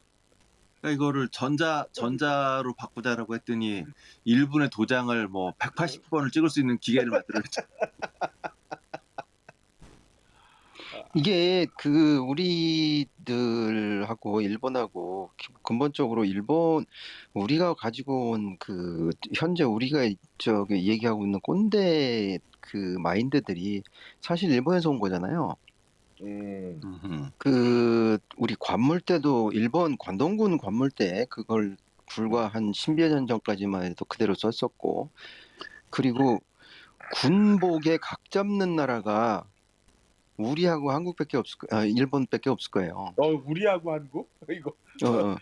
그러니까 0.81 0.95
이거를 0.97 1.29
전자 1.31 1.87
전자로 1.93 2.75
바꾸자라고 2.75 3.35
했더니 3.35 3.85
일본의 4.25 4.71
도장을 4.71 5.29
뭐 5.29 5.53
180번을 5.59 6.31
찍을 6.33 6.49
수 6.51 6.61
있는 6.61 6.79
기계를 6.79 7.11
만들었죠. 7.11 7.63
이게 11.15 11.67
그 11.79 12.19
우리들하고 12.19 13.11
일본하고 14.43 15.31
기- 15.39 15.49
근본적으로 15.63 16.25
일본 16.25 16.85
우리가 17.35 17.75
가지고 17.75 18.31
온 18.33 18.57
그 18.59 19.11
현재 19.37 19.65
우리가 19.65 20.01
저기 20.39 20.87
얘기하고 20.89 21.25
있는 21.25 21.41
꼰대 21.41 22.39
그 22.61 22.77
마인드들이 23.03 23.83
사실 24.21 24.51
일본에서 24.51 24.91
온 24.91 24.99
거잖아요. 25.01 25.57
음. 26.23 26.81
음흠. 26.83 27.31
그 27.39 28.19
우리 28.37 28.55
관물대도 28.59 29.53
일본 29.53 29.97
관동군 29.99 30.59
관물대 30.59 31.27
그걸 31.29 31.77
불과 32.09 32.47
한 32.47 32.71
10여 32.73 33.09
년 33.09 33.27
전까지만 33.27 33.85
해도 33.85 34.05
그대로 34.05 34.35
썼었고 34.35 35.11
그리고 35.91 36.41
군복에 37.15 37.99
각 38.01 38.31
잡는 38.31 38.77
나라가 38.77 39.45
우리하고 40.37 40.91
한국밖에 40.93 41.37
없을 41.37 41.59
거, 41.59 41.77
아, 41.77 41.85
일본밖에 41.85 42.51
없을 42.51 42.71
거예요. 42.71 43.15
어 43.17 43.29
우리하고 43.45 43.93
한국 43.93 44.31
이거 44.51 44.73
어, 45.05 45.09
어. 45.09 45.37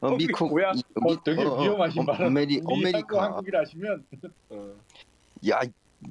어, 0.00 0.16
미국, 0.16 0.48
고향, 0.48 0.76
이- 0.76 0.82
어, 1.00 1.22
되게 1.22 1.42
어, 1.42 1.54
어, 1.54 1.62
위험하신 1.62 2.02
어, 2.02 2.04
말. 2.04 2.22
아메리, 2.26 2.60
아메리카. 2.66 3.22
한국이라 3.22 3.60
하시면 3.60 4.06
어. 4.50 4.76
야, 5.48 5.60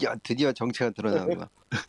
야 0.04 0.16
드디어 0.24 0.52
정체가 0.52 0.92
드러나는구나. 0.92 1.50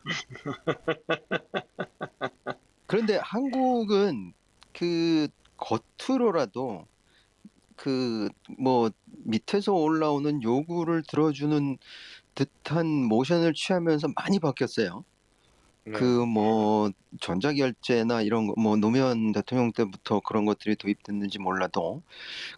그런데 2.86 3.18
한국은 3.22 4.32
그 4.72 5.28
겉으로라도 5.57 6.86
그 7.76 8.28
뭐 8.59 8.90
밑에서 9.24 9.72
올라오는 9.72 10.42
요구를 10.42 11.03
들어주는 11.09 11.78
듯한 12.34 12.86
모션을 12.86 13.55
취하면서 13.55 14.09
많이 14.16 14.38
바뀌었어요. 14.38 15.05
네. 15.87 15.93
그뭐 15.93 16.91
전자결제나 17.20 18.22
이런 18.22 18.47
거 18.49 18.55
뭐 18.59 18.76
노무현 18.76 19.32
대통령 19.32 19.72
때부터 19.72 20.20
그런 20.20 20.45
것들이 20.47 20.76
도입됐는지 20.76 21.39
몰라도 21.39 22.03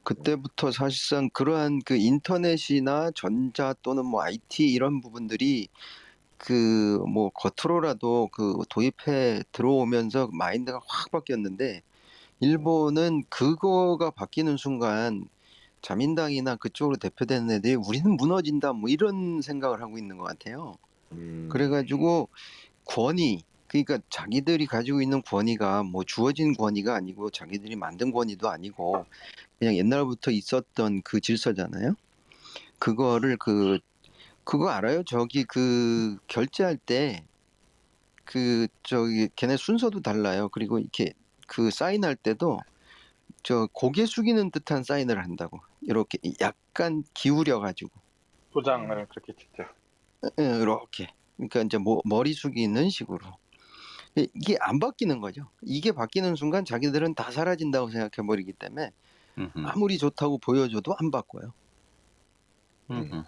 그때부터 0.04 0.72
사실상 0.72 1.30
그러한 1.32 1.80
그 1.86 1.96
인터넷이나 1.96 3.10
전자 3.14 3.74
또는 3.82 4.06
뭐 4.06 4.22
IT 4.22 4.70
이런 4.72 5.00
부분들이 5.00 5.68
그 6.38 7.00
뭐 7.08 7.30
겉으로라도 7.30 8.28
그 8.32 8.62
도입해 8.70 9.42
들어오면서 9.52 10.28
마인드가 10.32 10.80
확 10.86 11.10
바뀌었는데 11.10 11.82
일본은 12.40 13.24
그거가 13.30 14.10
바뀌는 14.12 14.56
순간 14.58 15.28
자민당이나 15.82 16.56
그쪽으로 16.56 16.96
대표되는 16.96 17.50
애들이 17.52 17.74
우리는 17.76 18.16
무너진다 18.16 18.72
뭐 18.74 18.90
이런 18.90 19.42
생각을 19.42 19.82
하고 19.82 19.98
있는 19.98 20.18
것 20.18 20.24
같아요. 20.24 20.76
음. 21.12 21.48
그래가지고 21.50 22.28
권위 22.88 23.44
그러니까 23.68 23.98
자기들이 24.10 24.66
가지고 24.66 25.00
있는 25.00 25.22
권위가 25.22 25.84
뭐 25.84 26.02
주어진 26.02 26.54
권위가 26.54 26.96
아니고 26.96 27.30
자기들이 27.30 27.76
만든 27.76 28.10
권위도 28.10 28.48
아니고 28.48 29.06
그냥 29.60 29.76
옛날부터 29.76 30.32
있었던 30.32 31.02
그 31.02 31.20
질서잖아요. 31.20 31.94
그거를 32.80 33.36
그 33.36 33.78
그거 34.42 34.70
알아요? 34.70 35.04
저기 35.04 35.44
그 35.44 36.16
결제할 36.26 36.76
때 36.78 37.28
그 38.28 38.68
저기 38.82 39.30
걔네 39.36 39.56
순서도 39.56 40.02
달라요. 40.02 40.50
그리고 40.50 40.78
이렇게 40.78 41.14
그 41.46 41.70
사인할 41.70 42.14
때도 42.14 42.58
저 43.42 43.66
고개 43.72 44.04
숙이는 44.04 44.50
듯한 44.50 44.84
사인을 44.84 45.24
한다고 45.24 45.60
이렇게 45.80 46.18
약간 46.42 47.04
기울여 47.14 47.58
가지고 47.58 47.90
도장을 48.52 49.06
그렇게 49.08 49.32
찍죠. 49.32 49.64
이렇게 50.36 51.08
그러니까 51.38 51.62
이제 51.62 51.78
뭐 51.78 52.00
머리 52.04 52.34
숙이는 52.34 52.90
식으로 52.90 53.20
이- 54.16 54.28
이게 54.34 54.56
안 54.60 54.78
바뀌는 54.80 55.20
거죠. 55.20 55.48
이게 55.62 55.92
바뀌는 55.92 56.34
순간 56.34 56.64
자기들은 56.64 57.14
다 57.14 57.30
사라진다고 57.30 57.90
생각해 57.90 58.26
버리기 58.26 58.52
때문에 58.54 58.90
음흠. 59.38 59.52
아무리 59.66 59.96
좋다고 59.98 60.38
보여줘도 60.38 60.94
안 60.98 61.10
바꿔요. 61.10 61.52
음흠. 62.90 63.22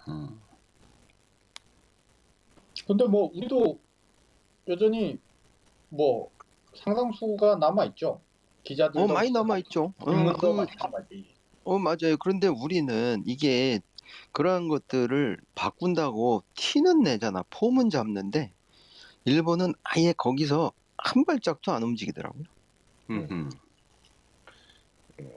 근데 2.87 3.05
뭐 3.05 3.31
우리도 3.33 3.79
여전히 4.67 5.19
뭐 5.89 6.29
상당수가 6.75 7.55
남아 7.57 7.85
있죠. 7.85 8.21
기자들 8.63 8.99
어 9.01 9.07
많이 9.07 9.31
남아 9.31 9.57
있죠. 9.59 9.93
어, 9.99 10.05
그, 10.05 10.11
많이 10.47 10.69
남아 10.79 10.97
있. 11.11 11.25
어 11.63 11.77
맞아요. 11.77 12.17
그런데 12.19 12.47
우리는 12.47 13.23
이게 13.25 13.79
그러한 14.31 14.67
것들을 14.67 15.37
바꾼다고 15.55 16.43
티는 16.55 17.03
내잖아. 17.03 17.43
폼은 17.49 17.89
잡는데 17.89 18.53
일본은 19.25 19.73
아예 19.83 20.13
거기서 20.13 20.71
한 20.97 21.25
발짝도 21.25 21.71
안 21.71 21.83
움직이더라고요. 21.83 22.43
음흠. 23.09 23.49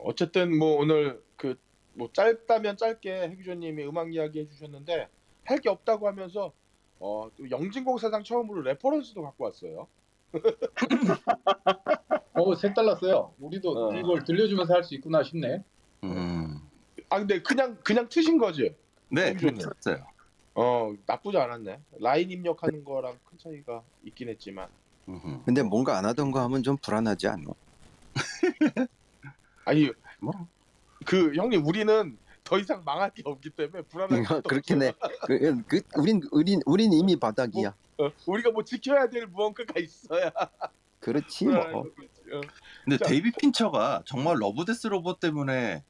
어쨌든 0.03 0.57
뭐 0.59 0.77
오늘 0.79 1.23
그 1.37 1.57
뭐 1.97 2.09
짧다면 2.13 2.77
짧게 2.77 3.23
해규조님이 3.29 3.85
음악 3.87 4.13
이야기 4.13 4.41
해주셨는데 4.41 5.09
할 5.45 5.61
게 5.61 5.69
없다고 5.69 6.09
하면서 6.09 6.53
어, 6.99 7.29
또 7.37 7.49
영진공 7.51 7.99
사상 7.99 8.25
처음으로 8.25 8.63
reference도 8.63 9.23
갖고 9.23 9.45
왔어요. 9.45 9.87
어 12.35 12.55
색달랐어요. 12.55 13.35
우리도 13.39 13.89
어. 13.91 13.95
이걸 13.95 14.25
들려주면서 14.25 14.75
할 14.75 14.83
수 14.83 14.95
있구나 14.95 15.23
싶네. 15.23 15.63
음. 16.05 16.44
아 17.09 17.19
근데 17.19 17.43
그냥 17.43 17.77
그냥 17.83 18.09
트신 18.09 18.39
거지. 18.39 18.75
네, 19.09 19.31
해주셨네요. 19.31 19.69
그렇죠. 19.69 20.07
어 20.55 20.95
나쁘지 21.07 21.37
않았네. 21.37 21.81
라인 22.01 22.31
입력하는 22.31 22.85
거랑 22.85 23.19
큰 23.25 23.39
차이가 23.39 23.83
있긴 24.05 24.29
했지만. 24.29 24.69
음흠. 25.09 25.43
근데 25.45 25.63
뭔가 25.63 25.99
안 25.99 26.05
하던 26.07 26.31
거 26.31 26.41
하면 26.43 26.63
좀 26.63 26.77
불안하지 26.79 27.29
않나? 27.29 27.53
아니 29.67 29.91
뭐? 30.21 30.33
그 31.05 31.35
형님 31.35 31.67
우리는 31.67 32.17
더 32.45 32.59
이상 32.59 32.83
망할 32.85 33.11
게 33.11 33.23
없기 33.25 33.51
때문에 33.51 33.83
불안할 33.83 34.23
것도 34.25 34.43
그렇긴 34.43 34.83
해. 34.83 34.93
그, 35.27 35.63
그, 35.67 35.81
우린, 35.97 36.23
우린, 36.31 36.61
우린 36.67 36.93
이미 36.93 37.17
바닥이야. 37.17 37.75
어, 37.99 38.11
우리가 38.27 38.51
뭐 38.51 38.63
지켜야 38.65 39.09
될 39.09 39.27
무언가가 39.27 39.79
있어야 39.79 40.31
그렇지 41.01 41.45
불안할 41.45 41.73
뭐. 41.73 41.81
어. 41.83 42.41
근데 42.85 42.99
자. 42.99 43.05
데이빗 43.07 43.31
핀처가 43.33 44.03
정말 44.05 44.37
러브데스 44.39 44.89
로봇 44.89 45.21
때문에 45.21 45.85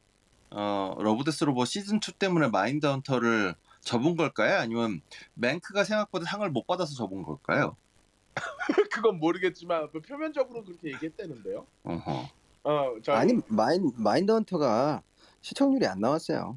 어 0.57 0.95
러브데스 1.01 1.45
로봇 1.45 1.67
시즌 1.67 1.99
2 1.99 2.13
때문에 2.13 2.47
마인드 2.49 2.87
헌터를 2.87 3.57
접은 3.81 4.17
걸까요? 4.17 4.61
아니면 4.61 5.01
맹크가 5.35 5.83
생각보다 5.83 6.27
상을 6.27 6.49
못 6.51 6.67
받아서 6.67 6.95
접은 6.95 7.23
걸까요? 7.25 7.77
그건 8.93 9.19
모르겠지만 9.19 9.89
뭐 9.93 10.01
표면적으로 10.01 10.63
그렇게 10.65 10.93
얘기했다는데요. 10.93 11.67
어허. 11.85 12.29
어, 12.65 12.95
자, 13.03 13.17
아니 13.19 13.35
마인 13.49 13.93
마인드 13.97 14.31
헌터가 14.31 15.03
시청률이 15.41 15.87
안 15.87 15.99
나왔어요. 16.01 16.57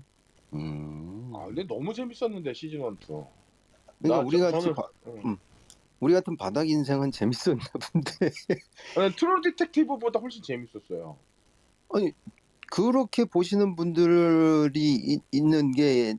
음. 0.53 1.33
아, 1.35 1.45
근데 1.47 1.65
너무 1.67 1.93
재밌었는데 1.93 2.53
시즌 2.53 2.79
1, 2.79 2.85
2. 3.01 3.07
그러니까 3.07 3.27
나 4.03 4.19
우리 4.19 4.37
저- 4.37 4.51
같이 4.51 4.67
저는- 4.67 4.75
바- 4.75 4.89
응. 5.07 5.21
음. 5.25 5.37
우리 5.99 6.13
같은 6.13 6.37
바닥 6.37 6.69
인생은 6.69 7.11
재밌었나 7.11 7.63
본데 7.91 8.29
저는 8.93 9.11
트루 9.17 9.41
디텍티브보다 9.41 10.19
훨씬 10.19 10.43
재밌었어요. 10.43 11.17
그렇게 12.71 13.25
보시는 13.25 13.75
분들이 13.75 14.95
이- 14.95 15.19
있는 15.31 15.71
게 15.71 16.15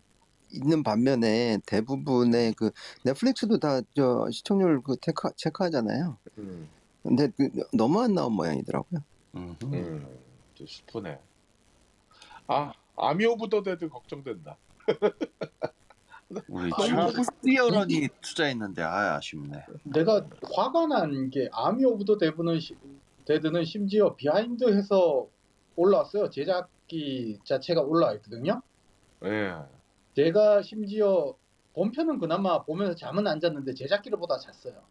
있는 0.50 0.82
반면에 0.82 1.58
대부분의 1.66 2.54
그 2.54 2.70
넷플릭스도 3.04 3.58
다 3.58 3.82
저 3.94 4.26
시청률 4.30 4.82
그 4.82 4.96
체크 5.00 5.28
체크하잖아요. 5.36 6.18
음, 6.38 6.68
근데 7.02 7.28
그 7.36 7.50
너무 7.74 8.00
안 8.02 8.14
나온 8.14 8.32
모양이더라고요. 8.32 9.00
음, 9.36 9.56
좀 10.54 10.66
슬프네. 10.66 11.18
아, 12.46 12.72
아미 12.96 13.26
오브 13.26 13.48
더 13.50 13.62
데드 13.62 13.88
걱정된다. 13.90 14.56
우리 16.48 16.70
너무 16.70 17.12
트리어런이 17.42 18.08
투자했는데 18.22 18.82
아 18.82 19.16
아쉽네. 19.16 19.64
내가 19.84 20.26
화가 20.54 20.86
난 20.86 21.30
게 21.30 21.48
아미 21.52 21.84
오브 21.84 22.04
더 22.06 22.16
데브는 22.16 22.58
시- 22.58 22.76
데드는 23.26 23.64
심지어 23.66 24.14
behind해서 24.16 25.28
올라왔어요. 25.78 26.30
제작기 26.30 27.38
자체가 27.44 27.82
올라와 27.82 28.14
있거든요. 28.14 28.60
예. 29.24 29.54
제가 30.14 30.62
심지어 30.62 31.34
본편은 31.74 32.18
그나마 32.18 32.64
보면서 32.64 32.96
잠은 32.96 33.28
안 33.28 33.40
잤는데 33.40 33.74
제작기를 33.74 34.18
보다 34.18 34.38
잤어요. 34.38 34.82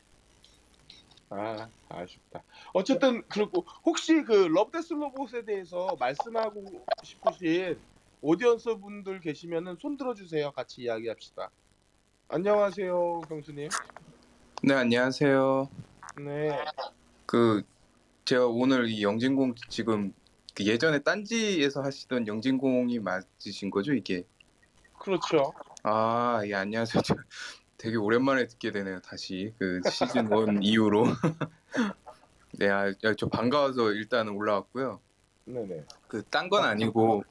아, 1.29 1.67
아쉽다. 1.89 2.41
어쨌든 2.73 3.21
그리고 3.27 3.65
혹시 3.85 4.23
그 4.23 4.33
러브데스 4.33 4.93
로봇에 4.93 5.43
대해서 5.45 5.95
말씀하고 5.99 6.65
싶으신 7.03 7.77
audience 8.21 8.77
분들 8.77 9.19
계시면은 9.21 9.75
손 9.79 9.97
들어주세요. 9.97 10.51
같이 10.51 10.83
이야기합시다. 10.83 11.49
안녕하세요, 12.29 13.21
경수님. 13.27 13.67
네, 14.63 14.73
안녕하세요. 14.73 15.90
네. 16.19 16.49
그 17.25 17.63
제가 18.25 18.47
오늘 18.47 18.89
이 18.89 19.03
영진공 19.03 19.55
지금 19.69 20.13
그 20.53 20.65
예전에 20.65 20.99
딴지에서 20.99 21.81
하시던 21.81 22.27
영진공이 22.27 22.99
맞으신 22.99 23.69
거죠, 23.71 23.93
이게? 23.93 24.25
그렇죠. 24.99 25.53
아, 25.83 26.41
예, 26.45 26.53
안녕하세요. 26.55 27.01
저 27.03 27.15
되게 27.77 27.95
오랜만에 27.97 28.47
듣게 28.47 28.71
되네요, 28.71 28.99
다시. 29.01 29.53
그 29.57 29.81
시즌 29.89 30.29
1 30.31 30.59
이후로. 30.61 31.03
네, 32.59 32.69
아, 32.69 32.93
저 33.17 33.27
반가워서 33.27 33.91
일단 33.93 34.27
올라왔고요. 34.29 34.99
네네. 35.45 35.85
그 36.07 36.23
딴 36.29 36.49
건 36.49 36.65
아니고 36.65 37.23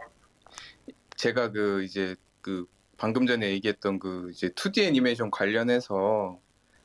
제가 1.17 1.53
그 1.53 1.85
이제 1.85 2.17
그 2.41 2.67
방금 2.97 3.27
전에 3.27 3.51
얘기했던 3.51 3.99
그 3.99 4.31
이제 4.33 4.49
2D 4.49 4.83
애니메이션 4.89 5.31
관련해서 5.31 6.41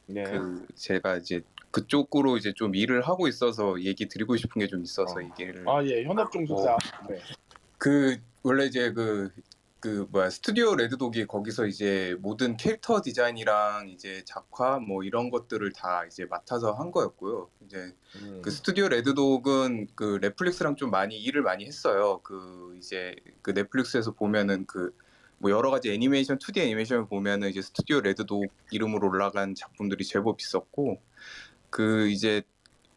네. 0.08 0.24
그 0.24 0.68
제가 0.76 1.18
이제 1.18 1.42
그쪽으로 1.76 2.38
이제 2.38 2.54
좀 2.54 2.74
일을 2.74 3.02
하고 3.02 3.28
있어서 3.28 3.82
얘기 3.82 4.08
드리고 4.08 4.38
싶은 4.38 4.60
게 4.62 4.68
좀 4.68 4.82
있어서 4.84 5.16
어. 5.20 5.22
얘기를 5.22 5.68
아, 5.68 5.84
예, 5.84 6.04
현업 6.04 6.32
종사자. 6.32 6.78
네. 7.10 7.20
그 7.78 8.18
원래 8.44 8.66
이제 8.66 8.92
그, 8.94 9.30
그 9.82 10.08
뭐야 10.10 10.30
스튜디오 10.30 10.74
레드독이 10.76 11.28
거기서 11.28 11.68
이제 11.68 12.16
모든 12.20 12.56
캐릭터 12.56 13.02
디자인이랑 13.02 13.90
이제 13.90 14.24
작화 14.26 14.80
뭐 14.80 15.04
이런 15.04 15.30
것들을 15.30 15.72
다 15.74 16.06
이제 16.06 16.26
맡아서 16.26 16.72
한 16.72 16.92
거였고요. 16.92 17.50
이제 17.66 17.94
음. 18.22 18.42
그 18.42 18.52
스튜디오 18.52 18.88
레드독은 18.88 19.90
그 19.96 20.20
넷플릭스랑 20.22 20.78
좀 20.78 20.90
많이 20.92 21.18
일을 21.22 21.42
많이 21.42 21.66
했어요. 21.66 22.22
그 22.24 22.74
이제 22.78 23.16
그 23.42 23.52
넷플릭스에서 23.52 24.12
보면은 24.12 24.66
그 24.66 24.96
뭐 25.38 25.52
여러 25.52 25.70
가지 25.70 25.92
애니메이션 25.92 26.38
2D 26.40 26.60
애니메이션을 26.60 27.08
보면은 27.08 27.50
이제 27.50 27.62
스튜디오 27.62 28.02
레드독 28.02 28.46
이름으로 28.72 29.10
올라간 29.10 29.56
작품들이 29.56 30.04
제법 30.06 30.40
있었고 30.42 31.02
그 31.76 32.08
이제 32.08 32.42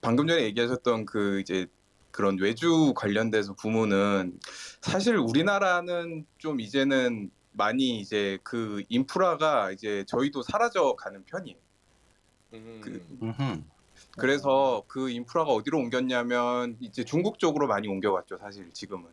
방금 0.01 0.29
전에 0.29 0.45
얘기하셨던 0.45 1.05
그 1.05 1.41
이제 1.41 1.66
그런 2.12 2.39
외주 2.39 2.93
관련돼서 2.95 3.55
부문은 3.55 4.39
사실 4.81 5.16
우리나라는 5.16 6.24
좀 6.39 6.61
이제는 6.61 7.29
많이 7.51 7.99
이제 7.99 8.39
그 8.45 8.85
인프라가 8.89 9.72
이제 9.72 10.05
저희도 10.07 10.43
사라져 10.43 10.95
가는 10.95 11.24
편이에요. 11.24 11.59
음. 12.53 12.81
그-. 12.81 13.64
그래서 14.16 14.85
그 14.87 15.11
인프라가 15.11 15.51
어디로 15.51 15.76
옮겼냐면 15.76 16.76
이제 16.79 17.03
중국 17.03 17.41
쪽으로 17.41 17.66
많이 17.66 17.89
옮겨갔죠, 17.89 18.39
사실 18.39 18.70
지금은. 18.72 19.09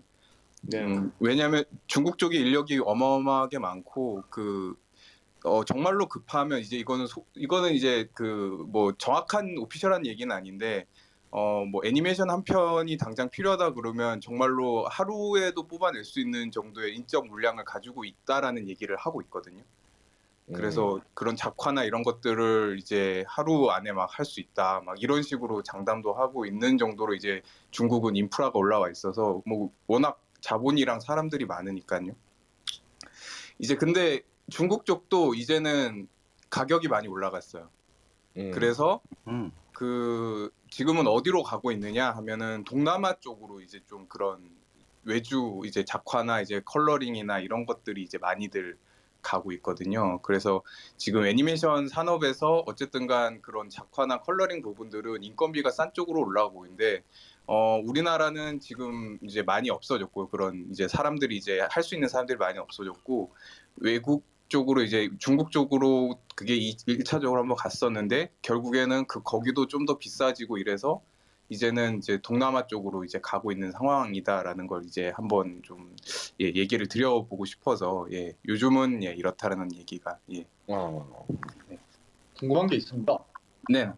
네. 0.62 0.86
음, 0.86 1.12
왜냐하면 1.20 1.64
중국 1.88 2.20
쪽에 2.20 2.38
인력이 2.38 2.82
어마어마하게 2.86 3.58
많고 3.58 4.26
그 4.30 4.76
어, 5.46 5.64
정말로 5.66 6.08
급하면 6.08 6.60
이제 6.60 6.78
이거는 6.78 7.08
소- 7.08 7.26
이거는 7.36 7.74
이제 7.74 8.10
그 8.14 8.66
뭐 8.70 8.94
정확한 8.98 9.56
오피셜한 9.60 10.06
얘기는 10.06 10.34
아닌데 10.36 10.88
어 11.32 11.66
뭐 11.66 11.82
애니메이션 11.86 12.30
한 12.30 12.44
편이 12.44 12.98
당장 12.98 13.30
필요하다 13.30 13.74
그러면 13.74 14.22
정말로 14.22 14.86
하루에도 14.88 15.68
뽑아낼 15.68 16.04
수 16.06 16.20
있는 16.20 16.52
정도의 16.52 16.96
인적 16.96 17.28
물량을 17.28 17.66
가지고 17.66 18.06
있다라는 18.06 18.70
얘기를 18.70 18.96
하고 18.98 19.22
있거든요. 19.24 19.64
음. 20.50 20.54
그래서 20.56 21.00
그런 21.14 21.36
작화나 21.36 21.84
이런 21.84 22.04
것들을 22.04 22.78
이제 22.80 23.24
하루 23.28 23.70
안에 23.72 23.92
막 23.94 24.10
할 24.20 24.26
수 24.26 24.40
있다 24.42 24.82
막 24.86 25.02
이런 25.02 25.24
식으로 25.24 25.64
장담도 25.64 26.14
하고 26.14 26.46
있는 26.46 26.78
정도로 26.78 27.14
이제 27.16 27.42
중국은 27.72 28.16
인프라가 28.16 28.58
올라와 28.60 28.90
있어서 28.92 29.42
뭐 29.46 29.72
워낙 29.88 30.22
자본이랑 30.42 31.00
사람들이 31.02 31.46
많으니까요. 31.46 32.14
이제 33.60 33.76
근데 33.76 34.22
중국 34.50 34.86
쪽도 34.86 35.34
이제는 35.36 36.08
가격이 36.50 36.88
많이 36.88 37.08
올라갔어요. 37.08 37.70
음. 38.38 38.52
그래서 38.52 39.02
음. 39.28 39.52
그 39.72 40.52
지금은 40.70 41.08
어디로 41.08 41.44
가고 41.44 41.72
있느냐 41.72 42.12
하면은 42.12 42.64
동남아 42.66 43.14
쪽으로 43.20 43.62
이제 43.62 43.82
좀 43.88 44.08
그런 44.08 44.50
외주 45.04 45.62
이제 45.66 45.84
작화나 45.86 46.42
이제 46.42 46.62
coloring이나 46.66 47.40
이런 47.40 47.66
것들이 47.66 48.02
이제 48.04 48.18
많이들 48.18 48.78
가고 49.22 49.52
있거든요. 49.54 50.20
그래서 50.22 50.62
지금 50.98 51.26
애니메이션 51.26 51.88
산업에서 51.88 52.64
어쨌든간 52.68 53.42
그런 53.42 53.70
작화나 53.70 54.22
coloring 54.22 54.62
부분들은 54.62 55.24
인건비가 55.24 55.72
싼 55.72 55.94
쪽으로 55.94 56.22
올라가고 56.22 56.66
있는데 56.66 57.04
어 57.48 57.80
우리나라는 57.84 58.60
지금 58.60 59.18
이제 59.24 59.42
많이 59.42 59.70
없어졌고 59.72 60.30
그런 60.30 60.68
이제 60.72 60.88
사람들이 60.88 61.36
이제 61.38 61.60
할 61.72 61.84
수 61.84 61.96
있는 61.96 62.08
사람들이 62.08 62.38
많이 62.38 62.60
없어졌고 62.60 63.32
외국 63.78 64.24
쪽으로 64.56 64.84
이제 64.84 65.10
중국 65.20 65.52
쪽으로 65.52 66.18
그게 66.36 66.56
1차적으로 66.58 67.40
한번 67.40 67.58
갔었는데 67.58 68.32
결국에는 68.42 69.06
그 69.08 69.22
거기도 69.22 69.68
좀 69.68 69.86
더 69.86 69.98
비싸지고 69.98 70.58
이래서 70.60 71.02
이제는 71.50 71.98
이제 71.98 72.20
동남아 72.24 72.66
쪽으로 72.66 73.04
이제 73.04 73.20
가고 73.22 73.52
있는 73.52 73.72
상황이다라는 73.72 74.66
걸 74.68 74.84
이제 74.86 75.12
한번 75.16 75.62
좀 75.64 75.94
예, 76.42 76.46
얘기를 76.46 76.88
드려보고 76.88 77.44
싶어서 77.46 78.08
예, 78.14 78.34
요즘은 78.48 79.04
예, 79.04 79.14
이렇다라는 79.14 79.76
얘기가 79.76 80.18
예. 80.34 80.46
어. 80.68 81.28
궁금한 82.40 82.68
게 82.68 82.78
있습니다. 82.78 83.18
네. 83.70 83.92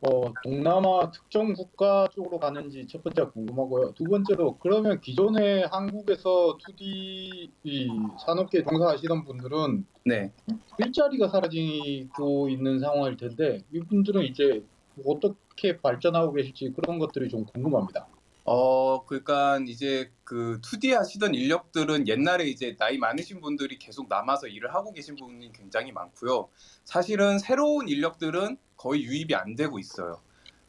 어, 0.00 0.32
동남아 0.44 1.10
특정 1.10 1.54
국가 1.54 2.06
쪽으로 2.14 2.38
가는지 2.38 2.86
첫 2.86 3.02
번째 3.02 3.24
궁금하고요. 3.32 3.94
두 3.94 4.04
번째로 4.04 4.56
그러면 4.58 5.00
기존에 5.00 5.64
한국에서 5.64 6.56
2D 6.58 7.50
이 7.64 7.88
산업계에 8.24 8.62
종사하시던 8.62 9.24
분들은 9.24 9.84
네. 10.06 10.32
일자리가 10.78 11.28
사라지고 11.28 12.48
있는 12.48 12.78
상황일 12.78 13.16
텐데 13.16 13.64
이분들은 13.72 14.22
이제 14.22 14.62
어떻게 15.04 15.76
발전하고 15.80 16.32
계실지 16.32 16.74
그런 16.76 17.00
것들이 17.00 17.28
좀 17.28 17.44
궁금합니다. 17.44 18.06
어, 18.44 19.04
그러니까 19.04 19.58
이제 19.68 20.10
그 20.24 20.58
2D 20.62 20.94
하시던 20.94 21.34
인력들은 21.34 22.08
옛날에 22.08 22.44
이제 22.46 22.76
나이 22.78 22.96
많으신 22.96 23.40
분들이 23.40 23.78
계속 23.78 24.08
남아서 24.08 24.46
일을 24.46 24.72
하고 24.74 24.92
계신 24.92 25.16
분이 25.16 25.52
굉장히 25.52 25.92
많고요. 25.92 26.48
사실은 26.84 27.38
새로운 27.38 27.88
인력들은 27.88 28.56
거의 28.78 29.04
유입이 29.04 29.34
안 29.34 29.56
되고 29.56 29.78
있어요. 29.78 30.22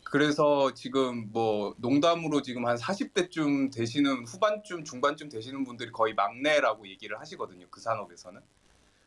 그래서 0.03 0.73
지금 0.73 1.29
뭐 1.31 1.75
농담으로 1.77 2.41
지금 2.41 2.65
한 2.65 2.75
40대쯤 2.75 3.71
되시는 3.71 4.25
후반쯤 4.25 4.83
중반쯤 4.83 5.29
되시는 5.29 5.63
분들이 5.63 5.91
거의 5.91 6.15
막내라고 6.15 6.87
얘기를 6.87 7.19
하시거든요. 7.19 7.67
그 7.69 7.79
산업에서는. 7.79 8.41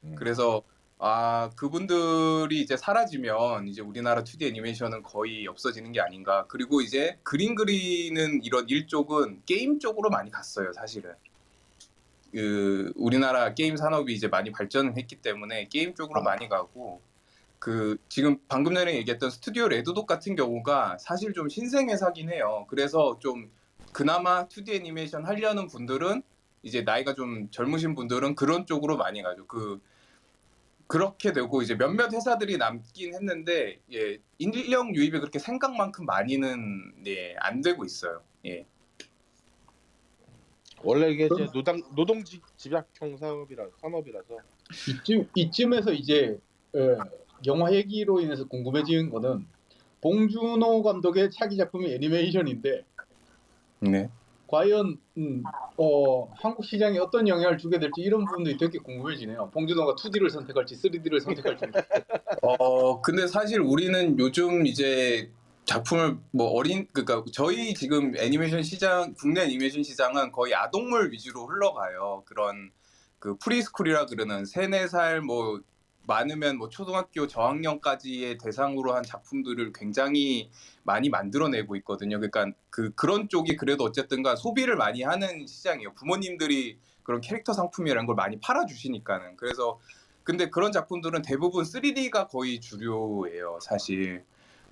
음. 0.05 0.15
그래서 0.17 0.63
아 0.99 1.51
그분들이 1.57 2.61
이제 2.61 2.77
사라지면 2.77 3.67
이제 3.67 3.83
우리나라 3.83 4.23
2D 4.23 4.45
애니메이션은 4.45 5.03
거의 5.03 5.49
없어지는 5.49 5.91
게 5.91 6.01
아닌가. 6.01 6.47
그리고 6.47 6.81
이제 6.81 7.19
그림 7.25 7.57
그리는 7.57 8.41
이런 8.45 8.69
일 8.69 8.87
쪽은 8.87 9.43
게임 9.45 9.81
쪽으로 9.81 10.09
많이 10.09 10.31
갔어요, 10.31 10.73
사실은. 10.73 11.13
그 12.31 12.93
우리나라 12.95 13.53
게임 13.55 13.77
산업이 13.77 14.15
이제 14.15 14.29
많이 14.29 14.53
발전을 14.53 14.97
했기 14.97 15.17
때문에 15.17 15.67
게임 15.69 15.95
쪽으로 15.95 16.23
많이 16.23 16.49
가고 16.49 17.03
그 17.63 17.97
지금 18.09 18.39
방금 18.49 18.75
전에 18.75 18.97
얘기했던 18.97 19.31
스튜디오 19.31 19.69
레드독 19.69 20.09
같은 20.09 20.35
경우가 20.35 20.99
사실 20.99 21.33
좀 21.33 21.49
신생 21.49 21.91
회사긴 21.91 22.29
해요. 22.29 22.67
그래서 22.69 23.21
좀 23.21 23.53
그나마 23.93 24.49
2D 24.49 24.71
애니메이션 24.75 25.25
하려는 25.25 25.69
분들은 25.69 26.25
이제 26.65 26.83
나이가 26.83 27.15
좀 27.15 27.49
젊으신 27.53 27.95
분들은 27.95 28.35
그런 28.35 28.67
쪽으로 28.67 28.97
많이 28.97 29.23
가죠. 29.23 29.47
그 29.47 29.81
그렇게 30.89 31.33
되고 31.33 31.63
이제 31.63 31.77
몇몇 31.77 32.13
회사들이 32.13 32.59
남긴 32.59 33.15
했는데 33.15 33.79
예, 33.93 34.19
인력 34.39 34.93
유입이 34.97 35.21
그렇게 35.21 35.39
생각만큼 35.39 36.05
많이는 36.05 36.95
예, 37.07 37.37
안 37.39 37.61
되고 37.61 37.85
있어요. 37.85 38.25
예. 38.45 38.67
원래 40.83 41.13
이게 41.13 41.29
이제 41.33 41.47
노동 41.95 42.25
지- 42.25 42.43
집약형 42.57 43.17
사업이라 43.19 43.67
산업이라서 43.81 44.37
이쯤 44.89 45.29
이쯤에서 45.37 45.93
이제 45.93 46.41
예, 46.75 46.97
영화 47.47 47.73
얘기로 47.73 48.21
인해서 48.21 48.47
궁금해지는 48.47 49.11
거는 49.11 49.47
봉준호 50.01 50.83
감독의 50.83 51.31
차기 51.31 51.57
작품이 51.57 51.93
애니메이션인데 51.95 52.85
네. 53.81 54.11
과연 54.53 54.99
음, 55.17 55.43
어, 55.79 56.31
한국 56.35 56.65
시장에 56.67 56.99
어떤 56.99 57.27
영향을 57.27 57.57
주게 57.57 57.79
될지 57.79 58.03
이런 58.03 58.27
부분들이 58.27 58.59
되게 58.59 58.79
궁금해지네요. 58.79 59.51
봉준호가 59.51 59.95
2D를 59.95 60.29
선택할지 60.29 60.75
3D를 60.77 61.21
선택할지. 61.21 61.65
어 62.43 63.01
근데 63.01 63.27
사실 63.27 63.61
우리는 63.61 64.19
요즘 64.19 64.67
이제 64.67 65.31
작품을 65.65 66.19
뭐 66.33 66.49
어린 66.49 66.87
그러니까 66.93 67.25
저희 67.33 67.73
지금 67.73 68.15
애니메이션 68.19 68.63
시장 68.63 69.15
국내 69.15 69.45
애니메이션 69.45 69.83
시장은 69.83 70.33
거의 70.33 70.55
아동물 70.55 71.13
위주로 71.13 71.47
흘러가요. 71.47 72.23
그런 72.27 72.73
그 73.19 73.37
프리스쿨이라 73.39 74.07
그러는 74.07 74.45
세네 74.45 74.89
살 74.89 75.23
뭐 75.23 75.61
많으면 76.07 76.59
뭐 76.59 76.69
초등학교 76.69 77.27
저학년까지의 77.27 78.39
대상으로 78.39 78.95
한 78.95 79.03
작품들을 79.03 79.73
굉장히 79.73 80.51
많이 80.83 81.09
만들어내고 81.09 81.77
있거든요. 81.77 82.19
그러니까 82.19 82.57
그 82.71 82.93
그런 82.95 83.29
쪽이 83.29 83.57
그래도 83.57 83.85
어쨌든가 83.85 84.37
소비를 84.37 84.77
많이 84.77 85.03
하는 85.03 85.47
시장이에요. 85.47 85.95
부모님들이 85.95 86.79
그런 87.03 87.21
캐릭터 87.21 87.53
상품이라는 87.53 88.07
걸 88.07 88.15
많이 88.15 88.39
팔아주시니까는 88.41 89.37
그래서 89.37 89.81
근데 90.25 90.51
그런 90.51 90.71
작품들은 90.71 91.23
대부분 91.23 91.65
3D가 91.65 92.29
거의 92.29 92.61
주류예요, 92.61 93.59
사실. 93.61 94.25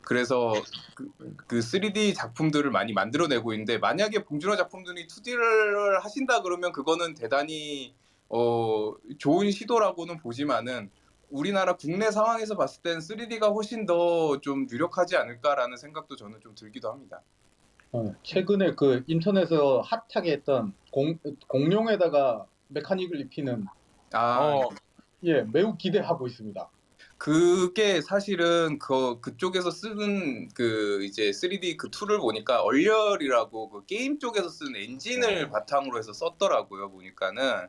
그래서 0.02 0.54
그, 0.94 1.10
그 1.46 1.58
3D 1.58 2.14
작품들을 2.14 2.70
많이 2.70 2.92
만들어내고 2.92 3.52
있는데 3.52 3.78
만약에 3.78 4.24
봉준호 4.24 4.56
작품들이 4.56 5.06
2D를 5.06 6.00
하신다 6.00 6.42
그러면 6.42 6.72
그거는 6.72 7.14
대단히 7.14 7.94
어, 8.28 8.94
좋은 9.18 9.50
시도라고는 9.50 10.18
보지만은 10.18 10.90
우리나라 11.30 11.74
국내 11.76 12.10
상황에서 12.10 12.56
봤을 12.56 12.82
땐 12.82 12.98
3D가 12.98 13.54
훨씬 13.54 13.86
더 13.86 14.38
좀 14.40 14.66
유력하지 14.70 15.16
않을까라는 15.16 15.76
생각도 15.76 16.16
저는 16.16 16.40
좀 16.40 16.54
들기도 16.54 16.90
합니다. 16.90 17.20
어, 17.92 18.14
최근에 18.22 18.74
그 18.74 19.02
인터넷에서 19.06 19.80
핫하게 19.80 20.32
했던 20.32 20.72
공, 20.92 21.18
공룡에다가 21.48 22.46
mechanic을 22.68 23.20
입히는 23.20 23.66
아, 24.12 24.38
어. 24.38 24.68
예 25.24 25.42
매우 25.42 25.76
기대하고 25.76 26.26
있습니다. 26.26 26.68
그게 27.18 28.00
사실은 28.00 28.78
그 28.78 29.20
그쪽에서 29.20 29.70
쓰는 29.70 30.48
그 30.54 31.04
이제 31.04 31.30
3D 31.30 31.76
그 31.76 31.90
툴을 31.90 32.18
보니까 32.18 32.62
Unreal이라고 32.62 33.68
그 33.70 33.84
게임 33.84 34.18
쪽에서 34.18 34.48
쓰는 34.48 34.76
엔진을 34.76 35.50
바탕으로 35.50 35.98
해서 35.98 36.12
썼더라고요 36.14 36.90
보니까는 36.90 37.68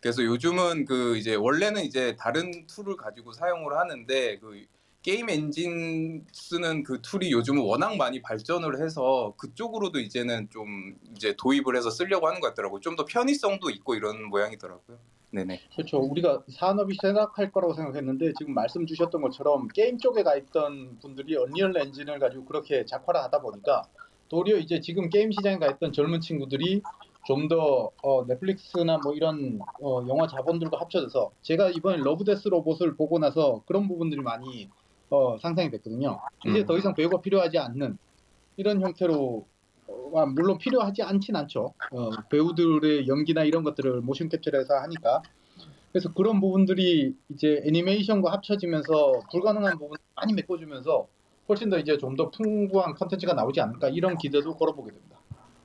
그래서 0.00 0.22
요즘은 0.24 0.84
그 0.84 1.16
이제 1.16 1.34
원래는 1.34 1.84
이제 1.84 2.16
다른 2.16 2.66
툴을 2.66 2.96
가지고 2.96 3.32
사용을 3.32 3.76
하는데 3.78 4.38
그 4.38 4.64
게임 5.02 5.30
엔진 5.30 6.26
쓰는 6.32 6.82
그 6.82 7.00
툴이 7.02 7.32
요즘은 7.32 7.62
워낙 7.62 7.96
많이 7.96 8.20
발전을 8.20 8.82
해서 8.82 9.34
그쪽으로도 9.38 10.00
이제는 10.00 10.50
좀 10.50 10.96
이제 11.16 11.34
도입을 11.38 11.76
해서 11.76 11.90
쓰려고 11.90 12.28
하는 12.28 12.40
것 12.40 12.48
같더라고요. 12.48 12.80
좀 12.80 12.96
더 12.96 13.04
편의성도 13.04 13.70
있고 13.70 13.94
이런 13.94 14.24
모양이더라고요. 14.24 14.98
네네. 15.30 15.60
그렇죠. 15.76 15.98
우리가 15.98 16.42
산업이 16.50 16.96
생각할 17.00 17.52
거라고 17.52 17.74
생각했는데 17.74 18.32
지금 18.38 18.54
말씀 18.54 18.86
주셨던 18.86 19.20
것처럼 19.22 19.68
게임 19.68 19.98
쪽에 19.98 20.22
가 20.22 20.36
있던 20.36 20.98
분들이 21.00 21.36
Unreal 21.36 21.76
엔진을 21.76 22.18
가지고 22.18 22.44
그렇게 22.46 22.84
작화를 22.86 23.20
하다 23.22 23.40
보니까 23.42 23.82
도리어 24.30 24.56
이제 24.58 24.80
지금 24.80 25.10
게임 25.10 25.30
시장에 25.32 25.58
가 25.58 25.68
있던 25.68 25.92
젊은 25.92 26.20
친구들이 26.20 26.82
좀더 27.24 27.90
어, 28.02 28.24
넷플릭스나 28.26 28.98
뭐 28.98 29.14
이런 29.14 29.58
어, 29.82 30.04
영화 30.08 30.26
자본들과 30.26 30.80
합쳐져서 30.80 31.32
제가 31.42 31.70
이번에 31.70 31.98
Love 31.98 32.20
Death 32.20 32.48
Robot을 32.48 32.96
보고 32.96 33.18
나서 33.18 33.62
그런 33.66 33.88
부분들이 33.88 34.22
많이 34.22 34.70
어, 35.10 35.36
상상이 35.38 35.70
됐거든요. 35.70 36.20
이제 36.46 36.60
음. 36.60 36.66
더 36.66 36.76
이상 36.78 36.94
배우가 36.94 37.20
필요하지 37.20 37.58
않는 37.58 37.98
이런 38.56 38.80
형태로 38.80 39.46
어, 39.88 40.18
아, 40.18 40.26
물론 40.26 40.58
필요하지 40.58 41.02
않진 41.02 41.36
않죠. 41.36 41.74
어, 41.92 42.10
배우들의 42.30 43.08
연기나 43.08 43.44
이런 43.44 43.62
것들을 43.64 44.00
모션 44.02 44.28
캡처해서 44.28 44.74
하니까 44.74 45.22
그래서 45.92 46.12
그런 46.12 46.40
부분들이 46.40 47.14
이제 47.30 47.62
애니메이션과 47.64 48.30
합쳐지면서 48.32 49.22
불가능한 49.30 49.78
부분 49.78 49.96
많이 50.14 50.34
메꿔주면서 50.34 51.08
훨씬 51.48 51.70
더 51.70 51.78
이제 51.78 51.96
좀 51.96 52.14
더 52.16 52.30
풍부한 52.30 52.94
컨텐츠가 52.94 53.32
나오지 53.32 53.60
않을까 53.60 53.88
이런 53.88 54.18
기대도 54.18 54.56
걸어보게 54.56 54.92
됩니다. 54.92 55.18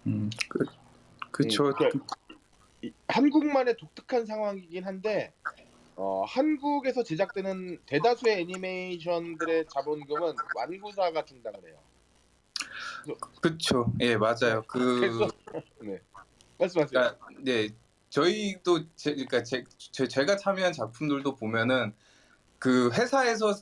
음, 0.08 0.30
그, 0.50 0.66
음, 1.34 1.90
그- 1.90 2.00
이- 2.84 2.94
한국만의 3.08 3.78
독특한 3.78 4.26
상황이긴 4.26 4.86
한데 4.86 5.34
어, 5.96 6.24
한국에서 6.28 7.04
제작되는 7.04 7.80
대다수의 7.86 8.42
애니메이션들의 8.42 9.66
자본금은 9.68 10.34
완구사가 10.56 11.26
충당을 11.26 11.60
해요. 11.68 11.80
그쵸. 13.42 13.92
예, 14.00 14.16
맞아요. 14.18 14.64
그, 14.68 15.00
네 15.82 16.00
말씀하세요. 16.58 16.90
그러니까, 17.00 17.18
네, 17.42 17.70
저희도 18.10 18.96
제, 18.96 19.12
그러니까 19.12 19.44
제, 19.44 19.64
제, 19.92 20.08
제 20.08 20.26
가 20.26 20.36
참여한 20.38 20.72
작품들도 20.74 21.36
보면은 21.36 21.94
그 22.60 22.90
회사에서 22.94 23.54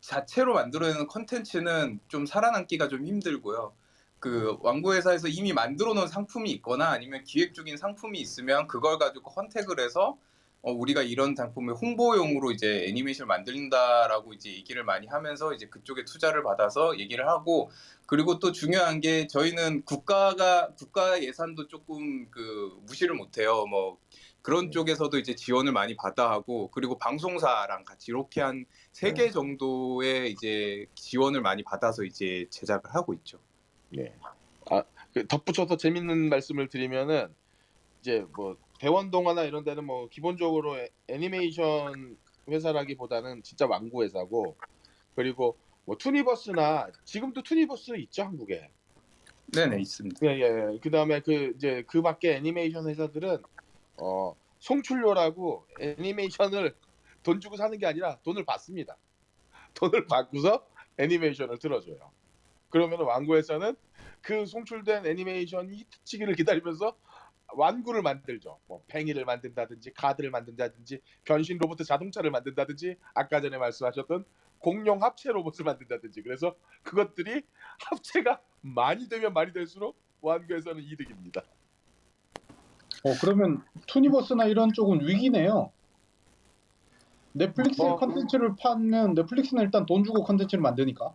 자체로 0.00 0.54
만들어내는 0.54 1.08
컨텐츠는 1.08 2.00
좀 2.08 2.26
살아남기가 2.26 2.88
좀 2.88 3.04
힘들고요. 3.06 3.74
그 4.20 4.56
왕구 4.60 4.94
회사에서 4.94 5.28
이미 5.28 5.52
만들어 5.52 5.94
놓은 5.94 6.08
상품이 6.08 6.50
있거나 6.52 6.88
아니면 6.90 7.22
기획 7.24 7.54
중인 7.54 7.76
상품이 7.76 8.18
있으면 8.18 8.66
그걸 8.66 8.98
가지고 8.98 9.30
컨택을 9.30 9.80
해서 9.80 10.18
어, 10.62 10.72
우리가 10.72 11.02
이런 11.02 11.34
작품을 11.36 11.74
홍보용으로 11.74 12.50
이제 12.50 12.86
애니메이션을 12.88 13.28
만든다라고 13.28 14.32
이제 14.34 14.50
얘기를 14.52 14.82
많이 14.84 15.06
하면서 15.06 15.52
이제 15.52 15.66
그쪽에 15.66 16.04
투자를 16.04 16.42
받아서 16.42 16.98
얘기를 16.98 17.28
하고 17.28 17.70
그리고 18.06 18.38
또 18.40 18.50
중요한 18.52 19.00
게 19.00 19.26
저희는 19.28 19.84
국가가 19.84 20.70
국가 20.74 21.22
예산도 21.22 21.68
조금 21.68 22.30
그 22.30 22.76
무시를 22.82 23.14
못해요. 23.14 23.66
뭐 23.66 23.98
그런 24.42 24.70
쪽에서도 24.72 25.16
이제 25.18 25.34
지원을 25.34 25.72
많이 25.72 25.94
받아 25.96 26.30
하고 26.30 26.70
그리고 26.70 26.98
방송사랑 26.98 27.84
같이 27.84 28.10
이렇게 28.10 28.40
한 28.40 28.66
세 28.92 29.12
개 29.12 29.30
정도의 29.30 30.32
이제 30.32 30.86
지원을 30.94 31.42
많이 31.42 31.62
받아서 31.62 32.02
이제 32.04 32.46
제작을 32.50 32.94
하고 32.94 33.12
있죠. 33.14 33.38
네. 33.90 34.14
아, 34.70 34.84
그 35.14 35.26
덧붙여서 35.26 35.76
재밌는 35.76 36.28
말씀을 36.28 36.68
드리면은 36.68 37.34
이제 38.00 38.24
뭐 38.36 38.56
대원동화나 38.80 39.44
이런 39.44 39.64
데는 39.64 39.84
뭐 39.84 40.08
기본적으로 40.08 40.78
애- 40.78 40.90
애니메이션 41.08 42.16
회사라기보다는 42.50 43.42
진짜 43.42 43.66
완구 43.66 44.04
회사고 44.04 44.56
그리고 45.14 45.58
뭐 45.84 45.96
투니버스나 45.96 46.90
지금도 47.04 47.42
투니버스 47.42 47.96
있죠 47.98 48.24
한국에. 48.24 48.70
네네 49.52 49.80
있습니다. 49.80 50.26
예, 50.26 50.40
예. 50.40 50.78
그다음에 50.82 51.20
그 51.20 51.52
이제 51.56 51.84
그 51.88 52.02
밖에 52.02 52.36
애니메이션 52.36 52.88
회사들은 52.88 53.42
어 53.98 54.34
송출료라고 54.60 55.68
애니메이션을 55.78 56.76
돈 57.22 57.40
주고 57.40 57.56
사는 57.56 57.76
게 57.78 57.86
아니라 57.86 58.20
돈을 58.24 58.44
받습니다. 58.44 58.98
돈을 59.74 60.06
받고서 60.08 60.66
애니메이션을 60.98 61.58
틀어줘요. 61.58 62.12
그러면 62.70 63.00
완구에서는 63.00 63.74
그 64.20 64.46
송출된 64.46 65.06
애니메이션이 65.06 65.76
히트치기를 65.76 66.34
기다리면서 66.34 66.96
완구를 67.54 68.02
만들죠. 68.02 68.58
뭐 68.66 68.82
팽이를 68.88 69.24
만든다든지 69.24 69.92
카드를 69.94 70.30
만든다든지 70.30 71.00
변신 71.24 71.58
로봇 71.58 71.78
자동차를 71.78 72.30
만든다든지 72.30 72.96
아까 73.14 73.40
전에 73.40 73.56
말씀하셨던 73.56 74.24
공룡 74.58 75.02
합체 75.02 75.30
로봇을 75.30 75.64
만든다든지 75.64 76.22
그래서 76.22 76.56
그것들이 76.82 77.42
합체가 77.88 78.40
많이 78.62 79.08
되면 79.08 79.32
많이 79.32 79.52
될수록 79.52 79.96
완구에서는 80.20 80.82
이득입니다. 80.82 81.42
어, 83.04 83.12
그러면 83.20 83.62
투니버스나 83.86 84.46
이런 84.46 84.72
쪽은 84.72 85.06
위기네요. 85.06 85.70
넷플릭스 87.32 87.82
어. 87.82 87.96
컨텐츠를 87.96 88.56
파면 88.58 89.14
넷플릭스는 89.14 89.62
일단 89.62 89.86
돈 89.86 90.02
주고 90.02 90.24
컨텐츠를 90.24 90.62
만드니까. 90.62 91.14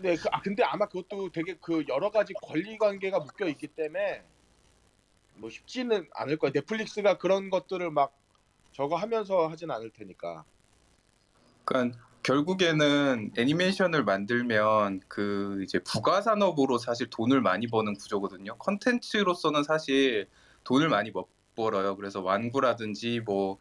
네, 0.00 0.16
그, 0.16 0.28
아 0.32 0.40
근데 0.40 0.62
아마 0.64 0.86
그것도 0.86 1.30
되게 1.30 1.56
그 1.60 1.84
여러 1.88 2.10
가지 2.10 2.32
권리 2.42 2.78
관계가 2.78 3.20
묶여 3.20 3.46
있기 3.48 3.68
때문에 3.68 4.24
뭐 5.34 5.50
쉽지는 5.50 6.08
않을 6.14 6.38
거예요. 6.38 6.52
넷플릭스가 6.54 7.18
그런 7.18 7.50
것들을 7.50 7.90
막 7.90 8.16
저거 8.72 8.96
하면서 8.96 9.46
하진 9.46 9.70
않을 9.70 9.90
테니까. 9.90 10.44
그러니까 11.64 11.98
결국에는 12.22 13.32
애니메이션을 13.36 14.04
만들면 14.04 15.00
그 15.08 15.60
이제 15.62 15.78
부가 15.80 16.22
산업으로 16.22 16.78
사실 16.78 17.08
돈을 17.10 17.40
많이 17.40 17.66
버는 17.66 17.94
구조거든요. 17.94 18.56
컨텐츠로서는 18.58 19.62
사실 19.62 20.28
돈을 20.64 20.88
많이 20.88 21.10
못 21.10 21.28
벌어요. 21.54 21.96
그래서 21.96 22.20
완구라든지 22.20 23.20
뭐 23.20 23.58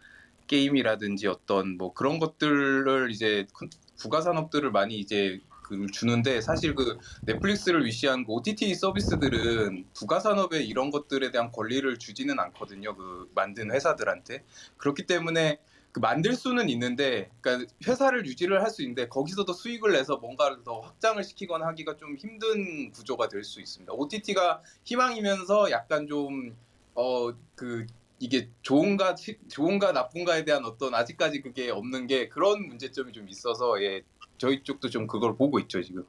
게임이라든지 0.48 1.28
어떤 1.28 1.78
뭐 1.78 1.94
그런 1.94 2.20
것들을 2.20 3.12
이제 3.12 3.46
컨- 3.54 3.70
부가 3.98 4.22
산업들을 4.22 4.72
많이 4.72 4.98
이제 4.98 5.40
그 5.64 5.88
주는데 5.92 6.42
사실 6.42 6.76
그 6.76 7.00
넷플릭스를 7.26 7.86
위시한 7.86 8.26
그 8.26 8.34
OTT 8.34 8.76
서비스들은 8.76 9.88
부가 9.96 10.20
산업에 10.22 10.62
이런 10.64 10.92
것들에 10.92 11.32
대한 11.32 11.52
권리를 11.52 12.00
주지는 12.00 12.40
않거든요. 12.40 12.96
그 12.98 13.32
만든 13.36 13.72
회사들한테. 13.72 14.44
그렇기 14.78 15.08
때문에 15.08 15.60
그 15.94 16.00
만들 16.02 16.36
수는 16.36 16.70
있는데, 16.70 17.32
그러니까 17.42 17.72
회사를 17.88 18.26
유지를 18.28 18.64
할 18.64 18.70
수 18.72 18.84
있는데 18.84 19.08
거기서도 19.10 19.54
수익을 19.54 19.94
내서 19.94 20.18
뭔가를 20.18 20.64
더 20.64 20.82
확장을 20.82 21.24
시키거나 21.24 21.68
하기가 21.68 21.98
좀 21.98 22.16
힘든 22.18 22.92
구조가 22.92 23.30
될 23.30 23.44
수 23.44 23.62
있습니다. 23.62 23.94
OTT가 23.94 24.64
희망이면서 24.86 25.72
약간 25.72 26.08
좀어그 26.08 27.88
이게 28.20 28.50
좋은가 28.64 29.16
치- 29.16 29.40
좋은가 29.50 29.92
나쁜가에 29.94 30.46
대한 30.46 30.66
어떤 30.66 30.96
아직까지 30.96 31.42
그게 31.42 31.70
없는 31.72 32.08
게 32.08 32.30
그런 32.30 32.68
문제점이 32.68 33.14
좀 33.14 33.30
있어서 33.30 33.82
예 33.84 34.04
저희 34.38 34.64
쪽도 34.64 34.90
좀 34.90 35.08
그걸 35.08 35.36
보고 35.36 35.60
있죠 35.60 35.82
지금. 35.82 36.06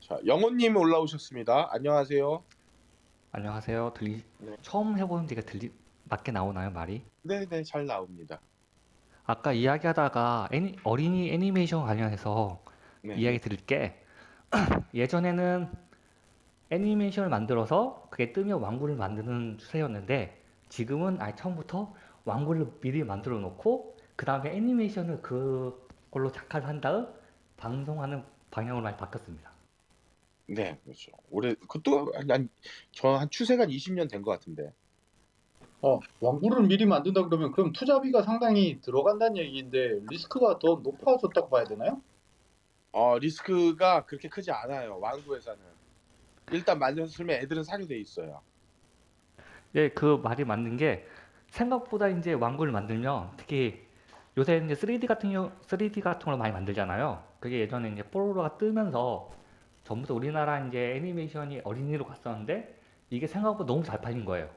자, 0.00 0.18
영호님 0.26 0.76
올라오셨습니다. 0.76 1.68
안녕하세요. 1.72 2.42
안녕하세요. 3.32 3.92
들리 3.94 4.22
네. 4.38 4.56
처음 4.62 4.98
해보는 4.98 5.26
데가 5.26 5.42
들리 5.42 5.70
맞게 6.04 6.32
나오나요, 6.32 6.70
말이? 6.70 7.02
네, 7.22 7.46
네, 7.46 7.62
잘 7.62 7.86
나옵니다. 7.86 8.40
아까 9.24 9.52
이야기하다가 9.52 10.48
애니, 10.52 10.76
어린이 10.82 11.30
애니메이션 11.30 11.84
관련해서 11.84 12.62
네. 13.02 13.14
이야기 13.16 13.38
드릴 13.38 13.58
게 13.64 14.02
예전에는 14.94 15.70
애니메이션을 16.70 17.28
만들어서 17.28 18.06
그게 18.10 18.32
뜨면 18.32 18.60
왕구를 18.60 18.96
만드는 18.96 19.58
추세였는데 19.58 20.42
지금은 20.70 21.20
아예 21.20 21.34
처음부터 21.34 21.94
왕구를 22.24 22.80
미리 22.80 23.04
만들어 23.04 23.38
놓고 23.38 23.96
그 24.16 24.26
다음에 24.26 24.50
애니메이션을 24.50 25.22
그걸로 25.22 26.32
작화를 26.32 26.66
한 26.66 26.80
다음 26.80 27.06
방송하는 27.58 28.24
방향으로 28.50 28.82
많이 28.82 28.96
바뀌었습니다. 28.96 29.50
네, 30.48 30.80
그렇죠. 30.84 31.12
올해 31.30 31.54
그것도 31.54 32.12
한저한 32.14 33.28
추세가 33.30 33.64
한 33.64 33.70
20년 33.70 34.08
된 34.10 34.22
것 34.22 34.30
같은데. 34.30 34.72
어, 35.82 36.00
왕구를 36.20 36.66
미리 36.66 36.86
만든다 36.86 37.24
그러면 37.26 37.52
그럼 37.52 37.72
투자비가 37.72 38.22
상당히 38.22 38.80
들어간다는 38.80 39.36
얘기인데 39.36 40.00
리스크가 40.08 40.58
더 40.58 40.80
높아졌다고 40.82 41.50
봐야 41.50 41.64
되나요? 41.64 42.02
어, 42.92 43.18
리스크가 43.18 44.06
그렇게 44.06 44.28
크지 44.28 44.50
않아요. 44.50 44.98
완구 44.98 45.36
회사는. 45.36 45.60
일단 46.50 46.78
만들어서 46.78 47.12
쓰면 47.12 47.36
애들은 47.42 47.62
사게 47.64 47.86
돼 47.86 47.98
있어요. 47.98 48.42
예, 49.74 49.90
그 49.90 50.16
말이 50.22 50.44
맞는 50.44 50.78
게 50.78 51.06
생각보다 51.48 52.08
이제 52.08 52.32
왕구를 52.32 52.72
만들면 52.72 53.34
특히 53.36 53.86
요새 54.38 54.62
이제 54.64 54.74
3D 54.74 55.08
같은 55.08 55.32
경우 55.32 55.50
3D 55.62 56.00
같은 56.00 56.26
걸 56.26 56.36
많이 56.38 56.52
만들잖아요. 56.52 57.20
그게 57.40 57.58
예전에 57.58 57.90
이제 57.90 58.04
뽀로로가 58.04 58.56
뜨면서 58.56 59.32
전부 59.82 60.06
다 60.06 60.14
우리나라 60.14 60.64
이제 60.64 60.94
애니메이션이 60.94 61.62
어린이로 61.64 62.04
갔었는데 62.04 62.78
이게 63.10 63.26
생각보다 63.26 63.66
너무 63.66 63.82
잘 63.82 64.00
팔린 64.00 64.24
거예요. 64.24 64.48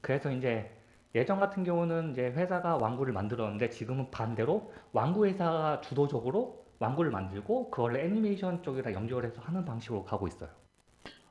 그래서 0.00 0.30
이제 0.30 0.74
예전 1.14 1.38
같은 1.38 1.64
경우는 1.64 2.12
이제 2.12 2.30
회사가 2.30 2.78
왕구를 2.78 3.12
만들었는데 3.12 3.68
지금은 3.68 4.10
반대로 4.10 4.72
왕구 4.94 5.26
회사가 5.26 5.82
주도적으로 5.82 6.64
왕구를 6.78 7.10
만들고 7.10 7.70
그걸 7.70 7.96
애니메이션 7.98 8.62
쪽이랑 8.62 8.94
연결해서 8.94 9.42
하는 9.42 9.66
방식으로 9.66 10.04
가고 10.04 10.28
있어요. 10.28 10.48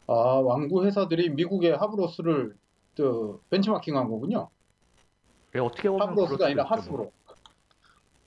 아, 0.06 0.14
왕구 0.14 0.86
회사들이 0.86 1.32
미국의 1.32 1.76
하브로스를 1.78 2.56
저 2.94 3.40
벤치마킹한 3.50 4.08
거군요. 4.10 4.50
예, 5.56 5.60
어떻게 5.60 5.90
보면 5.90 6.10
하브로스가 6.10 6.46
아니라 6.46 6.64
뭐. 6.66 6.72
하스브로. 6.72 7.12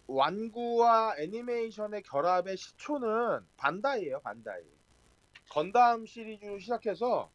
완구와 0.09 1.15
애니메이션의 1.19 2.03
결합의 2.03 2.57
시초는 2.57 3.41
반다이예요, 3.57 4.21
반다이. 4.21 4.63
건담 5.51 6.07
시리즈로 6.07 6.59
시작해서 6.59 7.31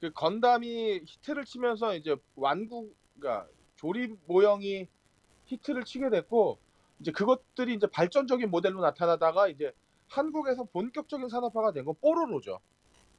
그 0.00 0.10
건담이 0.12 1.02
히트를 1.06 1.44
치면서 1.44 1.94
이제 1.94 2.16
완구가 2.36 3.46
조립 3.76 4.16
모형이 4.26 4.88
히트를 5.46 5.84
치게 5.84 6.10
됐고 6.10 6.58
이제 7.00 7.12
그것들이 7.12 7.74
이제 7.74 7.86
발전적인 7.86 8.50
모델로 8.50 8.80
나타나다가 8.80 9.48
이제 9.48 9.72
한국에서 10.08 10.64
본격적인 10.64 11.28
산업화가 11.28 11.72
된 11.72 11.84
건 11.84 11.94
뽀로로죠. 12.00 12.58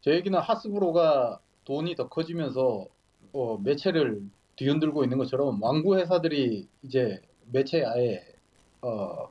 제 0.02 0.12
얘기는 0.14 0.38
하스브로가 0.38 1.40
돈이 1.66 1.96
더 1.96 2.08
커지면서 2.10 2.88
어, 3.34 3.58
매체를 3.60 4.24
뒤흔들고 4.56 5.04
있는 5.04 5.18
것처럼 5.18 5.62
왕구 5.62 5.98
회사들이 5.98 6.68
이제 6.84 7.22
매체에 7.52 7.84
아예 7.86 8.29
어, 8.82 9.30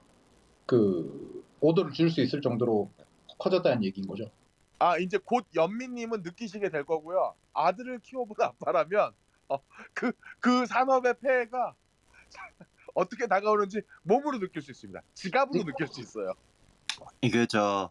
그 0.67 1.45
오더를 1.61 1.93
줄 1.93 2.11
수 2.11 2.21
있을 2.21 2.41
정도로 2.41 2.91
커졌다는 3.39 3.85
얘기인 3.85 4.07
거죠. 4.07 4.31
아 4.79 4.97
이제 4.99 5.19
곧 5.19 5.47
연민님은 5.55 6.23
느끼시게 6.23 6.71
될 6.71 6.85
거고요. 6.85 7.35
아들을 7.53 8.01
키워본 8.01 8.37
아빠라면 8.41 9.13
어, 9.49 9.59
그, 9.95 10.13
그 10.41 10.67
산업의 10.67 11.15
폐해가 11.21 11.75
어떻게 12.95 13.27
다가오는지 13.27 13.83
몸으로 14.03 14.39
느낄 14.39 14.63
수 14.63 14.71
있습니다. 14.71 15.01
지갑으로 15.15 15.65
느낄 15.65 15.87
수 15.89 16.01
있어요. 16.01 16.33
이게 17.21 17.47
저 17.47 17.91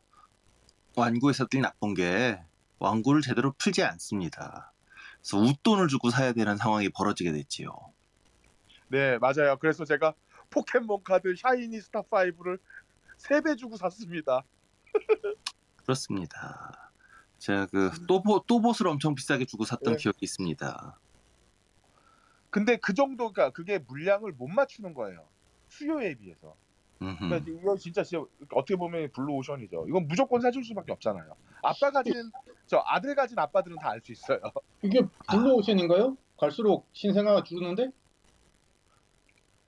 완구 0.95 1.30
회사들이 1.30 1.62
나쁜 1.62 1.93
게 1.93 2.39
완구를 2.80 3.22
제대로 3.22 3.53
풀지 3.58 3.84
않습니다. 3.84 4.74
그래서 5.22 5.38
웃돈을 5.43 5.88
주고 5.88 6.10
사야 6.10 6.34
되는 6.34 6.58
상황이 6.58 6.89
벌어지게 6.89 7.32
됐지요. 7.32 7.72
네 8.89 9.18
맞아요. 9.18 9.58
그래서 9.60 9.84
제가 9.84 10.14
포켓몬 10.50 11.04
카드 11.04 11.36
샤이니 11.36 11.80
스타 11.82 12.02
5를 12.02 12.60
3배 13.18 13.58
주고 13.58 13.78
샀습니다. 13.78 14.43
그렇습니다. 15.84 16.91
제가 17.38 17.68
그 17.68 17.91
또보 18.08 18.43
또봇을 18.48 18.88
엄청 18.88 19.16
비싸게 19.16 19.45
주고 19.45 19.64
샀던 19.66 19.93
네. 19.95 19.98
기억이 20.02 20.20
있습니다. 20.22 21.00
근데 22.50 22.78
그 22.78 22.93
정도가 22.93 23.52
그게 23.52 23.78
물량을 23.80 24.32
못 24.34 24.48
맞추는 24.48 24.93
거예요. 24.93 25.28
수요에 25.70 26.16
비해서. 26.16 26.56
음흠. 27.02 27.28
그러니까 27.30 27.52
이거 27.52 27.78
진짜 27.78 28.04
진짜 28.04 28.26
어떻게 28.54 28.76
보면 28.76 29.12
블루오션이죠. 29.12 29.86
이건 29.88 30.08
무조건 30.08 30.41
사줄 30.41 30.64
수밖에 30.64 30.91
없잖아요. 30.93 31.36
아빠 31.62 31.91
가진 31.91 32.32
저 32.66 32.82
아들 32.88 33.14
가진 33.14 33.38
아빠들은 33.38 33.78
다 33.78 33.89
알 33.91 34.02
수 34.04 34.12
있어요. 34.12 34.39
이게 34.82 35.02
블루오션인가요? 35.30 36.18
갈수록 36.39 36.88
신생아가 36.93 37.43
줄는데 37.43 37.91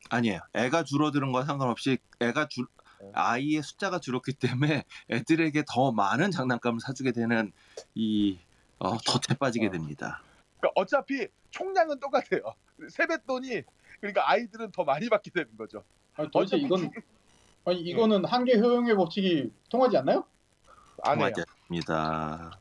아니에요. 0.09 0.39
애가 0.53 0.83
줄어드는 0.83 1.31
건 1.31 1.45
상관없이 1.45 1.97
애가 2.19 2.47
줄 2.47 2.65
네. 3.01 3.11
아이의 3.13 3.63
숫자가 3.63 3.99
줄었기 3.99 4.33
때문에 4.33 4.83
애들에게 5.09 5.63
더 5.67 5.91
많은 5.91 6.31
장난감을 6.31 6.79
사주게 6.81 7.11
되는 7.11 7.51
이 7.95 8.39
어, 8.79 8.97
덫에 8.97 9.37
빠지게 9.37 9.67
어. 9.67 9.71
됩니다. 9.71 10.21
그러니까 10.59 10.73
어차피 10.75 11.27
총량은 11.51 11.99
똑같아요. 11.99 12.41
세뱃돈이 12.89 13.63
그러니까 14.01 14.29
아이들은 14.29 14.71
더 14.71 14.83
많이 14.83 15.09
받게 15.09 15.31
되는 15.31 15.55
거죠. 15.57 15.83
아니, 16.15 16.29
도대체 16.31 16.57
이건 16.57 16.91
아니 17.65 17.79
이거는 17.81 18.25
한계 18.25 18.57
효용의 18.57 18.95
법칙이 18.95 19.51
통하지 19.69 19.97
않나요? 19.97 20.25
안 21.03 21.19
해요. 21.19 21.31
맞습니다. 21.35 22.59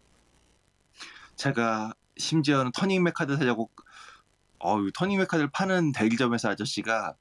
제가 1.36 1.94
심지어는 2.16 2.72
터닝맥 2.72 3.14
카드 3.14 3.36
사려고 3.36 3.70
어유 4.64 4.90
터닝맥 4.92 5.28
카드를 5.28 5.50
파는 5.50 5.92
대리점에서 5.92 6.50
아저씨가 6.50 7.14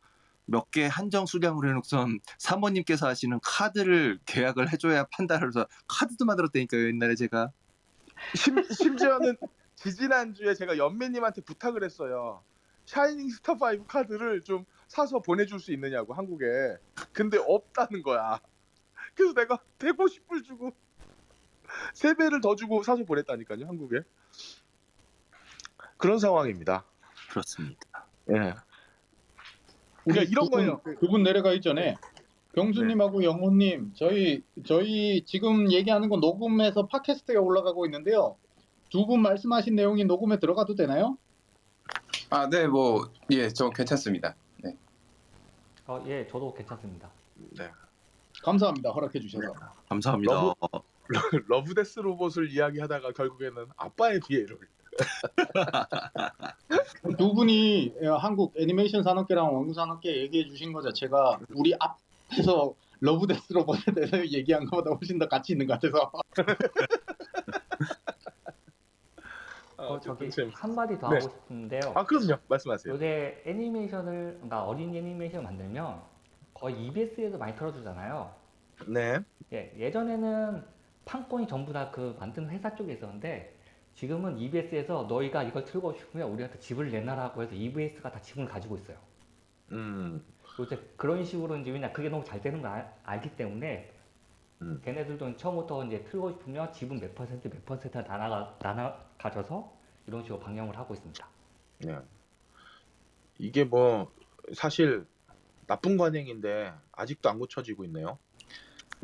몇 0.47 0.71
개 0.71 0.85
한정 0.85 1.25
수량으로 1.25 1.69
해놓고선 1.69 2.19
사모님께서 2.37 3.07
하시는 3.07 3.39
카드를 3.43 4.19
계약을 4.25 4.71
해줘야 4.71 5.05
판단을 5.11 5.47
해서 5.49 5.67
카드도 5.87 6.25
만들었다니까요 6.25 6.87
옛날에 6.87 7.15
제가 7.15 7.51
심, 8.35 8.63
심지어는 8.63 9.37
지지난 9.75 10.33
주에 10.33 10.55
제가 10.55 10.77
연매님한테 10.77 11.41
부탁을 11.41 11.83
했어요. 11.83 12.43
샤이닝 12.85 13.29
스타 13.29 13.53
5 13.53 13.85
카드를 13.85 14.43
좀 14.43 14.65
사서 14.87 15.19
보내줄 15.19 15.59
수 15.59 15.71
있느냐고 15.73 16.13
한국에. 16.13 16.45
근데 17.11 17.37
없다는 17.37 18.01
거야. 18.01 18.39
그래서 19.13 19.33
내가 19.33 19.59
150불 19.79 20.43
주고 20.43 20.71
세 21.93 22.13
배를 22.13 22.41
더 22.41 22.55
주고 22.55 22.81
사서 22.81 23.03
보냈다니까요 23.03 23.67
한국에. 23.67 24.01
그런 25.97 26.17
상황입니다. 26.19 26.85
그렇습니다. 27.29 28.07
예. 28.31 28.53
그러니까 30.07 30.31
이런 30.31 30.45
두 30.45 30.49
분- 30.49 30.59
거예요. 30.59 30.81
그분 30.99 31.23
내려가기 31.23 31.61
전에 31.61 31.95
경수님하고 32.55 33.23
영호님 33.23 33.91
저희 33.95 34.41
저희 34.65 35.23
지금 35.25 35.71
얘기하는 35.71 36.09
건 36.09 36.19
녹음해서 36.19 36.87
팟캐스트에 36.87 37.35
올라가고 37.35 37.85
있는데요. 37.85 38.37
두 38.89 39.05
분 39.05 39.21
말씀하신 39.21 39.75
내용이 39.75 40.05
녹음에 40.05 40.39
들어가도 40.39 40.75
되나요? 40.75 41.17
아, 42.29 42.49
네, 42.49 42.67
뭐, 42.67 43.09
예, 43.31 43.49
저 43.49 43.69
괜찮습니다. 43.69 44.33
네. 44.63 44.75
어, 45.87 46.01
예, 46.07 46.25
저도 46.27 46.53
괜찮습니다. 46.53 47.09
네. 47.57 47.69
감사합니다. 48.43 48.91
허락해 48.91 49.19
주셔서. 49.19 49.53
감사합니다. 49.89 50.33
너무- 50.33 50.53
Love 51.47 51.70
Death 51.70 51.99
Robot을 51.99 52.49
이야기하다가 52.51 53.11
결국에는 53.11 53.65
아빠의 53.77 54.19
비애를. 54.27 54.57
두 57.17 57.33
분이 57.33 57.93
어, 58.03 58.15
한국 58.17 58.53
애니메이션 58.57 59.03
산업계랑 59.03 59.53
완구 59.55 59.73
산업계 59.73 60.15
얘기해 60.23 60.45
주신 60.45 60.73
것 60.73 60.81
자체가 60.81 61.39
우리 61.55 61.73
앞에서 61.79 62.73
Love 62.99 63.23
Death 63.23 63.53
Robot에 63.53 63.93
대해서 63.93 64.17
얘기한 64.27 64.65
것보다 64.65 64.91
훨씬 64.91 65.19
더 65.19 65.27
가치 65.27 65.53
있는 65.53 65.67
것 65.67 65.79
같아서 65.79 66.11
어, 69.77 69.99
저기 69.99 70.29
재밌- 70.31 70.51
한마디 70.55 70.97
더 70.99 71.07
네. 71.09 71.15
하고 71.17 71.29
싶은데요. 71.29 71.91
아 71.95 72.03
그럼요. 72.03 72.37
말씀하세요. 72.47 72.91
요새 72.93 73.41
애니메이션을, 73.45 74.31
그러니까 74.35 74.63
어린 74.65 74.93
애니메이션 74.95 75.43
만들면 75.43 76.01
거의 76.55 76.87
EBS에도 76.87 77.37
많이 77.37 77.55
틀어주잖아요. 77.55 78.33
네. 78.87 79.19
예, 79.53 79.71
예전에는 79.77 80.63
판권이 81.05 81.47
전부 81.47 81.71
다 81.73 81.91
그 81.91 82.15
만든 82.19 82.49
회사 82.49 82.75
쪽에 82.75 82.93
있었는데 82.93 83.55
지금은 83.97 84.37
EBS에서 84.37 85.07
너희가 85.09 85.41
이걸 85.41 85.65
틀고 85.65 85.93
싶으면 85.93 86.29
우리한테 86.29 86.59
집을 86.59 86.91
내놔라고 86.91 87.41
해서 87.41 87.55
EBS가 87.55 88.11
다 88.11 88.21
지분을 88.21 88.47
가지고 88.47 88.77
있어요. 88.77 88.95
음. 89.71 90.23
요새 90.59 90.79
그런 90.95 91.25
식으로 91.25 91.57
이제 91.57 91.71
왜냐 91.71 91.91
그게 91.91 92.07
너무 92.07 92.23
잘 92.23 92.39
되는 92.39 92.61
걸 92.61 92.69
알, 92.69 92.95
알기 93.03 93.35
때문에 93.35 93.91
음. 94.61 94.79
걔네들도 94.85 95.35
처음부터 95.35 95.83
이제 95.85 96.03
틀고 96.03 96.29
싶으면 96.33 96.71
지분 96.73 96.99
몇 96.99 97.15
퍼센트 97.15 97.49
몇 97.49 97.65
퍼센트 97.65 97.97
나눠 97.97 98.55
나눠 98.59 98.93
가져서 99.17 99.75
이런 100.05 100.21
식으로 100.21 100.39
방영을 100.41 100.77
하고 100.77 100.93
있습니다. 100.93 101.27
네. 101.79 101.97
이게 103.39 103.63
뭐 103.63 104.11
사실 104.53 105.07
나쁜 105.65 105.97
관행인데 105.97 106.71
아직도 106.91 107.29
안 107.31 107.39
고쳐지고 107.39 107.83
있네요. 107.85 108.19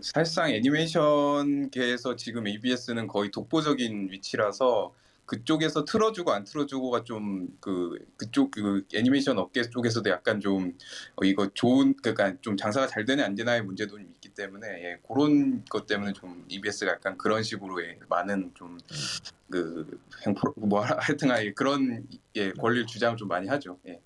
사실상 0.02 0.52
애니메이션계에서 0.52 2.16
지금 2.16 2.48
ABS는 2.48 3.08
거의 3.08 3.32
독보적인 3.32 4.10
위치라서 4.12 4.94
그쪽에서 5.26 5.86
틀어주고 5.86 6.32
안 6.32 6.44
틀어주고가 6.44 7.04
좀 7.04 7.48
그 7.60 7.98
그쪽 8.18 8.52
그 8.52 8.86
애니메이션 8.94 9.38
업계 9.38 9.64
쪽에서도 9.64 10.10
약간 10.10 10.42
좀 10.42 10.78
어, 11.16 11.24
이거 11.24 11.50
좋은 11.54 11.96
그러니까 11.96 12.38
좀 12.42 12.58
장사가 12.58 12.88
잘 12.88 13.06
되냐 13.06 13.26
안 13.26 13.36
되냐의 13.36 13.62
문제도 13.62 13.96
좀 13.96 14.02
있기 14.02 14.30
때문에 14.30 14.68
예, 14.68 15.00
그런 15.08 15.64
것 15.66 15.88
때문에 15.88 16.14
좀 16.14 16.46
EBS가 16.50 16.92
약간 16.92 17.18
그런 17.18 17.42
식으로의 17.42 18.00
많은 18.10 18.52
좀그 18.54 20.00
횡포 20.26 20.54
뭐 20.58 20.82
하여튼 20.82 21.32
아예 21.32 21.54
그런 21.54 22.06
예 22.36 22.52
권리를 22.52 22.86
주장을 22.88 23.16
좀 23.18 23.28
많이 23.28 23.48
하죠. 23.48 23.80
예. 23.88 24.02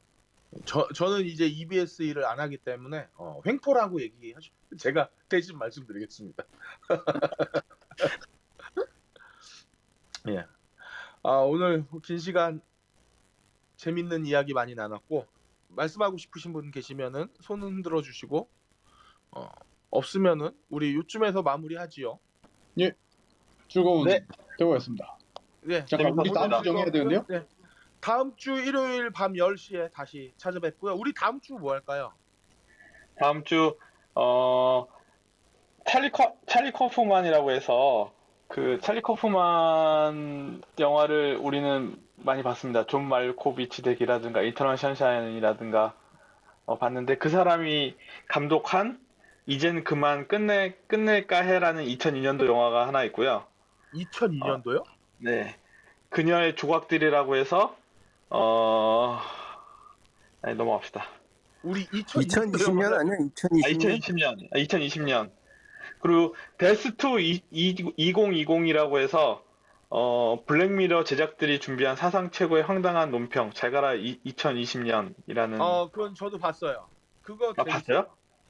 저 0.66 0.88
저는 0.94 1.26
이제 1.26 1.46
EBS 1.46 2.04
일을 2.04 2.26
안 2.26 2.40
하기 2.40 2.58
때문에 2.58 3.08
어, 3.16 3.42
횡포라고 3.46 4.02
얘기하죠. 4.02 4.54
제가 4.80 5.10
대신 5.30 5.58
말씀드리겠습니다. 5.58 6.44
예. 10.30 10.46
아 11.24 11.32
오늘 11.40 11.86
긴 12.04 12.20
시간 12.20 12.62
재밌는 13.76 14.26
이야기 14.26 14.54
많이 14.54 14.76
나눴고 14.76 15.28
말씀하고 15.70 16.18
싶으신 16.18 16.54
분 16.54 16.72
계시면은 16.72 17.28
손 17.42 17.62
흔들어 17.62 18.02
주시고 18.02 18.50
어, 19.32 19.50
없으면은 19.90 20.52
우리 20.70 20.96
요쯤에서 20.96 21.44
마무리하지요. 21.44 22.20
즐거운 23.68 24.06
네. 24.06 24.26
대화였습니다. 24.58 25.18
네. 25.62 25.86
잠깐 25.86 26.18
우리 26.18 26.32
다음 26.32 26.52
주 26.52 26.64
정해야 26.64 26.92
되는데요? 26.92 27.26
네. 27.28 27.46
다음 28.08 28.34
주 28.38 28.54
일요일 28.54 29.10
밤 29.10 29.34
10시에 29.34 29.92
다시 29.92 30.32
찾아뵙고요. 30.38 30.94
우리 30.94 31.14
다음 31.14 31.42
주 31.42 31.56
뭐 31.56 31.74
할까요? 31.74 32.14
다음 33.20 33.44
주 33.44 33.78
어, 34.16 34.88
찰리 35.86 36.10
커 36.10 36.38
찰리 36.48 36.72
카우프만이라고 36.72 37.52
해서 37.52 38.14
그 38.48 38.80
찰리 38.82 39.02
카우프만 39.02 40.62
영화를 40.80 41.36
우리는 41.42 41.98
많이 42.16 42.44
봤습니다. 42.44 42.86
존 42.86 43.04
말코비치 43.10 43.82
되기라든가 43.82 44.42
Eternal 44.42 44.78
Sunshine이라든가 44.78 45.94
어, 46.66 46.78
봤는데 46.78 47.18
그 47.18 47.28
사람이 47.28 47.98
감독한 48.30 49.02
이젠 49.48 49.84
그만 49.84 50.30
끝내 50.30 50.76
끝낼까 50.88 51.42
해라는 51.42 51.84
2002년도 51.84 52.48
영화가 52.48 52.88
하나 52.88 53.04
있고요. 53.04 53.46
2002년도요? 53.94 54.86
네. 55.18 55.58
그녀의 56.10 56.56
조각들이라고 56.56 57.36
해서 57.36 57.76
어 58.30 59.20
아니 60.42 60.56
넘어갑시다. 60.56 61.06
우리 61.64 61.86
2020년 61.88 62.54
2020년 62.54 62.94
아니야? 62.94 63.14
아, 63.14 63.70
2020년? 63.70 64.00
2020년. 64.00 64.48
아, 64.52 64.58
2020년. 64.58 65.32
그리고 66.00 66.36
데스2 66.58 67.42
2020이라고 67.52 69.00
해서 69.00 69.44
어, 69.90 70.44
블랙미러 70.46 71.04
제작들이 71.04 71.60
준비한 71.60 71.96
사상 71.96 72.32
최고의 72.32 72.64
황당한 72.64 73.10
논평 73.10 73.54
잘 73.54 73.72
가라 73.72 73.94
2020년이라는 73.94 75.60
어, 75.62 75.90
그건 75.92 76.14
저도 76.14 76.38
봤어요. 76.38 76.88
그거 77.22 77.54
아, 77.58 77.64
봤어요? 77.64 78.08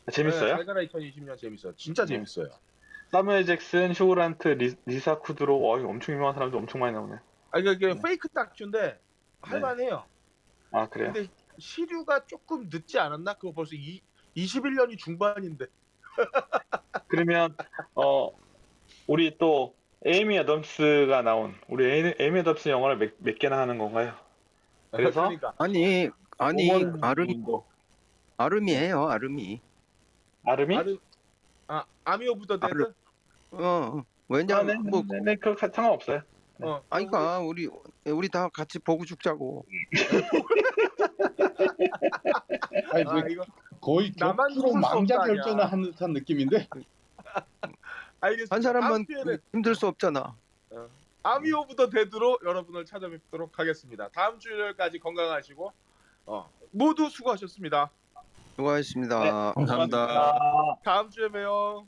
아, 0.07 0.11
재밌어요? 0.11 0.43
네, 0.43 0.49
잘 0.57 0.65
가라 0.65 0.81
2020년 0.81 1.37
재밌어요. 1.37 1.73
진짜 1.75 2.05
네. 2.05 2.15
재밌어요. 2.15 2.49
사무엘 3.11 3.45
잭슨, 3.45 3.93
휴그란트, 3.93 4.47
리, 4.49 4.75
리사 4.85 5.19
쿠드로 5.19 5.61
와, 5.61 5.79
이거 5.79 5.87
엄청 5.87 6.15
유명한 6.15 6.33
사람들 6.33 6.57
엄청 6.59 6.81
많이 6.81 6.93
나오네. 6.93 7.15
아 7.51 7.59
이게, 7.59 7.71
이게 7.71 7.93
네. 7.93 8.01
fake 8.03 8.27
다큐인데 8.29 8.99
할만해요. 9.47 10.05
아, 10.71 10.87
그래요? 10.89 11.13
근데 11.13 11.29
시류가 11.57 12.25
조금 12.25 12.69
늦지 12.69 12.99
않았나? 12.99 13.33
그거 13.35 13.53
벌써 13.53 13.71
이, 13.75 14.01
21년이 14.35 14.97
중반인데. 14.97 15.65
그러면 17.07 17.55
어 17.95 18.29
우리 19.07 19.37
또 19.37 19.75
에이미 20.05 20.37
애덤스가 20.39 21.21
나온 21.21 21.55
우리 21.69 21.85
에이- 21.85 22.15
에이미 22.19 22.39
애덤스 22.39 22.69
영화를 22.69 22.97
몇, 22.97 23.13
몇 23.19 23.39
개나 23.39 23.57
하는 23.59 23.77
건가요? 23.77 24.13
그래서? 24.91 25.21
그러니까 25.21 25.53
아니 25.57 26.09
아니 26.37 26.71
아름 27.01 27.29
윈도. 27.29 27.65
아름이에요 28.37 29.07
아름이. 29.07 29.61
아름이? 30.45 30.77
아르, 30.77 30.97
아 31.67 31.85
아미 32.03 32.27
오브 32.27 32.45
더 32.45 32.59
데드. 32.59 32.65
아르- 32.67 32.93
어 33.51 33.99
아, 33.99 34.03
왜냐면 34.27 34.83
네, 34.83 34.89
뭐 34.91 35.03
네, 35.09 35.19
네, 35.23 35.35
그 35.35 35.55
상관없어요. 35.57 36.21
어, 36.61 36.81
아니까 36.89 37.39
우리 37.39 37.69
우리 38.05 38.29
다 38.29 38.49
같이 38.49 38.79
보고 38.79 39.05
죽자고. 39.05 39.65
아니, 42.93 43.03
아, 43.03 43.13
뭐 43.13 43.21
이거 43.27 43.43
거의 43.81 44.11
나만 44.17 44.53
수 44.53 44.61
망자 44.73 45.17
결전을 45.19 45.63
야. 45.63 45.67
한 45.67 45.81
듯한 45.83 46.13
느낌인데 46.13 46.67
알겠습니다. 48.21 48.55
한 48.55 48.61
사람만 48.61 49.05
주에는 49.05 49.37
힘들 49.53 49.75
수 49.75 49.87
없잖아. 49.87 50.35
Army 51.23 51.51
of 51.51 51.75
the 51.75 51.89
Dead로 51.89 52.39
여러분을 52.43 52.85
찾아뵙도록 52.85 53.59
하겠습니다. 53.59 54.07
다음 54.09 54.39
주일까지 54.39 54.99
건강하시고 54.99 55.73
어, 56.27 56.49
모두 56.71 57.09
수고하셨습니다. 57.09 57.89
수고하셨습니다. 58.55 59.53
감사합니다. 59.53 59.97
아, 59.97 60.75
다음 60.83 61.09
주에 61.09 61.27
봬요. 61.29 61.85